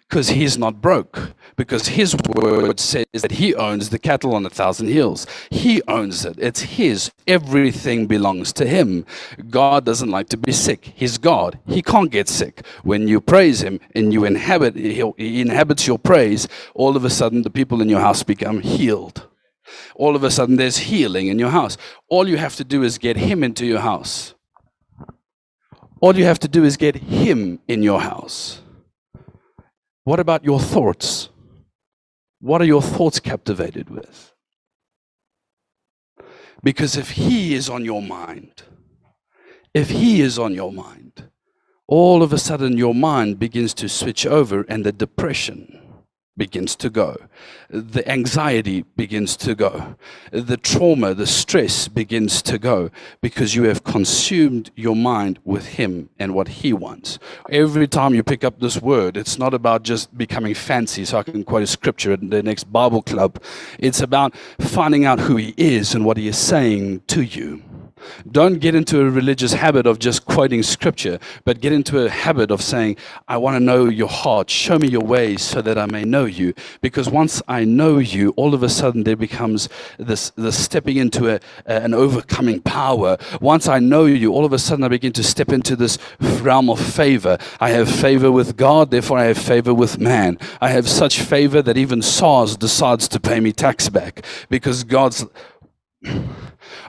because 0.09 0.29
he's 0.29 0.57
not 0.57 0.81
broke. 0.81 1.33
Because 1.57 1.89
his 1.89 2.15
word 2.35 2.79
says 2.79 3.07
that 3.15 3.33
he 3.33 3.55
owns 3.55 3.89
the 3.89 3.99
cattle 3.99 4.35
on 4.35 4.45
a 4.45 4.51
thousand 4.51 4.89
hills. 4.89 5.27
He 5.51 5.83
owns 5.89 6.25
it. 6.25 6.37
It's 6.39 6.61
his. 6.61 7.11
Everything 7.27 8.07
belongs 8.07 8.53
to 8.55 8.67
him. 8.67 9.07
God 9.49 9.87
doesn't 9.87 10.11
like 10.11 10.29
to 10.31 10.37
be 10.37 10.53
sick. 10.53 10.93
He's 10.95 11.17
God. 11.17 11.59
He 11.67 11.81
can't 11.83 12.11
get 12.11 12.29
sick. 12.29 12.65
When 12.83 13.09
you 13.09 13.21
praise 13.21 13.63
him 13.63 13.81
and 13.95 14.13
you 14.13 14.25
inhabit, 14.25 14.77
he 14.77 15.41
inhabits 15.41 15.87
your 15.87 15.99
praise, 15.99 16.47
all 16.75 16.97
of 16.97 17.05
a 17.05 17.11
sudden 17.11 17.43
the 17.43 17.51
people 17.51 17.81
in 17.81 17.89
your 17.89 18.01
house 18.01 18.23
become 18.23 18.61
healed. 18.61 19.27
All 19.95 20.15
of 20.15 20.23
a 20.23 20.31
sudden 20.31 20.57
there's 20.57 20.77
healing 20.77 21.29
in 21.29 21.39
your 21.39 21.51
house. 21.51 21.77
All 22.09 22.29
you 22.29 22.37
have 22.37 22.55
to 22.57 22.65
do 22.65 22.83
is 22.83 22.99
get 22.99 23.17
him 23.17 23.43
into 23.43 23.65
your 23.65 23.81
house. 23.81 24.35
All 26.01 26.15
you 26.15 26.27
have 26.27 26.39
to 26.41 26.49
do 26.49 26.65
is 26.65 26.77
get 26.77 26.97
him 26.97 27.61
in 27.67 27.83
your 27.83 28.03
house. 28.03 28.61
What 30.07 30.21
about 30.21 30.45
your 30.45 30.61
thoughts? 30.61 31.31
What 32.41 32.63
are 32.63 32.65
your 32.65 32.81
thoughts 32.81 33.19
captivated 33.19 33.91
with? 33.91 34.33
Because 36.63 36.97
if 36.97 37.11
He 37.11 37.55
is 37.55 37.69
on 37.69 37.85
your 37.85 38.01
mind, 38.01 38.63
if 39.75 39.91
He 39.91 40.21
is 40.21 40.39
on 40.39 40.55
your 40.55 40.73
mind, 40.73 41.29
all 41.89 42.23
of 42.23 42.33
a 42.33 42.39
sudden 42.39 42.79
your 42.79 42.95
mind 42.95 43.41
begins 43.41 43.75
to 43.75 43.89
switch 43.89 44.25
over 44.25 44.65
and 44.69 44.87
the 44.87 44.93
depression 44.93 45.77
begins 46.37 46.77
to 46.77 46.91
go. 46.91 47.17
The 47.69 48.09
anxiety 48.09 48.83
begins 48.97 49.37
to 49.39 49.55
go. 49.55 49.97
The 50.31 50.57
trauma, 50.57 51.15
the 51.15 51.27
stress 51.27 51.89
begins 51.89 52.43
to 52.43 52.59
go 52.59 52.91
because 53.21 53.55
you 53.55 53.65
have 53.65 53.85
consumed 53.85 54.71
your 54.77 54.97
mind 54.97 55.39
with 55.45 55.67
Him 55.67 56.11
and 56.19 56.35
what 56.35 56.49
He 56.49 56.73
wants. 56.73 57.19
Every 57.51 57.89
time 57.89 58.15
you 58.15 58.23
pick 58.23 58.45
up 58.45 58.61
this 58.61 58.81
word, 58.81 59.17
it's 59.17 59.39
not 59.39 59.55
about 59.55 59.83
just 59.83 60.17
becoming 60.17 60.55
fancy 60.55 61.05
so 61.05 61.19
I 61.19 61.23
can 61.23 61.45
quote 61.45 61.63
a 61.63 61.67
scripture 61.67 62.13
at 62.13 62.31
the 62.31 62.43
next 62.43 62.65
Bible 62.65 63.03
club. 63.03 63.43
It's 63.79 64.01
about 64.01 64.35
finding 64.61 65.05
out 65.05 65.21
who 65.21 65.37
He 65.37 65.55
is 65.57 65.95
and 65.95 66.05
what 66.05 66.17
He 66.17 66.29
is 66.29 66.39
saying 66.39 67.03
to 67.09 67.23
you. 67.23 67.63
Don't 68.31 68.61
get 68.61 68.75
into 68.75 69.01
a 69.01 69.11
religious 69.11 69.55
habit 69.55 69.87
of 69.87 69.99
just 69.99 70.25
quoting 70.27 70.63
scripture, 70.63 71.19
but 71.45 71.61
get 71.61 71.73
into 71.73 72.05
a 72.05 72.11
habit 72.11 72.51
of 72.51 72.61
saying, 72.61 72.97
I 73.29 73.37
want 73.39 73.57
to 73.57 73.61
know 73.61 73.87
your 73.87 74.09
heart. 74.09 74.51
Show 74.51 74.79
me 74.79 74.89
your 74.89 75.03
ways 75.03 75.43
so 75.43 75.63
that 75.63 75.79
I 75.79 75.87
may 75.87 76.05
know 76.05 76.25
you. 76.25 76.55
Because 76.81 77.09
once 77.09 77.41
I 77.49 77.65
know 77.65 77.99
you, 77.99 78.31
all 78.37 78.55
of 78.55 78.63
a 78.63 78.69
sudden 78.69 79.05
there 79.05 79.17
becomes 79.17 79.69
this, 79.99 80.31
this 80.31 80.63
stepping 80.63 80.97
into 80.97 81.35
a, 81.35 81.41
an 81.67 81.95
overcoming 81.95 82.61
power. 82.61 83.17
Once 83.41 83.69
I 83.69 83.79
know 83.79 84.05
you, 84.05 84.33
all 84.33 84.45
of 84.45 84.53
a 84.53 84.59
sudden 84.59 84.85
I 84.85 84.89
begin 84.89 85.13
to 85.13 85.23
step 85.23 85.51
into 85.51 85.77
this 85.77 85.99
realm 86.21 86.69
of 86.69 86.81
favor. 86.81 87.39
I 87.61 87.71
have 87.71 87.89
favor 87.89 88.31
with 88.31 88.57
God, 88.57 88.91
therefore 88.91 89.19
I 89.19 89.25
have 89.25 89.39
favor 89.39 89.73
with 89.73 89.99
man. 89.99 90.39
I 90.61 90.69
have 90.69 90.89
such 90.89 91.21
favor 91.21 91.63
that 91.63 91.77
even 91.77 92.03
SARS 92.03 92.57
decides 92.57 93.09
to 93.09 93.21
pay 93.21 93.41
me 93.41 93.53
tax 93.53 93.89
back 93.89 94.25
because 94.49 94.85
God's 94.85 95.25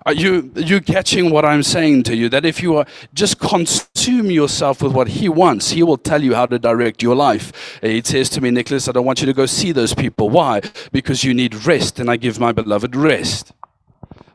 are 0.05 0.13
you, 0.13 0.51
you 0.55 0.80
catching 0.80 1.32
what 1.32 1.45
I'm 1.45 1.63
saying 1.63 2.03
to 2.03 2.15
you? 2.15 2.30
That 2.30 2.45
if 2.45 2.61
you 2.61 2.78
are 2.78 2.86
just 3.13 3.39
consume 3.39 4.32
yourself 4.32 4.82
with 4.82 4.93
what 4.93 5.09
He 5.09 5.28
wants, 5.28 5.72
He 5.72 5.84
will 5.84 5.97
tell 5.97 6.24
you 6.24 6.34
how 6.34 6.45
to 6.45 6.57
direct 6.57 7.03
your 7.03 7.15
life. 7.15 7.80
He 7.82 8.01
says 8.03 8.30
to 8.30 8.41
me, 8.41 8.51
Nicholas, 8.51 8.88
I 8.88 8.93
don't 8.93 9.05
want 9.05 9.20
you 9.22 9.26
to 9.26 9.34
go 9.34 9.45
see 9.45 9.72
those 9.72 9.93
people. 9.93 10.30
Why? 10.30 10.61
Because 10.91 11.24
you 11.24 11.34
need 11.34 11.65
rest, 11.65 11.99
and 11.99 12.09
I 12.09 12.18
give 12.18 12.39
my 12.39 12.51
beloved 12.53 12.95
rest. 12.95 13.51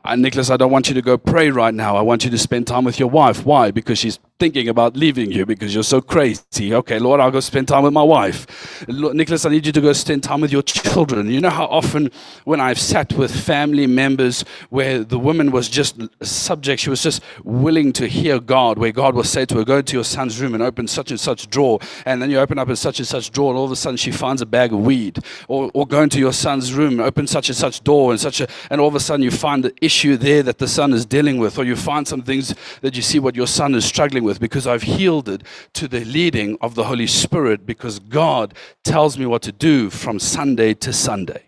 And 0.04 0.20
Nicholas, 0.20 0.50
I 0.50 0.56
don't 0.56 0.72
want 0.72 0.88
you 0.88 0.94
to 0.94 1.02
go 1.02 1.16
pray 1.16 1.50
right 1.50 1.72
now. 1.72 1.96
I 1.96 2.02
want 2.02 2.24
you 2.24 2.30
to 2.30 2.38
spend 2.38 2.66
time 2.66 2.84
with 2.84 2.98
your 2.98 3.08
wife. 3.08 3.46
Why? 3.46 3.70
Because 3.70 3.98
she's 3.98 4.18
thinking 4.40 4.68
about 4.68 4.96
leaving 4.96 5.30
you 5.30 5.46
because 5.46 5.72
you're 5.72 5.84
so 5.84 6.00
crazy. 6.00 6.74
Okay, 6.74 6.98
Lord, 6.98 7.20
I'll 7.20 7.30
go 7.30 7.38
spend 7.38 7.68
time 7.68 7.84
with 7.84 7.92
my 7.92 8.02
wife. 8.02 8.84
Lord, 8.88 9.14
Nicholas, 9.14 9.44
I 9.44 9.50
need 9.50 9.64
you 9.64 9.70
to 9.70 9.80
go 9.80 9.92
spend 9.92 10.24
time 10.24 10.40
with 10.40 10.50
your 10.50 10.62
children. 10.62 11.30
You 11.30 11.40
know 11.40 11.50
how 11.50 11.66
often 11.66 12.10
when 12.42 12.60
I've 12.60 12.80
sat 12.80 13.12
with 13.12 13.32
family 13.32 13.86
members 13.86 14.44
where 14.70 15.04
the 15.04 15.20
woman 15.20 15.52
was 15.52 15.68
just 15.68 16.00
subject, 16.26 16.82
she 16.82 16.90
was 16.90 17.04
just 17.04 17.22
willing 17.44 17.92
to 17.92 18.08
hear 18.08 18.40
God, 18.40 18.78
where 18.78 18.90
God 18.90 19.14
will 19.14 19.22
say 19.22 19.44
to 19.44 19.58
her, 19.58 19.64
Go 19.64 19.80
to 19.80 19.94
your 19.94 20.02
son's 20.02 20.40
room 20.40 20.54
and 20.54 20.62
open 20.64 20.88
such 20.88 21.12
and 21.12 21.20
such 21.20 21.48
drawer. 21.48 21.78
And 22.04 22.20
then 22.20 22.28
you 22.28 22.40
open 22.40 22.58
up 22.58 22.68
a 22.68 22.74
such 22.74 22.98
and 22.98 23.06
such 23.06 23.30
drawer, 23.30 23.50
and 23.50 23.58
all 23.58 23.66
of 23.66 23.70
a 23.70 23.76
sudden 23.76 23.96
she 23.96 24.10
finds 24.10 24.42
a 24.42 24.46
bag 24.46 24.72
of 24.72 24.80
weed. 24.80 25.20
Or, 25.46 25.70
or 25.72 25.86
go 25.86 26.02
into 26.02 26.18
your 26.18 26.32
son's 26.32 26.74
room, 26.74 26.98
open 26.98 27.28
such 27.28 27.48
and 27.48 27.56
such 27.56 27.84
door, 27.84 28.10
and 28.10 28.18
such 28.18 28.40
a, 28.40 28.48
and 28.70 28.80
all 28.80 28.88
of 28.88 28.96
a 28.96 29.00
sudden 29.00 29.22
you 29.22 29.30
find 29.30 29.62
the 29.62 29.72
issue 29.80 29.91
there 30.00 30.42
that 30.42 30.58
the 30.58 30.68
son 30.68 30.92
is 30.92 31.06
dealing 31.06 31.38
with, 31.38 31.58
or 31.58 31.64
you 31.64 31.76
find 31.76 32.06
some 32.06 32.22
things 32.22 32.54
that 32.80 32.96
you 32.96 33.02
see 33.02 33.18
what 33.18 33.36
your 33.36 33.46
son 33.46 33.74
is 33.74 33.84
struggling 33.84 34.24
with 34.24 34.40
because 34.40 34.66
I've 34.66 34.84
yielded 34.84 35.44
to 35.74 35.88
the 35.88 36.04
leading 36.04 36.56
of 36.60 36.74
the 36.74 36.84
Holy 36.84 37.06
Spirit 37.06 37.66
because 37.66 37.98
God 37.98 38.54
tells 38.84 39.18
me 39.18 39.26
what 39.26 39.42
to 39.42 39.52
do 39.52 39.90
from 39.90 40.18
Sunday 40.18 40.74
to 40.74 40.92
Sunday. 40.92 41.44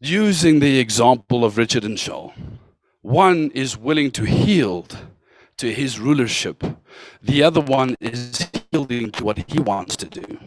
Using 0.00 0.60
the 0.60 0.78
example 0.78 1.44
of 1.44 1.56
Richard 1.56 1.84
and 1.84 1.98
Shaw, 1.98 2.32
one 3.02 3.50
is 3.52 3.76
willing 3.76 4.10
to 4.12 4.24
yield 4.24 4.98
to 5.56 5.72
his 5.72 5.98
rulership, 5.98 6.62
the 7.22 7.42
other 7.42 7.60
one 7.60 7.96
is 8.00 8.46
yielding 8.72 9.10
to 9.12 9.24
what 9.24 9.38
he 9.50 9.58
wants 9.58 9.96
to 9.96 10.06
do. 10.06 10.38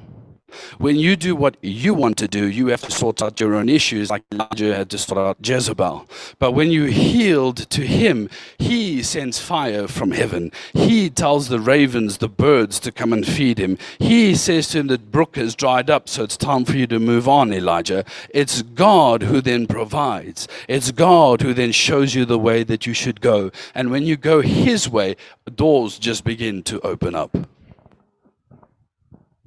When 0.78 0.96
you 0.96 1.16
do 1.16 1.36
what 1.36 1.58
you 1.62 1.94
want 1.94 2.18
to 2.18 2.28
do, 2.28 2.48
you 2.48 2.68
have 2.68 2.82
to 2.82 2.92
sort 2.92 3.22
out 3.22 3.40
your 3.40 3.56
own 3.56 3.70
issues, 3.70 4.10
like 4.10 4.24
Elijah 4.32 4.76
had 4.76 4.90
to 4.92 4.98
sort 4.98 5.18
out 5.20 5.38
Jezebel. 5.42 6.08
But 6.40 6.52
when 6.52 6.72
you 6.72 6.86
yield 6.86 7.70
to 7.70 7.86
him, 7.86 8.30
he 8.58 9.04
sends 9.04 9.40
fire 9.40 9.88
from 9.88 10.12
heaven. 10.12 10.52
He 10.74 11.10
tells 11.10 11.50
the 11.50 11.60
ravens, 11.60 12.18
the 12.18 12.30
birds, 12.30 12.80
to 12.82 12.92
come 12.92 13.14
and 13.14 13.26
feed 13.26 13.58
him. 13.58 13.78
He 14.00 14.36
says 14.36 14.70
to 14.70 14.80
him, 14.80 14.88
The 14.88 14.98
brook 14.98 15.36
has 15.36 15.56
dried 15.56 15.90
up, 15.90 16.10
so 16.10 16.24
it's 16.24 16.38
time 16.38 16.66
for 16.66 16.78
you 16.78 16.88
to 16.88 17.00
move 17.00 17.28
on, 17.28 17.54
Elijah. 17.54 18.06
It's 18.30 18.62
God 18.62 19.24
who 19.24 19.42
then 19.42 19.68
provides. 19.68 20.48
It's 20.68 20.92
God 20.92 21.42
who 21.42 21.54
then 21.54 21.72
shows 21.72 22.16
you 22.16 22.26
the 22.26 22.40
way 22.40 22.64
that 22.64 22.86
you 22.86 22.94
should 22.94 23.22
go. 23.22 23.52
And 23.76 23.92
when 23.92 24.04
you 24.04 24.18
go 24.18 24.42
his 24.42 24.90
way, 24.90 25.16
doors 25.56 26.00
just 26.00 26.24
begin 26.24 26.64
to 26.64 26.80
open 26.82 27.16
up. 27.16 27.36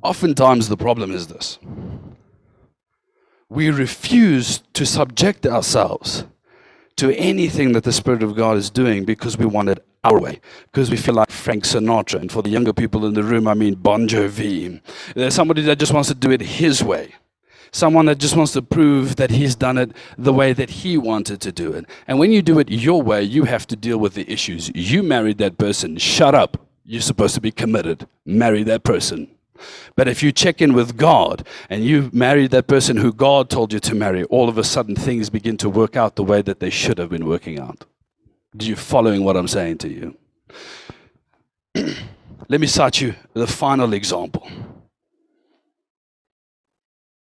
Oftentimes, 0.03 0.69
the 0.69 0.77
problem 0.77 1.13
is 1.13 1.29
this 1.29 1.59
we 3.49 3.71
refuse 3.71 4.63
to 4.73 4.87
subject 4.87 5.47
ourselves 5.47 6.25
to 6.97 7.15
anything 7.17 7.73
that 7.73 7.85
the 7.85 7.93
Spirit 7.93 8.23
of 8.23 8.35
God 8.35 8.57
is 8.57 8.71
doing 8.71 9.05
because 9.05 9.37
we 9.37 9.45
want 9.45 9.69
it 9.69 9.85
our 10.05 10.19
way, 10.19 10.41
because 10.65 10.91
we 10.91 10.97
feel 10.97 11.15
like 11.15 11.31
Frank 11.31 11.65
Sinatra. 11.65 12.21
And 12.21 12.33
for 12.33 12.43
the 12.43 12.49
younger 12.49 12.73
people 12.73 13.07
in 13.07 13.15
the 13.15 13.23
room, 13.23 13.47
I 13.47 13.55
mean 13.55 13.75
Bon 13.75 14.09
Jovi. 14.09 14.81
There's 15.15 15.35
somebody 15.35 15.63
that 15.63 15.79
just 15.79 15.93
wants 15.93 16.09
to 16.09 16.15
do 16.15 16.31
it 16.31 16.41
his 16.41 16.83
way. 16.83 17.15
Someone 17.73 18.07
that 18.07 18.19
just 18.19 18.37
wants 18.37 18.53
to 18.53 18.63
prove 18.63 19.17
that 19.17 19.31
he's 19.31 19.55
done 19.55 19.79
it 19.79 19.93
the 20.19 20.33
way 20.33 20.53
that 20.53 20.69
he 20.69 20.99
wanted 20.99 21.41
to 21.43 21.53
do 21.53 21.73
it. 21.73 21.87
And 22.07 22.19
when 22.19 22.33
you 22.33 22.43
do 22.43 22.59
it 22.59 22.71
your 22.71 23.03
way, 23.03 23.23
you 23.23 23.45
have 23.45 23.67
to 23.69 23.77
deal 23.77 23.99
with 23.99 24.15
the 24.15 24.31
issues. 24.31 24.71
You 24.75 25.03
married 25.03 25.39
that 25.39 25.57
person. 25.57 25.97
Shut 25.97 26.35
up. 26.35 26.67
You're 26.85 27.01
supposed 27.01 27.35
to 27.35 27.41
be 27.41 27.53
committed. 27.53 28.07
Marry 28.27 28.63
that 28.65 28.83
person. 28.83 29.29
But 29.97 30.09
if 30.09 30.23
you 30.23 30.33
check 30.33 30.61
in 30.61 30.73
with 30.73 30.97
God 30.97 31.47
and 31.69 31.85
you 31.85 32.11
marry 32.13 32.47
that 32.49 32.67
person 32.67 32.97
who 32.97 33.13
God 33.13 33.51
told 33.51 33.73
you 33.73 33.81
to 33.81 33.95
marry, 33.95 34.25
all 34.25 34.49
of 34.49 34.59
a 34.59 34.65
sudden 34.65 34.97
things 34.97 35.31
begin 35.31 35.57
to 35.59 35.71
work 35.71 35.97
out 35.97 36.17
the 36.17 36.25
way 36.25 36.43
that 36.43 36.61
they 36.61 36.71
should 36.71 36.99
have 36.99 37.11
been 37.11 37.27
working 37.27 37.59
out. 37.59 37.85
Are 38.59 38.65
you 38.65 38.77
following 38.77 39.25
what 39.25 39.37
I'm 39.37 39.49
saying 39.49 39.79
to 39.79 39.89
you? 39.89 40.17
Let 42.49 42.61
me 42.61 42.67
cite 42.67 43.01
you 43.01 43.15
the 43.33 43.47
final 43.47 43.93
example. 43.95 44.49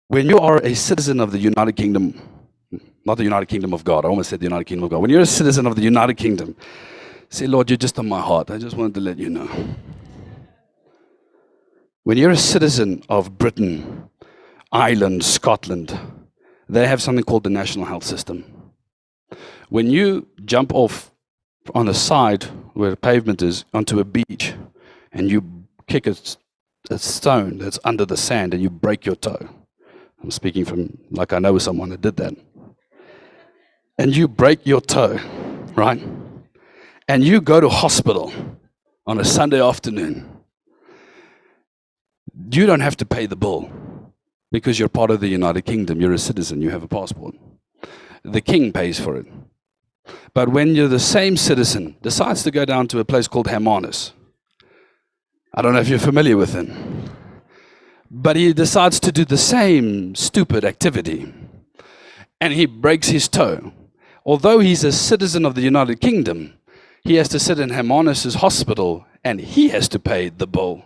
When 0.09 0.27
you 0.27 0.37
are 0.39 0.57
a 0.63 0.73
citizen 0.73 1.19
of 1.19 1.31
the 1.31 1.39
United 1.39 1.75
Kingdom, 1.75 2.13
not 3.03 3.17
the 3.17 3.23
United 3.23 3.47
Kingdom 3.47 3.73
of 3.73 3.83
God, 3.83 4.05
I 4.05 4.09
almost 4.09 4.29
said 4.29 4.39
the 4.39 4.45
United 4.45 4.65
Kingdom 4.65 4.85
of 4.85 4.91
God. 4.91 4.99
When 4.99 5.09
you're 5.09 5.21
a 5.21 5.25
citizen 5.25 5.65
of 5.65 5.75
the 5.75 5.81
United 5.81 6.15
Kingdom, 6.15 6.55
say, 7.29 7.47
Lord, 7.47 7.69
you're 7.69 7.77
just 7.77 7.97
on 7.99 8.07
my 8.07 8.21
heart. 8.21 8.51
I 8.51 8.57
just 8.57 8.77
wanted 8.77 8.93
to 8.95 9.01
let 9.01 9.17
you 9.17 9.29
know. 9.29 9.49
When 12.07 12.17
you're 12.17 12.31
a 12.31 12.37
citizen 12.37 13.03
of 13.09 13.37
Britain, 13.37 14.09
Ireland, 14.71 15.25
Scotland, 15.25 15.99
they 16.69 16.87
have 16.87 17.01
something 17.01 17.25
called 17.25 17.43
the 17.43 17.49
National 17.49 17.83
Health 17.83 18.05
System. 18.05 18.45
When 19.67 19.89
you 19.89 20.25
jump 20.45 20.73
off 20.73 21.11
on 21.75 21.89
a 21.89 21.93
side 21.93 22.45
where 22.75 22.91
the 22.91 22.95
pavement 22.95 23.41
is 23.41 23.65
onto 23.73 23.99
a 23.99 24.05
beach 24.05 24.53
and 25.11 25.29
you 25.29 25.65
kick 25.89 26.07
a, 26.07 26.15
a 26.89 26.97
stone 26.97 27.57
that's 27.57 27.77
under 27.83 28.05
the 28.05 28.15
sand 28.15 28.53
and 28.53 28.63
you 28.63 28.69
break 28.69 29.05
your 29.05 29.17
toe, 29.17 29.49
I'm 30.23 30.31
speaking 30.31 30.63
from 30.63 30.97
like 31.11 31.33
I 31.33 31.39
know 31.39 31.57
someone 31.57 31.89
that 31.89 31.99
did 31.99 32.15
that. 32.15 32.33
And 33.97 34.15
you 34.15 34.29
break 34.29 34.65
your 34.65 34.79
toe, 34.79 35.19
right? 35.75 36.01
And 37.09 37.25
you 37.25 37.41
go 37.41 37.59
to 37.59 37.67
hospital 37.67 38.31
on 39.05 39.19
a 39.19 39.25
Sunday 39.25 39.61
afternoon 39.61 40.36
you 42.51 42.65
don't 42.65 42.81
have 42.81 42.97
to 42.97 43.05
pay 43.05 43.25
the 43.25 43.35
bill 43.35 43.69
because 44.51 44.79
you're 44.79 44.89
part 44.89 45.11
of 45.11 45.19
the 45.19 45.27
United 45.27 45.63
Kingdom. 45.63 45.99
You're 45.99 46.13
a 46.13 46.19
citizen, 46.19 46.61
you 46.61 46.69
have 46.69 46.83
a 46.83 46.87
passport. 46.87 47.35
The 48.23 48.41
king 48.41 48.71
pays 48.71 48.99
for 48.99 49.15
it. 49.15 49.25
But 50.33 50.49
when 50.49 50.75
you're 50.75 50.87
the 50.87 50.99
same 50.99 51.37
citizen, 51.37 51.97
decides 52.01 52.43
to 52.43 52.51
go 52.51 52.65
down 52.65 52.87
to 52.89 52.99
a 52.99 53.05
place 53.05 53.27
called 53.27 53.47
Hermanus. 53.47 54.13
I 55.53 55.61
don't 55.61 55.73
know 55.73 55.79
if 55.79 55.89
you're 55.89 55.99
familiar 55.99 56.37
with 56.37 56.53
him. 56.53 57.09
But 58.09 58.35
he 58.35 58.53
decides 58.53 58.99
to 59.01 59.11
do 59.11 59.25
the 59.25 59.37
same 59.37 60.15
stupid 60.15 60.63
activity. 60.63 61.33
And 62.39 62.53
he 62.53 62.65
breaks 62.65 63.09
his 63.09 63.27
toe. 63.27 63.73
Although 64.25 64.59
he's 64.59 64.83
a 64.83 64.91
citizen 64.91 65.45
of 65.45 65.55
the 65.55 65.61
United 65.61 65.99
Kingdom, 65.99 66.53
he 67.03 67.15
has 67.15 67.27
to 67.29 67.39
sit 67.39 67.59
in 67.59 67.69
Hermanus' 67.69 68.35
hospital 68.35 69.05
and 69.23 69.41
he 69.41 69.69
has 69.69 69.89
to 69.89 69.99
pay 69.99 70.29
the 70.29 70.47
bill 70.47 70.85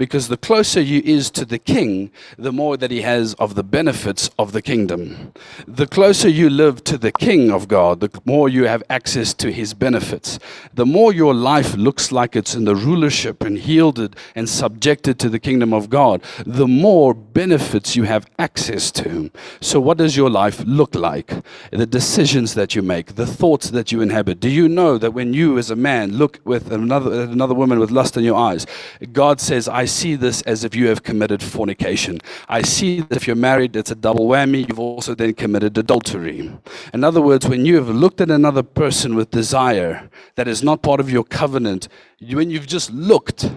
because 0.00 0.28
the 0.28 0.36
closer 0.38 0.80
you 0.80 1.02
is 1.04 1.30
to 1.30 1.44
the 1.44 1.58
king, 1.58 2.10
the 2.38 2.50
more 2.50 2.78
that 2.78 2.90
he 2.90 3.02
has 3.02 3.34
of 3.34 3.54
the 3.54 3.62
benefits 3.62 4.30
of 4.38 4.52
the 4.52 4.62
kingdom. 4.62 5.30
The 5.68 5.86
closer 5.86 6.26
you 6.26 6.48
live 6.48 6.82
to 6.84 6.96
the 6.96 7.12
king 7.12 7.50
of 7.50 7.68
God, 7.68 8.00
the 8.00 8.08
more 8.24 8.48
you 8.48 8.64
have 8.64 8.82
access 8.88 9.34
to 9.34 9.52
his 9.52 9.74
benefits. 9.74 10.38
The 10.72 10.86
more 10.86 11.12
your 11.12 11.34
life 11.34 11.74
looks 11.74 12.12
like 12.12 12.34
it's 12.34 12.54
in 12.54 12.64
the 12.64 12.74
rulership 12.74 13.42
and 13.42 13.58
yielded 13.58 14.16
and 14.34 14.48
subjected 14.48 15.18
to 15.18 15.28
the 15.28 15.38
kingdom 15.38 15.74
of 15.74 15.90
God, 15.90 16.22
the 16.46 16.66
more 16.66 17.12
benefits 17.12 17.94
you 17.94 18.04
have 18.04 18.24
access 18.38 18.90
to. 18.92 19.30
So, 19.60 19.80
what 19.80 19.98
does 19.98 20.16
your 20.16 20.30
life 20.30 20.64
look 20.64 20.94
like? 20.94 21.30
The 21.72 21.86
decisions 21.86 22.54
that 22.54 22.74
you 22.74 22.80
make, 22.80 23.16
the 23.16 23.26
thoughts 23.26 23.68
that 23.68 23.92
you 23.92 24.00
inhabit. 24.00 24.40
Do 24.40 24.48
you 24.48 24.66
know 24.66 24.96
that 24.96 25.12
when 25.12 25.34
you, 25.34 25.58
as 25.58 25.70
a 25.70 25.76
man, 25.76 26.16
look 26.16 26.40
with 26.44 26.72
another, 26.72 27.24
another 27.24 27.54
woman 27.54 27.78
with 27.78 27.90
lust 27.90 28.16
in 28.16 28.24
your 28.24 28.38
eyes, 28.38 28.66
God 29.12 29.42
says, 29.42 29.68
I 29.68 29.89
see 29.90 30.14
this 30.14 30.42
as 30.42 30.64
if 30.64 30.74
you 30.74 30.88
have 30.88 31.02
committed 31.02 31.42
fornication. 31.42 32.18
I 32.48 32.62
see 32.62 33.00
that 33.00 33.16
if 33.16 33.26
you're 33.26 33.36
married, 33.36 33.76
it's 33.76 33.90
a 33.90 33.94
double 33.94 34.28
whammy. 34.28 34.68
You've 34.68 34.78
also 34.78 35.14
then 35.14 35.34
committed 35.34 35.76
adultery. 35.76 36.52
In 36.94 37.04
other 37.04 37.20
words, 37.20 37.46
when 37.46 37.66
you 37.66 37.76
have 37.76 37.88
looked 37.88 38.20
at 38.20 38.30
another 38.30 38.62
person 38.62 39.14
with 39.14 39.30
desire 39.30 40.08
that 40.36 40.48
is 40.48 40.62
not 40.62 40.82
part 40.82 41.00
of 41.00 41.10
your 41.10 41.24
covenant, 41.24 41.88
when 42.20 42.50
you've 42.50 42.66
just 42.66 42.90
looked 42.90 43.50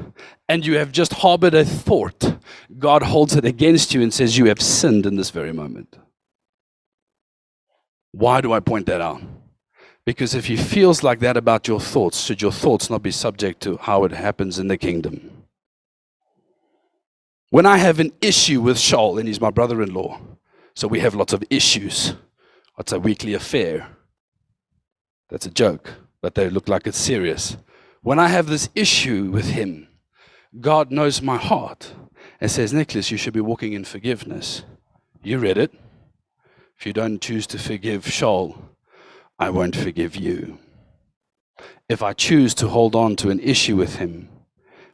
and 0.50 0.66
you 0.66 0.78
have 0.78 0.92
just 0.92 1.14
harbored 1.14 1.54
a 1.54 1.64
thought, 1.64 2.38
God 2.80 3.04
holds 3.04 3.36
it 3.36 3.46
against 3.46 3.94
you 3.94 4.02
and 4.02 4.14
says, 4.14 4.38
You 4.38 4.46
have 4.46 4.62
sinned 4.62 5.06
in 5.06 5.16
this 5.16 5.30
very 5.30 5.54
moment. 5.54 5.98
Why 8.12 8.42
do 8.42 8.54
I 8.54 8.60
point 8.60 8.86
that 8.88 9.02
out? 9.02 9.22
Because 10.06 10.36
if 10.36 10.46
he 10.48 10.58
feels 10.58 11.02
like 11.02 11.20
that 11.20 11.38
about 11.38 11.68
your 11.68 11.80
thoughts, 11.80 12.20
should 12.20 12.42
your 12.42 12.52
thoughts 12.52 12.90
not 12.90 13.02
be 13.02 13.12
subject 13.12 13.62
to 13.62 13.78
how 13.78 14.04
it 14.04 14.12
happens 14.12 14.60
in 14.60 14.68
the 14.68 14.78
kingdom? 14.78 15.33
When 17.54 17.68
I 17.68 17.78
have 17.78 18.00
an 18.00 18.14
issue 18.20 18.62
with 18.62 18.78
Shaul, 18.78 19.20
and 19.20 19.28
he's 19.28 19.40
my 19.40 19.52
brother 19.52 19.84
in 19.84 19.94
law, 19.94 20.20
so 20.74 20.88
we 20.88 21.02
have 21.02 21.14
lots 21.14 21.34
of 21.34 21.44
issues. 21.52 22.16
It's 22.80 22.92
a 22.92 23.00
weekly 23.00 23.36
affair. 23.36 23.90
That's 25.30 25.46
a 25.46 25.52
joke, 25.52 25.94
but 26.20 26.34
they 26.34 26.50
look 26.50 26.68
like 26.68 26.88
it's 26.88 26.98
serious. 26.98 27.58
When 28.02 28.18
I 28.18 28.30
have 28.30 28.48
this 28.48 28.70
issue 28.74 29.30
with 29.30 29.50
him, 29.50 29.88
God 30.60 30.90
knows 30.90 31.22
my 31.22 31.38
heart 31.38 31.94
and 32.42 32.50
says, 32.50 32.74
Nicholas, 32.74 33.12
you 33.12 33.18
should 33.18 33.36
be 33.36 33.40
walking 33.40 33.74
in 33.74 33.86
forgiveness. 33.86 34.64
You 35.22 35.38
read 35.38 35.60
it. 35.60 35.76
If 36.80 36.88
you 36.88 36.94
don't 36.94 37.22
choose 37.22 37.46
to 37.46 37.60
forgive 37.60 38.06
Shaul, 38.06 38.58
I 39.38 39.52
won't 39.52 39.76
forgive 39.76 40.16
you. 40.16 40.58
If 41.88 42.02
I 42.02 42.14
choose 42.14 42.56
to 42.56 42.70
hold 42.70 42.96
on 42.96 43.16
to 43.18 43.30
an 43.30 43.40
issue 43.40 43.76
with 43.76 43.98
him, 43.98 44.30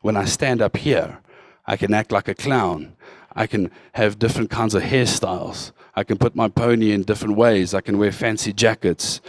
when 0.01 0.18
I 0.18 0.26
stand 0.26 0.62
up 0.62 0.76
here, 0.76 1.20
I 1.70 1.78
can 1.78 1.93
act 1.93 2.11
like 2.11 2.28
a 2.28 2.34
clown. 2.34 2.95
I 3.36 3.45
can 3.45 3.70
have 3.93 4.17
different 4.17 4.49
kinds 4.49 4.74
of 4.74 4.82
hairstyles. 4.82 5.72
I 5.95 6.03
can 6.03 6.17
put 6.17 6.36
my 6.36 6.47
pony 6.47 6.91
in 6.93 7.03
different 7.03 7.38
ways. 7.38 7.76
I 7.76 7.82
can 7.82 7.99
wear 7.99 8.11
fancy 8.11 8.53
jackets. 8.53 9.22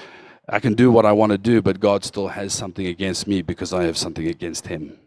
I 0.48 0.58
can 0.58 0.72
do 0.72 0.90
what 0.90 1.04
I 1.04 1.12
want 1.12 1.32
to 1.32 1.38
do, 1.38 1.60
but 1.60 1.80
God 1.80 2.02
still 2.02 2.28
has 2.28 2.54
something 2.54 2.86
against 2.86 3.26
me 3.26 3.42
because 3.42 3.74
I 3.74 3.82
have 3.84 3.98
something 3.98 4.26
against 4.26 4.68
him. 4.68 4.98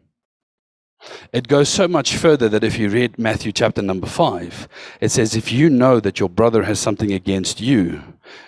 It 1.33 1.47
goes 1.47 1.69
so 1.69 1.87
much 1.87 2.17
further 2.17 2.47
that 2.49 2.63
if 2.63 2.77
you 2.77 2.87
read 2.87 3.17
Matthew 3.17 3.51
chapter 3.51 3.81
number 3.81 4.07
five, 4.07 4.67
it 5.01 5.09
says, 5.09 5.35
If 5.35 5.51
you 5.51 5.71
know 5.71 5.99
that 5.99 6.19
your 6.19 6.29
brother 6.29 6.61
has 6.63 6.79
something 6.79 7.11
against 7.11 7.61
you, 7.61 8.03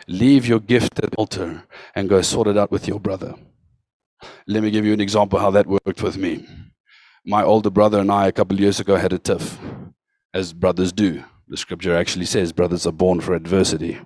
leave 0.08 0.46
your 0.46 0.60
gift 0.60 1.00
at 1.00 1.10
the 1.10 1.18
altar 1.18 1.64
and 1.96 2.08
go 2.08 2.22
sort 2.22 2.48
it 2.48 2.56
out 2.56 2.70
with 2.70 2.88
your 2.88 3.00
brother. 3.00 3.34
Let 4.46 4.62
me 4.62 4.70
give 4.70 4.86
you 4.86 4.94
an 4.94 5.02
example 5.02 5.40
how 5.40 5.50
that 5.52 5.66
worked 5.66 6.04
with 6.04 6.18
me 6.18 6.46
my 7.26 7.44
older 7.44 7.70
brother 7.70 8.00
and 8.00 8.12
I, 8.12 8.28
a 8.28 8.32
couple 8.32 8.60
years 8.60 8.80
ago, 8.80 8.96
had 8.96 9.14
a 9.14 9.20
tiff, 9.20 9.58
as 10.34 10.54
brothers 10.54 10.92
do. 10.92 11.24
The 11.48 11.58
scripture 11.58 11.96
actually 11.96 12.26
says 12.26 12.54
brothers 12.54 12.86
are 12.86 12.92
born 12.92 13.22
for 13.22 13.34
adversity. 13.34 14.00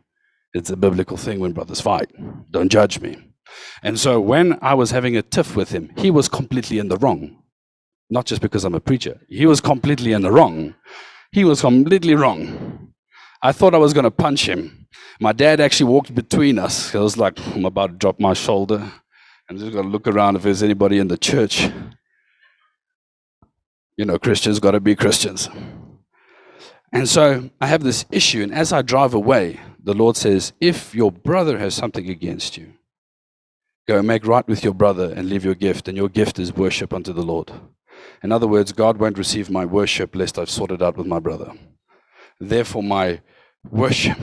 It's 0.54 0.70
a 0.70 0.78
biblical 0.78 1.18
thing 1.18 1.40
when 1.40 1.52
brothers 1.52 1.82
fight. 1.82 2.12
Don't 2.50 2.72
judge 2.72 3.00
me. 3.00 3.18
And 3.84 4.00
so 4.00 4.20
when 4.20 4.58
I 4.62 4.74
was 4.74 4.92
having 4.92 5.18
a 5.18 5.22
tiff 5.22 5.56
with 5.56 5.70
him, 5.72 5.92
he 5.98 6.12
was 6.12 6.30
completely 6.30 6.80
in 6.80 6.88
the 6.88 6.98
wrong. 6.98 7.44
Not 8.10 8.26
just 8.26 8.42
because 8.42 8.64
I'm 8.64 8.76
a 8.76 8.80
preacher, 8.80 9.20
he 9.28 9.46
was 9.46 9.62
completely 9.62 10.14
in 10.14 10.22
the 10.22 10.32
wrong. 10.32 10.76
He 11.32 11.44
was 11.44 11.62
completely 11.62 12.16
wrong. 12.16 12.94
I 13.42 13.52
thought 13.52 13.76
I 13.76 13.80
was 13.80 13.94
going 13.94 14.06
to 14.06 14.12
punch 14.12 14.48
him. 14.48 14.88
My 15.22 15.32
dad 15.32 15.60
actually 15.60 15.92
walked 15.92 16.16
between 16.16 16.58
us. 16.58 16.96
I 16.96 17.00
was 17.00 17.18
like, 17.18 17.40
I'm 17.48 17.66
about 17.66 17.92
to 17.92 17.98
drop 17.98 18.20
my 18.20 18.34
shoulder. 18.34 18.92
I'm 19.50 19.58
just 19.58 19.72
going 19.72 19.86
to 19.86 19.92
look 19.92 20.08
around 20.08 20.36
if 20.36 20.44
there's 20.44 20.64
anybody 20.64 20.98
in 20.98 21.08
the 21.08 21.18
church 21.18 21.70
you 24.00 24.06
know, 24.06 24.18
Christians 24.18 24.62
got 24.62 24.72
to 24.72 24.80
be 24.80 24.96
Christians. 24.96 25.50
And 26.94 27.10
so 27.10 27.50
I 27.60 27.68
have 27.68 27.84
this 27.84 28.06
issue, 28.10 28.42
and 28.42 28.54
as 28.54 28.72
I 28.72 28.82
drive 28.82 29.14
away, 29.14 29.60
the 29.84 29.94
Lord 29.94 30.16
says, 30.16 30.54
If 30.62 30.96
your 30.96 31.12
brother 31.12 31.60
has 31.60 31.76
something 31.76 32.10
against 32.10 32.56
you, 32.56 32.76
go 33.90 34.02
make 34.02 34.26
right 34.26 34.48
with 34.48 34.64
your 34.64 34.74
brother 34.74 35.14
and 35.14 35.28
leave 35.28 35.44
your 35.44 35.54
gift, 35.54 35.90
and 35.90 35.98
your 35.98 36.08
gift 36.08 36.40
is 36.40 36.54
worship 36.54 36.94
unto 36.94 37.12
the 37.12 37.24
Lord. 37.24 37.52
In 38.24 38.32
other 38.32 38.48
words, 38.48 38.72
God 38.72 39.00
won't 39.00 39.18
receive 39.18 39.50
my 39.50 39.66
worship 39.66 40.16
lest 40.16 40.40
I've 40.40 40.50
sorted 40.50 40.82
out 40.82 40.96
with 40.96 41.06
my 41.06 41.20
brother. 41.20 41.52
Therefore, 42.40 42.84
my 42.84 43.20
worship, 43.70 44.18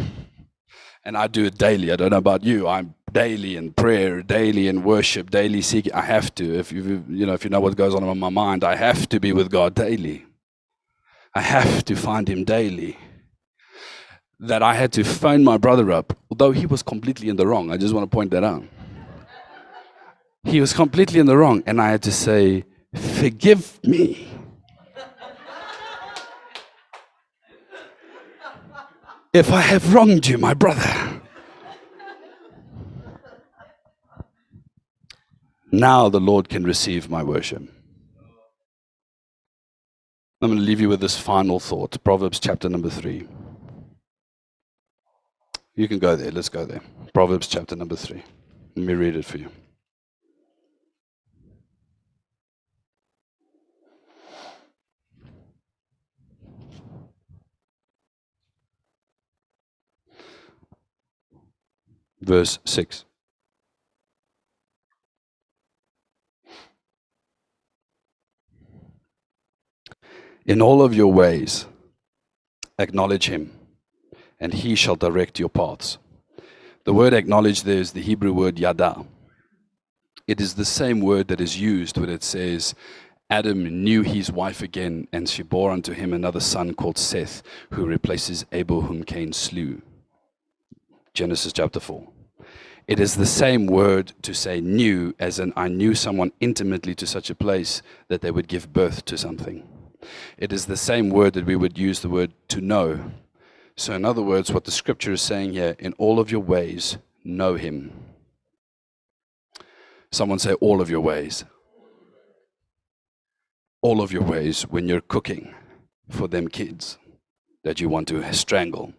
and 1.05 1.19
I 1.19 1.27
do 1.27 1.45
it 1.45 1.59
daily. 1.59 1.93
I 1.93 1.97
don't 1.97 2.13
know 2.13 2.17
about 2.17 2.45
you. 2.45 2.67
I'm 2.67 2.95
daily 3.17 3.57
in 3.57 3.73
prayer, 3.73 4.23
daily 4.23 4.69
in 4.69 4.83
worship, 4.83 5.31
daily 5.31 5.63
seeking. 5.63 5.95
I 5.95 6.03
have 6.03 6.35
to. 6.35 6.45
If 6.59 6.71
you 6.71 7.03
you 7.09 7.25
know 7.25 7.33
if 7.33 7.45
you 7.45 7.51
know 7.51 7.61
what 7.61 7.75
goes 7.75 7.95
on 7.95 8.03
in 8.05 8.19
my 8.19 8.29
mind, 8.29 8.63
I 8.63 8.77
have 8.77 9.09
to 9.09 9.19
be 9.19 9.33
with 9.33 9.49
God 9.51 9.75
daily. 9.75 10.27
I 11.35 11.41
have 11.41 11.83
to 11.87 11.95
find 11.97 12.29
Him 12.29 12.45
daily. 12.45 12.99
That 14.39 14.63
I 14.63 14.75
had 14.75 14.93
to 14.93 15.03
phone 15.03 15.45
my 15.45 15.57
brother 15.57 15.91
up, 15.91 16.13
although 16.31 16.53
he 16.53 16.67
was 16.67 16.83
completely 16.83 17.31
in 17.31 17.37
the 17.37 17.47
wrong. 17.47 17.71
I 17.71 17.79
just 17.79 17.95
want 17.95 18.05
to 18.11 18.15
point 18.15 18.31
that 18.33 18.45
out. 18.45 18.65
He 20.45 20.61
was 20.61 20.75
completely 20.75 21.19
in 21.19 21.25
the 21.25 21.39
wrong, 21.39 21.63
and 21.67 21.81
I 21.81 21.89
had 21.89 22.03
to 22.03 22.13
say, 22.13 22.65
Forgive 22.95 23.81
me. 23.83 24.29
if 29.33 29.51
I 29.51 29.63
have 29.73 29.95
wronged 29.95 30.27
you, 30.27 30.37
my 30.37 30.53
brother. 30.53 31.16
Now 35.73 36.09
the 36.09 36.21
Lord 36.21 36.49
can 36.49 36.65
receive 36.65 37.11
my 37.11 37.23
worship. 37.23 37.63
I'm 40.41 40.51
going 40.51 40.59
to 40.59 40.65
leave 40.65 40.81
you 40.81 40.89
with 40.89 41.01
this 41.01 41.19
final 41.19 41.59
thought 41.59 42.03
Proverbs 42.05 42.39
chapter 42.39 42.69
number 42.69 42.91
three. 42.91 43.27
You 45.75 45.89
can 45.89 45.99
go 45.99 46.17
there. 46.17 46.31
Let's 46.31 46.49
go 46.49 46.65
there. 46.65 46.81
Proverbs 47.13 47.49
chapter 47.49 47.75
number 47.77 47.97
three. 47.97 48.23
Let 48.77 48.87
me 48.87 48.95
read 48.95 49.17
it 49.17 49.25
for 49.25 49.39
you. 49.39 49.51
verse 62.27 62.59
6. 62.65 63.06
In 70.47 70.63
all 70.63 70.81
of 70.81 70.95
your 70.95 71.13
ways, 71.13 71.67
acknowledge 72.79 73.27
him, 73.27 73.51
and 74.39 74.55
he 74.55 74.77
shall 74.77 74.95
direct 74.95 75.41
your 75.41 75.49
paths. 75.49 75.99
The 76.85 76.93
word 76.93 77.13
acknowledge 77.15 77.65
there 77.65 77.79
is 77.79 77.91
the 77.91 78.01
Hebrew 78.01 78.33
word 78.33 78.57
yada. 78.57 79.05
It 80.29 80.41
is 80.41 80.55
the 80.55 80.65
same 80.65 81.01
word 81.01 81.27
that 81.29 81.41
is 81.41 81.61
used 81.61 81.99
when 81.99 82.09
it 82.09 82.23
says, 82.23 82.77
Adam 83.29 83.83
knew 83.83 84.03
his 84.03 84.31
wife 84.31 84.63
again, 84.63 85.09
and 85.13 85.29
she 85.29 85.43
bore 85.43 85.73
unto 85.73 85.93
him 85.93 86.13
another 86.13 86.39
son 86.39 86.75
called 86.75 86.97
Seth, 86.97 87.43
who 87.71 87.85
replaces 87.85 88.47
Abel, 88.53 88.83
whom 88.83 89.03
Cain 89.03 89.33
slew. 89.33 89.83
Genesis 91.13 91.53
chapter 91.53 91.81
4. 91.81 92.07
It 92.87 93.01
is 93.01 93.17
the 93.17 93.27
same 93.27 93.67
word 93.67 94.13
to 94.23 94.33
say 94.33 94.61
knew, 94.61 95.13
as 95.19 95.41
in 95.41 95.53
I 95.57 95.67
knew 95.67 95.97
someone 95.97 96.31
intimately 96.39 96.95
to 96.95 97.07
such 97.07 97.31
a 97.31 97.35
place 97.35 97.83
that 98.07 98.21
they 98.21 98.31
would 98.31 98.47
give 98.47 98.73
birth 98.73 99.05
to 99.07 99.19
something. 99.19 99.69
It 100.39 100.53
is 100.53 100.67
the 100.67 100.77
same 100.77 101.11
word 101.11 101.35
that 101.35 101.47
we 101.47 101.57
would 101.57 101.79
use 101.79 102.01
the 102.01 102.09
word 102.09 102.33
to 102.49 102.61
know. 102.61 103.13
So, 103.77 103.93
in 103.93 104.05
other 104.05 104.23
words, 104.23 104.53
what 104.53 104.65
the 104.65 104.71
scripture 104.71 105.13
is 105.13 105.23
saying 105.23 105.53
here, 105.53 105.77
in 105.79 105.93
all 105.99 106.19
of 106.19 106.31
your 106.31 106.41
ways, 106.41 106.99
know 107.25 107.55
him. 107.55 107.93
Someone 110.11 110.39
say, 110.39 110.55
all 110.55 110.81
of 110.81 110.89
your 110.89 111.01
ways. 111.01 111.45
All 113.83 114.01
of 114.01 114.13
your 114.13 114.23
ways 114.23 114.63
when 114.63 114.89
you're 114.89 115.01
cooking 115.01 115.55
for 116.09 116.27
them 116.29 116.49
kids 116.49 116.99
that 117.65 117.81
you 117.81 117.89
want 117.89 118.09
to 118.09 118.33
strangle. 118.33 118.95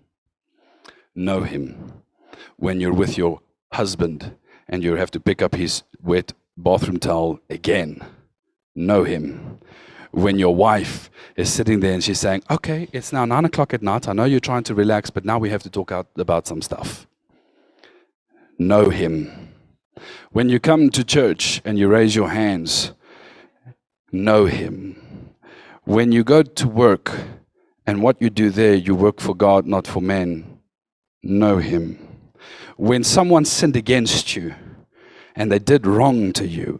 Know 1.15 1.41
him. 1.41 2.03
When 2.57 2.79
you're 2.79 2.93
with 2.93 3.17
your 3.17 3.41
husband 3.71 4.35
and 4.67 4.83
you 4.83 4.95
have 4.95 5.11
to 5.11 5.19
pick 5.19 5.41
up 5.41 5.55
his 5.55 5.83
wet 6.01 6.33
bathroom 6.55 6.99
towel 6.99 7.39
again. 7.49 8.03
Know 8.75 9.03
him. 9.03 9.59
When 10.18 10.39
your 10.39 10.55
wife 10.55 11.09
is 11.36 11.51
sitting 11.53 11.80
there 11.80 11.93
and 11.93 12.03
she's 12.03 12.20
saying, 12.20 12.43
Okay, 12.49 12.88
it's 12.91 13.13
now 13.13 13.26
nine 13.26 13.45
o'clock 13.45 13.74
at 13.74 13.82
night. 13.82 14.07
I 14.07 14.13
know 14.13 14.26
you're 14.26 14.39
trying 14.39 14.63
to 14.63 14.76
relax, 14.76 15.09
but 15.09 15.26
now 15.26 15.38
we 15.38 15.49
have 15.49 15.63
to 15.63 15.70
talk 15.70 15.91
out 15.91 16.07
about 16.15 16.47
some 16.47 16.61
stuff. 16.61 17.07
Know 18.57 18.89
him. 18.89 19.53
When 20.32 20.49
you 20.49 20.59
come 20.59 20.89
to 20.89 21.03
church 21.03 21.61
and 21.63 21.78
you 21.78 21.88
raise 21.88 22.15
your 22.15 22.30
hands, 22.30 22.93
know 24.11 24.45
him. 24.45 25.34
When 25.84 26.11
you 26.11 26.24
go 26.24 26.43
to 26.43 26.68
work 26.68 27.11
and 27.86 28.01
what 28.01 28.22
you 28.22 28.30
do 28.30 28.49
there, 28.49 28.76
you 28.76 28.95
work 28.95 29.20
for 29.20 29.36
God, 29.36 29.65
not 29.65 29.86
for 29.88 30.01
men, 30.01 30.59
know 31.24 31.57
him 31.57 32.07
when 32.78 33.03
someone 33.03 33.43
sinned 33.43 33.76
against 33.76 34.36
you 34.36 34.53
and 35.36 35.51
they 35.51 35.59
did 35.59 35.86
wrong 35.86 36.32
to 36.34 36.47
you, 36.47 36.80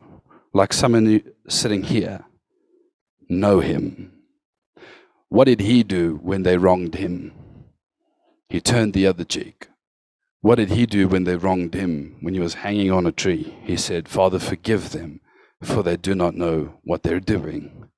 like 0.54 0.72
someone 0.72 1.22
sitting 1.50 1.84
here, 1.84 2.24
know 3.30 3.59
him. 3.59 4.13
What 5.30 5.45
did 5.45 5.61
he 5.61 5.84
do 5.84 6.19
when 6.21 6.43
they 6.43 6.57
wronged 6.57 6.95
him? 6.95 7.34
He 8.49 8.61
turned 8.61 8.93
the 8.93 9.07
other 9.07 9.23
cheek. 9.23 9.67
What 10.41 10.55
did 10.55 10.69
he 10.69 10.86
do 10.86 11.07
when 11.07 11.25
they 11.25 11.36
wronged 11.36 11.73
him 11.73 12.17
when 12.21 12.34
he 12.34 12.39
was 12.39 12.55
hanging 12.55 12.91
on 12.91 13.05
a 13.05 13.11
tree? 13.11 13.55
He 13.63 13.75
said, 13.75 14.07
Father, 14.07 14.39
forgive 14.39 14.91
them, 14.91 15.19
for 15.61 15.84
they 15.84 15.97
do 15.97 16.15
not 16.15 16.36
know 16.36 16.80
what 16.84 17.03
they're 17.03 17.19
doing. 17.19 17.89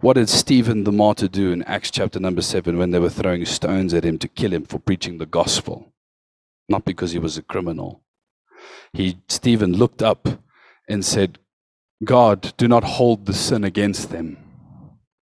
What 0.00 0.14
did 0.14 0.28
Stephen 0.28 0.84
the 0.84 0.92
martyr 0.92 1.26
do 1.26 1.50
in 1.50 1.62
Acts 1.64 1.90
chapter 1.90 2.20
number 2.20 2.42
7 2.42 2.78
when 2.78 2.92
they 2.92 3.00
were 3.00 3.08
throwing 3.08 3.44
stones 3.46 3.92
at 3.94 4.04
him 4.04 4.18
to 4.18 4.28
kill 4.28 4.52
him 4.52 4.64
for 4.64 4.78
preaching 4.78 5.18
the 5.18 5.26
gospel? 5.26 5.92
not 6.68 6.84
because 6.84 7.12
he 7.12 7.18
was 7.18 7.38
a 7.38 7.42
criminal. 7.42 8.02
He, 8.92 9.18
Stephen 9.28 9.72
looked 9.72 10.02
up 10.02 10.28
and 10.88 11.04
said, 11.04 11.38
God, 12.04 12.52
do 12.56 12.68
not 12.68 12.84
hold 12.84 13.26
the 13.26 13.32
sin 13.32 13.64
against 13.64 14.10
them. 14.10 14.36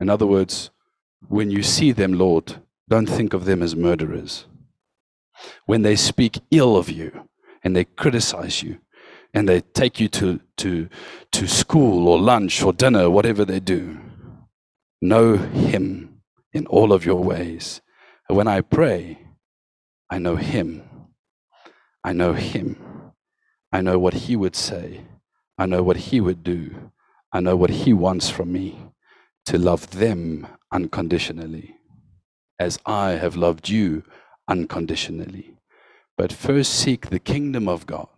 In 0.00 0.08
other 0.08 0.26
words, 0.26 0.70
when 1.28 1.50
you 1.50 1.62
see 1.62 1.92
them, 1.92 2.12
Lord, 2.12 2.56
don't 2.88 3.08
think 3.08 3.34
of 3.34 3.44
them 3.44 3.62
as 3.62 3.74
murderers. 3.74 4.46
When 5.66 5.82
they 5.82 5.96
speak 5.96 6.40
ill 6.50 6.76
of 6.76 6.88
you 6.90 7.28
and 7.62 7.74
they 7.74 7.84
criticize 7.84 8.62
you 8.62 8.78
and 9.34 9.48
they 9.48 9.60
take 9.60 10.00
you 10.00 10.08
to, 10.08 10.40
to, 10.58 10.88
to 11.32 11.46
school 11.48 12.08
or 12.08 12.18
lunch 12.18 12.62
or 12.62 12.72
dinner, 12.72 13.10
whatever 13.10 13.44
they 13.44 13.60
do, 13.60 13.98
know 15.00 15.36
Him 15.36 16.20
in 16.52 16.66
all 16.66 16.92
of 16.92 17.04
your 17.04 17.22
ways. 17.22 17.80
And 18.28 18.36
when 18.36 18.48
I 18.48 18.60
pray, 18.62 19.18
I 20.10 20.18
know 20.18 20.36
Him 20.36 20.88
I 22.04 22.12
know 22.12 22.32
him. 22.32 22.76
I 23.72 23.82
know 23.82 23.98
what 23.98 24.14
he 24.14 24.36
would 24.36 24.56
say. 24.56 25.02
I 25.58 25.66
know 25.66 25.82
what 25.82 25.96
he 26.08 26.20
would 26.20 26.42
do. 26.42 26.90
I 27.32 27.40
know 27.40 27.56
what 27.56 27.70
he 27.70 27.92
wants 27.92 28.30
from 28.30 28.52
me 28.52 28.78
to 29.48 29.56
love 29.56 29.92
them 29.92 30.46
unconditionally, 30.70 31.74
as 32.58 32.78
I 32.84 33.12
have 33.12 33.34
loved 33.34 33.70
you 33.70 34.02
unconditionally. 34.46 35.56
But 36.18 36.34
first 36.34 36.74
seek 36.74 37.08
the 37.08 37.18
kingdom 37.18 37.66
of 37.66 37.86
God 37.86 38.08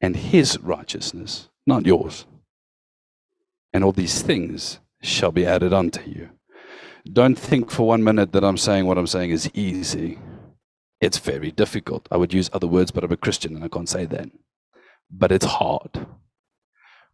and 0.00 0.16
his 0.16 0.58
righteousness, 0.60 1.50
not 1.66 1.84
yours. 1.84 2.24
And 3.74 3.84
all 3.84 3.92
these 3.92 4.22
things 4.22 4.80
shall 5.02 5.32
be 5.32 5.44
added 5.44 5.74
unto 5.74 6.08
you. 6.08 6.30
Don't 7.12 7.38
think 7.38 7.70
for 7.70 7.86
one 7.86 8.02
minute 8.02 8.32
that 8.32 8.42
I'm 8.42 8.56
saying 8.56 8.86
what 8.86 8.96
I'm 8.96 9.06
saying 9.06 9.32
is 9.32 9.50
easy. 9.52 10.18
It's 11.02 11.18
very 11.18 11.50
difficult. 11.50 12.08
I 12.10 12.16
would 12.16 12.32
use 12.32 12.48
other 12.54 12.66
words, 12.66 12.90
but 12.90 13.04
I'm 13.04 13.12
a 13.12 13.18
Christian 13.18 13.54
and 13.54 13.64
I 13.64 13.68
can't 13.68 13.88
say 13.88 14.06
that. 14.06 14.30
But 15.10 15.30
it's 15.30 15.44
hard 15.44 16.06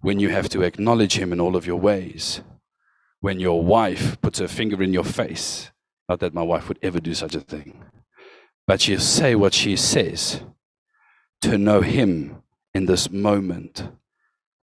when 0.02 0.20
you 0.20 0.28
have 0.28 0.48
to 0.50 0.62
acknowledge 0.62 1.18
Him 1.18 1.32
in 1.32 1.40
all 1.40 1.56
of 1.56 1.66
your 1.66 1.80
ways. 1.80 2.42
When 3.20 3.40
your 3.40 3.62
wife 3.62 4.20
puts 4.20 4.38
her 4.38 4.48
finger 4.48 4.82
in 4.82 4.92
your 4.92 5.04
face, 5.04 5.70
not 6.08 6.20
that 6.20 6.34
my 6.34 6.42
wife 6.42 6.68
would 6.68 6.78
ever 6.82 7.00
do 7.00 7.14
such 7.14 7.34
a 7.34 7.40
thing, 7.40 7.84
but 8.66 8.80
she'll 8.80 9.00
say 9.00 9.34
what 9.34 9.54
she 9.54 9.76
says 9.76 10.42
to 11.42 11.58
know 11.58 11.80
Him 11.80 12.42
in 12.74 12.86
this 12.86 13.10
moment. 13.10 13.88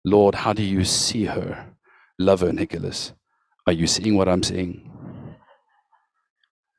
Lord, 0.05 0.35
how 0.35 0.53
do 0.53 0.63
you 0.63 0.83
see 0.83 1.25
her? 1.25 1.73
Love 2.19 2.41
her, 2.41 2.53
Nicholas. 2.53 3.13
Are 3.65 3.73
you 3.73 3.87
seeing 3.87 4.15
what 4.15 4.27
I'm 4.27 4.43
seeing? 4.43 4.89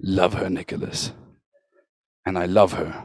Love 0.00 0.34
her, 0.34 0.50
Nicholas 0.50 1.12
and 2.26 2.38
I 2.38 2.46
love 2.46 2.72
her. 2.72 3.04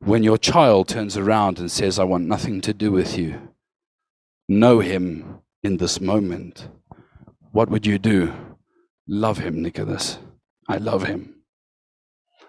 When 0.00 0.22
your 0.22 0.38
child 0.38 0.88
turns 0.88 1.16
around 1.16 1.58
and 1.58 1.70
says, 1.70 1.98
I 1.98 2.04
want 2.04 2.26
nothing 2.26 2.60
to 2.62 2.74
do 2.74 2.90
with 2.90 3.16
you, 3.16 3.48
know 4.48 4.80
him 4.80 5.40
in 5.62 5.78
this 5.78 6.00
moment. 6.00 6.68
What 7.54 7.70
would 7.70 7.86
you 7.86 8.00
do? 8.00 8.34
Love 9.06 9.38
him, 9.38 9.62
Nicholas. 9.62 10.18
I 10.68 10.78
love 10.78 11.04
him. 11.04 11.36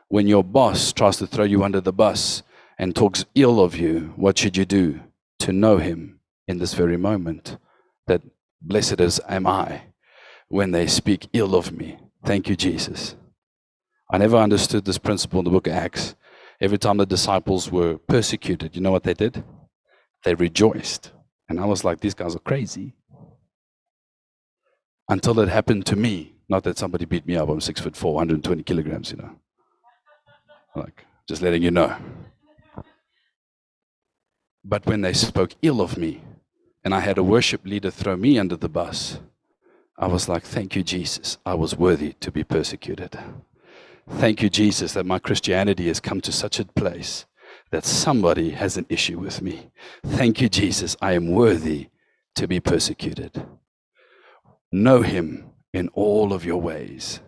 When 0.08 0.26
your 0.26 0.44
boss 0.44 0.92
tries 0.92 1.18
to 1.18 1.28
throw 1.28 1.44
you 1.44 1.64
under 1.64 1.80
the 1.80 1.94
bus 1.94 2.42
and 2.80 2.96
talks 2.96 3.24
ill 3.36 3.60
of 3.60 3.76
you, 3.76 4.14
what 4.16 4.40
should 4.40 4.58
you 4.58 4.66
do? 4.66 5.02
To 5.42 5.54
know 5.54 5.78
him 5.78 6.22
in 6.48 6.58
this 6.58 6.74
very 6.74 6.98
moment. 6.98 7.60
That 8.08 8.24
blessed 8.60 9.00
as 9.00 9.22
am 9.30 9.46
I 9.46 9.84
when 10.48 10.72
they 10.72 10.88
speak 10.88 11.28
ill 11.34 11.54
of 11.54 11.72
me. 11.72 12.00
Thank 12.26 12.50
you, 12.50 12.56
Jesus. 12.56 13.16
I 14.12 14.18
never 14.18 14.38
understood 14.38 14.86
this 14.86 14.98
principle 14.98 15.38
in 15.38 15.46
the 15.46 15.52
book 15.52 15.68
of 15.68 15.74
Acts. 15.74 16.16
Every 16.60 16.80
time 16.80 16.98
the 16.98 17.06
disciples 17.06 17.72
were 17.72 18.00
persecuted, 18.00 18.76
you 18.76 18.82
know 18.82 18.92
what 18.92 19.04
they 19.04 19.14
did? 19.14 19.44
They 20.24 20.34
rejoiced. 20.34 21.12
And 21.48 21.60
I 21.60 21.66
was 21.66 21.84
like, 21.84 22.00
these 22.00 22.16
guys 22.16 22.36
are 22.36 22.40
crazy. 22.40 22.96
Until 25.08 25.40
it 25.40 25.50
happened 25.50 25.86
to 25.88 25.96
me. 25.96 26.34
Not 26.48 26.64
that 26.64 26.78
somebody 26.78 27.06
beat 27.06 27.26
me 27.26 27.36
up. 27.36 27.50
I'm 27.50 27.62
six 27.62 27.82
foot 27.82 27.96
four, 27.96 28.14
120 28.16 28.64
kilograms, 28.64 29.12
you 29.12 29.18
know. 29.18 29.32
Like, 30.76 31.06
just 31.28 31.42
letting 31.42 31.64
you 31.64 31.72
know. 31.72 31.96
But 34.64 34.86
when 34.86 35.02
they 35.02 35.14
spoke 35.14 35.56
ill 35.62 35.82
of 35.82 35.98
me, 35.98 36.22
and 36.84 36.94
I 36.94 37.00
had 37.00 37.18
a 37.18 37.24
worship 37.24 37.66
leader 37.66 37.90
throw 37.90 38.16
me 38.16 38.38
under 38.38 38.56
the 38.56 38.70
bus, 38.70 39.20
I 39.98 40.08
was 40.08 40.28
like, 40.28 40.44
Thank 40.44 40.76
you, 40.76 40.84
Jesus. 40.84 41.38
I 41.46 41.56
was 41.56 41.76
worthy 41.76 42.14
to 42.14 42.32
be 42.32 42.44
persecuted. 42.44 43.18
Thank 44.08 44.42
you, 44.42 44.50
Jesus, 44.50 44.94
that 44.94 45.06
my 45.06 45.18
Christianity 45.18 45.88
has 45.88 46.00
come 46.00 46.22
to 46.22 46.32
such 46.32 46.60
a 46.60 46.66
place 46.66 47.26
that 47.72 47.86
somebody 47.86 48.52
has 48.52 48.78
an 48.78 48.86
issue 48.90 49.18
with 49.18 49.42
me. 49.42 49.72
Thank 50.06 50.42
you, 50.42 50.50
Jesus. 50.50 50.96
I 51.02 51.14
am 51.14 51.32
worthy 51.32 51.90
to 52.36 52.48
be 52.48 52.60
persecuted. 52.60 53.44
Know 54.76 55.04
Him 55.04 55.52
in 55.74 55.88
all 55.94 56.34
of 56.34 56.44
your 56.44 56.60
ways. 56.60 57.22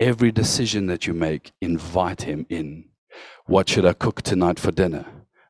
Every 0.00 0.32
decision 0.32 0.86
that 0.86 1.06
you 1.06 1.12
make, 1.12 1.52
invite 1.60 2.22
Him 2.22 2.46
in. 2.48 2.86
What 3.44 3.68
should 3.68 3.84
I 3.84 3.92
cook 3.92 4.22
tonight 4.22 4.58
for 4.58 4.72
dinner? 4.72 5.04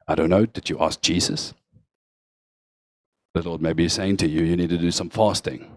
I 0.08 0.16
don't 0.16 0.30
know. 0.30 0.46
Did 0.46 0.68
you 0.68 0.80
ask 0.80 1.00
Jesus? 1.00 1.54
The 3.34 3.42
Lord 3.42 3.62
may 3.62 3.72
be 3.72 3.88
saying 3.88 4.16
to 4.16 4.28
you, 4.28 4.42
you 4.42 4.56
need 4.56 4.70
to 4.70 4.78
do 4.78 4.90
some 4.90 5.10
fasting. 5.10 5.70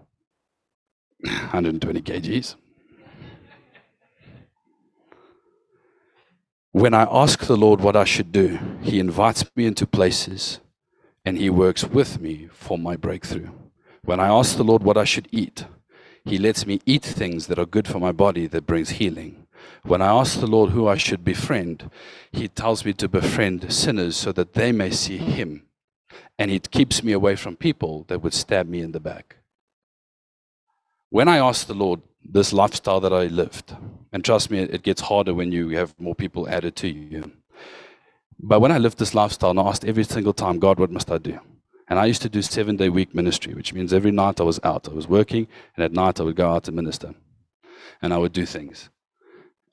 120 1.20 2.02
kgs. 2.02 2.56
When 6.72 6.96
I 6.96 7.04
ask 7.04 7.40
the 7.42 7.56
Lord 7.56 7.82
what 7.82 7.96
I 7.96 8.04
should 8.04 8.32
do, 8.32 8.58
He 8.82 9.00
invites 9.00 9.46
me 9.56 9.68
into 9.68 9.86
places 9.86 10.60
and 11.24 11.38
He 11.38 11.52
works 11.52 11.84
with 11.84 12.20
me 12.20 12.50
for 12.52 12.80
my 12.80 12.96
breakthrough. 12.96 13.52
When 14.06 14.20
I 14.20 14.28
ask 14.28 14.56
the 14.56 14.64
Lord 14.64 14.84
what 14.84 14.98
I 14.98 15.04
should 15.04 15.28
eat, 15.32 15.66
He 16.24 16.38
lets 16.38 16.68
me 16.68 16.80
eat 16.86 17.04
things 17.04 17.48
that 17.48 17.58
are 17.58 17.66
good 17.66 17.88
for 17.88 18.00
my 18.00 18.12
body 18.12 18.46
that 18.48 18.68
brings 18.68 18.92
healing. 18.92 19.48
When 19.82 20.00
I 20.00 20.08
ask 20.08 20.40
the 20.40 20.48
Lord 20.48 20.72
who 20.72 20.88
I 20.88 20.96
should 20.96 21.24
befriend, 21.24 21.90
He 22.32 22.48
tells 22.48 22.86
me 22.86 22.94
to 22.94 23.08
befriend 23.08 23.74
sinners 23.74 24.16
so 24.16 24.32
that 24.34 24.54
they 24.54 24.72
may 24.72 24.92
see 24.92 25.18
Him. 25.18 25.64
And 26.38 26.52
He 26.52 26.60
keeps 26.60 27.04
me 27.04 27.14
away 27.14 27.36
from 27.36 27.56
people 27.56 28.06
that 28.08 28.22
would 28.22 28.36
stab 28.36 28.68
me 28.68 28.82
in 28.82 28.92
the 28.92 29.00
back. 29.00 29.38
When 31.10 31.28
I 31.28 31.38
ask 31.38 31.66
the 31.66 31.74
Lord 31.74 32.02
this 32.24 32.54
lifestyle 32.54 33.00
that 33.00 33.14
I 33.14 33.26
lived, 33.26 33.76
and 34.12 34.24
trust 34.24 34.52
me, 34.52 34.60
it 34.60 34.84
gets 34.84 35.02
harder 35.02 35.34
when 35.34 35.52
you 35.52 35.70
have 35.70 36.00
more 36.00 36.16
people 36.16 36.48
added 36.48 36.76
to 36.78 36.88
you. 36.88 37.32
But 38.38 38.60
when 38.60 38.72
I 38.72 38.78
lived 38.78 39.00
this 39.00 39.16
lifestyle, 39.16 39.52
and 39.52 39.60
I 39.60 39.64
asked 39.64 39.86
every 39.86 40.04
single 40.04 40.34
time, 40.34 40.60
God, 40.60 40.80
what 40.80 40.92
must 40.92 41.10
I 41.10 41.18
do? 41.18 41.40
And 41.88 42.00
I 42.00 42.06
used 42.06 42.22
to 42.24 42.30
do 42.30 42.42
seven 42.42 42.76
day 42.76 42.90
week 42.90 43.14
ministry, 43.14 43.54
which 43.54 43.74
means 43.74 43.94
every 43.94 44.12
night 44.12 44.40
I 44.40 44.44
was 44.44 44.60
out. 44.64 44.90
I 44.90 44.94
was 44.94 45.08
working, 45.08 45.48
and 45.76 45.84
at 45.84 45.92
night 45.92 46.20
I 46.20 46.24
would 46.24 46.36
go 46.36 46.52
out 46.52 46.68
and 46.68 46.76
minister. 46.76 47.14
And 48.02 48.14
I 48.14 48.18
would 48.18 48.34
do 48.34 48.46
things. 48.46 48.90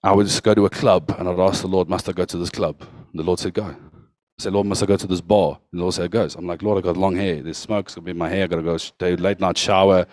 I 0.02 0.12
would 0.12 0.26
just 0.26 0.42
go 0.42 0.54
to 0.54 0.66
a 0.66 0.70
club, 0.70 1.14
and 1.18 1.28
I'd 1.28 1.38
ask 1.38 1.62
the 1.62 1.68
Lord, 1.68 1.88
Must 1.88 2.08
I 2.08 2.12
go 2.12 2.24
to 2.24 2.38
this 2.38 2.50
club? 2.50 2.76
And 2.80 3.18
the 3.20 3.22
Lord 3.22 3.38
said, 3.38 3.54
Go. 3.54 3.64
I 3.64 4.42
said, 4.42 4.52
Lord, 4.52 4.66
must 4.66 4.82
I 4.82 4.86
go 4.86 4.96
to 4.96 5.06
this 5.06 5.20
bar? 5.20 5.58
And 5.70 5.78
the 5.78 5.82
Lord 5.84 5.94
said, 5.94 6.10
Goes. 6.10 6.34
I'm 6.34 6.46
like, 6.46 6.62
Lord, 6.62 6.78
I've 6.78 6.84
got 6.84 6.96
long 6.96 7.16
hair. 7.16 7.42
There's 7.42 7.58
smoke, 7.58 7.86
it's 7.86 7.94
going 7.94 8.02
to 8.02 8.06
be 8.06 8.10
in 8.10 8.18
my 8.18 8.28
hair. 8.28 8.44
I 8.44 8.46
got 8.46 8.56
to 8.56 8.62
go 8.62 8.78
do 8.98 9.16
late 9.16 9.40
night 9.40 9.56
shower. 9.56 10.06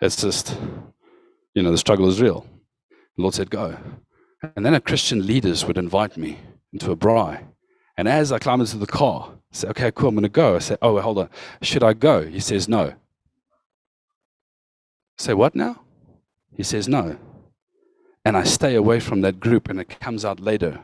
It's 0.00 0.16
just, 0.16 0.56
you 1.54 1.62
know, 1.62 1.72
the 1.72 1.78
struggle 1.78 2.08
is 2.08 2.20
real. 2.20 2.46
The 3.16 3.22
Lord 3.22 3.34
said, 3.34 3.50
Go. 3.50 3.76
And 4.54 4.64
then 4.64 4.74
a 4.74 4.80
Christian 4.80 5.26
leaders 5.26 5.64
would 5.64 5.78
invite 5.78 6.16
me 6.16 6.38
into 6.72 6.92
a 6.92 6.96
braai. 6.96 7.44
And 7.96 8.06
as 8.06 8.30
I 8.30 8.38
climbed 8.38 8.60
into 8.60 8.78
the 8.78 8.86
car, 8.86 9.32
I 9.52 9.56
say, 9.56 9.68
Okay, 9.68 9.90
cool, 9.92 10.10
I'm 10.10 10.14
going 10.14 10.22
to 10.22 10.28
go. 10.28 10.56
I 10.56 10.58
say, 10.60 10.76
Oh, 10.82 11.00
hold 11.00 11.18
on. 11.18 11.30
Should 11.62 11.82
I 11.82 11.92
go? 11.92 12.26
He 12.26 12.40
says, 12.40 12.68
No. 12.68 12.88
I 12.88 12.94
say, 15.16 15.34
What 15.34 15.54
now? 15.54 15.82
He 16.56 16.62
says, 16.62 16.88
No. 16.88 17.18
And 18.24 18.36
I 18.36 18.44
stay 18.44 18.74
away 18.74 19.00
from 19.00 19.20
that 19.22 19.40
group, 19.40 19.68
and 19.68 19.80
it 19.80 20.00
comes 20.00 20.24
out 20.24 20.40
later 20.40 20.80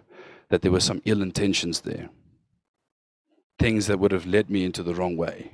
that 0.49 0.63
there 0.63 0.73
were 0.73 0.81
some 0.81 1.03
ill 1.05 1.21
intentions 1.21 1.83
there. 1.83 2.09
Things 3.59 3.87
that 3.87 3.99
would 3.99 4.13
have 4.13 4.27
led 4.27 4.51
me 4.51 4.65
into 4.65 4.83
the 4.83 4.95
wrong 4.95 5.17
way. 5.17 5.53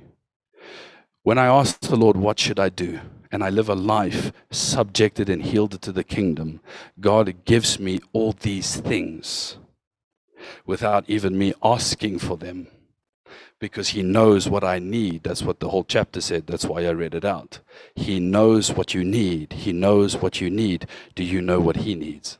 When 1.23 1.37
I 1.37 1.47
asked 1.47 1.81
the 1.81 1.95
Lord, 1.95 2.17
What 2.17 2.39
should 2.39 2.59
I 2.59 2.69
do? 2.69 2.99
and 3.31 3.43
I 3.43 3.49
live 3.49 3.69
a 3.69 3.75
life 3.75 4.33
subjected 4.51 5.29
and 5.29 5.43
yielded 5.45 5.81
to 5.83 5.91
the 5.91 6.03
kingdom, 6.03 6.59
God 6.99 7.45
gives 7.45 7.79
me 7.79 8.01
all 8.11 8.33
these 8.33 8.75
things 8.75 9.57
without 10.65 11.05
even 11.07 11.37
me 11.37 11.53
asking 11.63 12.19
for 12.19 12.35
them 12.35 12.67
because 13.59 13.89
He 13.89 14.03
knows 14.03 14.49
what 14.49 14.63
I 14.63 14.79
need. 14.79 15.23
That's 15.23 15.43
what 15.43 15.59
the 15.59 15.69
whole 15.69 15.83
chapter 15.83 16.21
said. 16.21 16.47
That's 16.47 16.65
why 16.65 16.85
I 16.85 16.91
read 16.91 17.15
it 17.15 17.25
out. 17.25 17.59
He 17.95 18.19
knows 18.19 18.71
what 18.71 18.93
you 18.93 19.03
need. 19.03 19.53
He 19.53 19.73
knows 19.73 20.17
what 20.17 20.41
you 20.41 20.49
need. 20.49 20.87
Do 21.15 21.23
you 21.23 21.41
know 21.41 21.59
what 21.59 21.77
He 21.77 21.95
needs? 21.95 22.37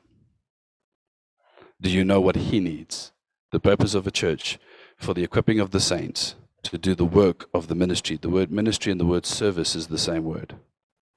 Do 1.81 1.89
you 1.89 2.03
know 2.03 2.21
what 2.21 2.35
He 2.35 2.59
needs? 2.59 3.11
The 3.51 3.59
purpose 3.59 3.95
of 3.95 4.07
a 4.07 4.11
church 4.11 4.59
for 4.97 5.13
the 5.13 5.23
equipping 5.23 5.59
of 5.59 5.71
the 5.71 5.79
saints 5.79 6.35
to 6.63 6.77
do 6.77 6.95
the 6.95 7.05
work 7.05 7.49
of 7.53 7.67
the 7.67 7.75
ministry. 7.75 8.17
The 8.17 8.29
word 8.29 8.51
ministry 8.51 8.91
and 8.91 9.01
the 9.01 9.05
word 9.05 9.25
service 9.25 9.75
is 9.75 9.87
the 9.87 9.97
same 9.97 10.23
word 10.23 10.55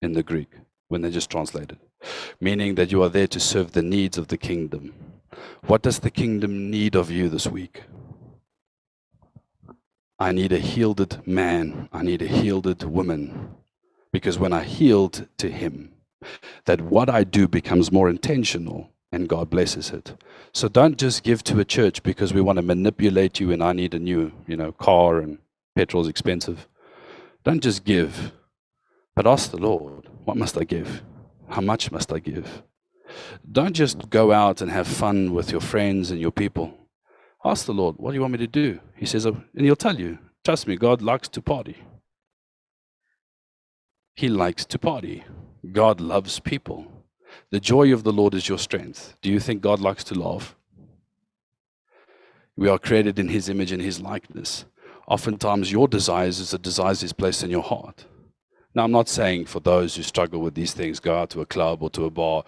in 0.01 0.13
the 0.13 0.23
Greek 0.23 0.51
when 0.89 1.03
they're 1.03 1.11
just 1.11 1.31
translated, 1.31 1.79
meaning 2.41 2.75
that 2.77 2.93
you 2.93 3.03
are 3.03 3.09
there 3.09 3.27
to 3.29 3.41
serve 3.41 3.73
the 3.73 3.83
needs 3.83 4.19
of 4.19 4.29
the 4.29 4.37
kingdom. 4.37 4.95
What 5.67 5.83
does 5.83 6.01
the 6.01 6.11
kingdom 6.11 6.71
need 6.71 6.95
of 6.95 7.11
you 7.11 7.29
this 7.29 7.47
week? 7.47 7.83
I 10.19 10.33
need 10.33 10.53
a 10.53 10.59
healed 10.59 11.27
man. 11.27 11.89
I 11.93 12.03
need 12.03 12.23
a 12.23 12.27
healed 12.27 12.83
woman. 12.85 13.55
Because 14.13 14.39
when 14.39 14.53
I 14.53 14.63
healed 14.63 15.27
to 15.39 15.51
him, 15.51 15.93
that 16.65 16.81
what 16.81 17.11
I 17.11 17.25
do 17.25 17.49
becomes 17.49 17.93
more 17.93 18.09
intentional 18.09 18.91
and 19.11 19.29
God 19.29 19.51
blesses 19.51 19.91
it. 19.91 20.15
So 20.53 20.69
don't 20.69 20.99
just 20.99 21.23
give 21.23 21.45
to 21.45 21.61
a 21.61 21.65
church 21.65 22.03
because 22.03 22.33
we 22.33 22.41
want 22.41 22.57
to 22.57 22.63
manipulate 22.63 23.41
you 23.41 23.53
and 23.53 23.63
I 23.63 23.73
need 23.73 23.95
a 23.95 23.99
new, 23.99 24.33
you 24.47 24.57
know, 24.57 24.73
car 24.73 25.19
and 25.19 25.39
petrol's 25.77 26.09
expensive. 26.09 26.69
Don't 27.45 27.63
just 27.63 27.85
give 27.85 28.33
but 29.15 29.27
ask 29.27 29.51
the 29.51 29.59
Lord, 29.59 30.09
what 30.25 30.37
must 30.37 30.59
I 30.59 30.65
give? 30.65 31.03
How 31.49 31.61
much 31.61 31.93
must 31.93 32.13
I 32.13 32.19
give? 32.19 32.63
Don't 33.51 33.75
just 33.75 34.11
go 34.11 34.33
out 34.33 34.61
and 34.61 34.71
have 34.71 34.89
fun 34.89 35.33
with 35.33 35.53
your 35.53 35.61
friends 35.61 36.11
and 36.11 36.21
your 36.21 36.33
people. 36.33 36.77
Ask 37.45 37.67
the 37.67 37.75
Lord, 37.75 37.97
what 37.99 38.11
do 38.11 38.15
you 38.15 38.21
want 38.23 38.33
me 38.33 38.39
to 38.39 38.47
do? 38.47 38.81
He 38.97 39.07
says, 39.07 39.27
oh, 39.27 39.43
and 39.55 39.65
He'll 39.65 39.77
tell 39.77 39.99
you, 39.99 40.19
trust 40.45 40.67
me, 40.67 40.77
God 40.77 41.03
likes 41.03 41.29
to 41.29 41.43
party. 41.43 41.77
He 44.15 44.29
likes 44.29 44.65
to 44.67 44.79
party. 44.79 45.25
God 45.73 46.01
loves 46.01 46.41
people. 46.41 46.87
The 47.51 47.61
joy 47.61 47.93
of 47.93 48.05
the 48.05 48.13
Lord 48.13 48.35
is 48.35 48.49
your 48.49 48.59
strength. 48.59 49.17
Do 49.21 49.31
you 49.31 49.41
think 49.41 49.61
God 49.61 49.81
likes 49.81 50.05
to 50.05 50.15
laugh? 50.15 50.57
We 52.57 52.69
are 52.69 52.79
created 52.79 53.19
in 53.19 53.29
His 53.29 53.49
image 53.49 53.73
and 53.73 53.83
His 53.83 54.01
likeness. 54.01 54.65
Oftentimes, 55.09 55.73
your 55.73 55.89
desires 55.89 56.39
is 56.39 56.53
the 56.53 56.59
desires 56.59 57.01
He's 57.01 57.13
placed 57.13 57.43
in 57.43 57.51
your 57.51 57.63
heart. 57.63 58.07
Now, 58.75 58.85
I'm 58.85 58.93
not 58.93 59.09
saying 59.09 59.47
for 59.47 59.61
those 59.61 59.97
who 59.97 60.03
struggle 60.03 60.41
with 60.41 60.55
these 60.55 60.73
things, 60.73 61.01
go 61.01 61.17
out 61.17 61.31
to 61.31 61.41
a 61.41 61.47
club 61.47 61.83
or 61.83 61.91
to 61.91 62.05
a 62.05 62.11
bar. 62.11 62.45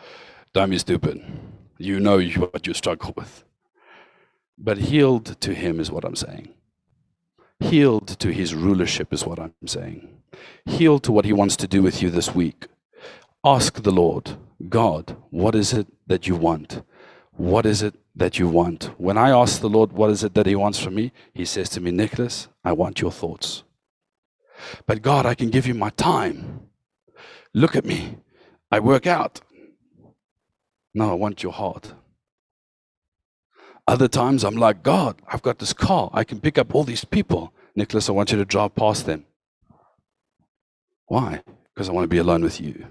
Don't 0.52 0.70
be 0.70 0.78
stupid. 0.78 1.22
You 1.78 2.00
know 2.00 2.20
what 2.20 2.66
you 2.66 2.74
struggle 2.74 3.12
with. 3.16 3.44
But 4.58 4.78
healed 4.78 5.40
to 5.40 5.54
Him 5.54 5.80
is 5.80 5.90
what 5.90 6.04
I'm 6.04 6.16
saying. 6.16 6.48
Healed 7.60 8.08
to 8.18 8.32
His 8.32 8.54
rulership 8.54 9.12
is 9.12 9.26
what 9.26 9.38
I'm 9.38 9.54
saying. 9.66 10.08
Healed 10.64 11.02
to 11.04 11.12
what 11.12 11.24
He 11.24 11.32
wants 11.32 11.56
to 11.56 11.68
do 11.68 11.82
with 11.82 12.02
you 12.02 12.10
this 12.10 12.34
week. 12.34 12.66
Ask 13.44 13.82
the 13.82 13.92
Lord, 13.92 14.36
God, 14.68 15.16
what 15.30 15.54
is 15.54 15.72
it 15.72 15.86
that 16.06 16.26
you 16.26 16.36
want? 16.36 16.82
What 17.32 17.66
is 17.66 17.82
it 17.82 17.94
that 18.14 18.38
you 18.38 18.48
want? 18.48 18.90
When 18.98 19.18
I 19.18 19.30
ask 19.30 19.60
the 19.60 19.68
Lord, 19.68 19.92
what 19.92 20.10
is 20.10 20.24
it 20.24 20.34
that 20.34 20.46
He 20.46 20.56
wants 20.56 20.78
from 20.80 20.94
me? 20.94 21.12
He 21.34 21.44
says 21.44 21.68
to 21.70 21.80
me, 21.80 21.90
Nicholas, 21.90 22.48
I 22.64 22.72
want 22.72 23.00
your 23.00 23.12
thoughts. 23.12 23.62
But 24.86 25.02
God, 25.02 25.26
I 25.26 25.34
can 25.34 25.50
give 25.50 25.66
you 25.66 25.74
my 25.74 25.90
time. 25.90 26.68
Look 27.52 27.76
at 27.76 27.84
me. 27.84 28.18
I 28.70 28.80
work 28.80 29.06
out. 29.06 29.40
No, 30.94 31.10
I 31.10 31.14
want 31.14 31.42
your 31.42 31.52
heart. 31.52 31.92
Other 33.88 34.08
times 34.08 34.44
I'm 34.44 34.56
like, 34.56 34.82
God, 34.82 35.16
I've 35.28 35.42
got 35.42 35.58
this 35.58 35.72
car. 35.72 36.10
I 36.12 36.24
can 36.24 36.40
pick 36.40 36.58
up 36.58 36.74
all 36.74 36.84
these 36.84 37.04
people. 37.04 37.52
Nicholas, 37.74 38.08
I 38.08 38.12
want 38.12 38.32
you 38.32 38.38
to 38.38 38.44
drive 38.44 38.74
past 38.74 39.06
them. 39.06 39.24
Why? 41.06 41.42
Because 41.74 41.88
I 41.88 41.92
want 41.92 42.04
to 42.04 42.08
be 42.08 42.18
alone 42.18 42.42
with 42.42 42.60
you. 42.60 42.86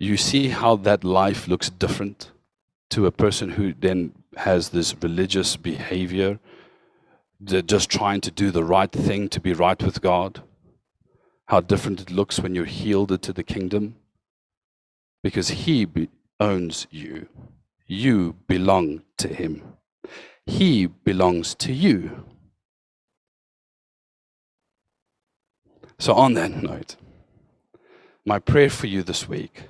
you 0.00 0.16
see 0.16 0.48
how 0.48 0.76
that 0.76 1.04
life 1.04 1.46
looks 1.46 1.68
different 1.68 2.32
to 2.88 3.04
a 3.04 3.12
person 3.12 3.50
who 3.50 3.74
then 3.74 4.12
has 4.38 4.70
this 4.70 4.94
religious 5.02 5.56
behavior, 5.56 6.40
they're 7.38 7.60
just 7.60 7.90
trying 7.90 8.22
to 8.22 8.30
do 8.30 8.50
the 8.50 8.64
right 8.64 8.90
thing 8.90 9.28
to 9.28 9.38
be 9.38 9.52
right 9.52 9.80
with 9.82 10.00
God. 10.00 10.42
How 11.48 11.60
different 11.60 12.00
it 12.00 12.10
looks 12.10 12.40
when 12.40 12.54
you're 12.54 12.64
healed 12.64 13.20
to 13.22 13.32
the 13.32 13.42
kingdom. 13.42 13.96
Because 15.22 15.50
He 15.50 15.86
owns 16.40 16.86
you, 16.90 17.28
you 17.90 18.36
belong 18.46 19.02
to 19.18 19.28
Him, 19.28 19.62
He 20.46 20.86
belongs 20.86 21.54
to 21.56 21.72
you. 21.72 22.24
So, 25.98 26.14
on 26.14 26.34
that 26.34 26.50
note, 26.62 26.96
my 28.24 28.38
prayer 28.38 28.70
for 28.70 28.86
you 28.86 29.02
this 29.02 29.28
week 29.28 29.64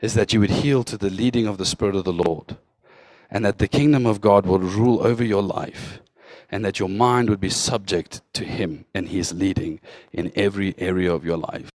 is 0.00 0.14
that 0.14 0.32
you 0.32 0.40
would 0.40 0.50
heal 0.50 0.84
to 0.84 0.96
the 0.96 1.10
leading 1.10 1.46
of 1.46 1.58
the 1.58 1.66
Spirit 1.66 1.96
of 1.96 2.04
the 2.04 2.12
Lord, 2.12 2.56
and 3.30 3.44
that 3.44 3.58
the 3.58 3.68
kingdom 3.68 4.06
of 4.06 4.20
God 4.20 4.46
will 4.46 4.60
rule 4.60 5.04
over 5.04 5.24
your 5.24 5.42
life, 5.42 6.00
and 6.50 6.64
that 6.64 6.78
your 6.78 6.88
mind 6.88 7.28
would 7.28 7.40
be 7.40 7.50
subject 7.50 8.20
to 8.34 8.44
Him 8.44 8.84
and 8.94 9.08
His 9.08 9.32
leading 9.32 9.80
in 10.12 10.30
every 10.36 10.74
area 10.78 11.12
of 11.12 11.24
your 11.24 11.38
life. 11.38 11.70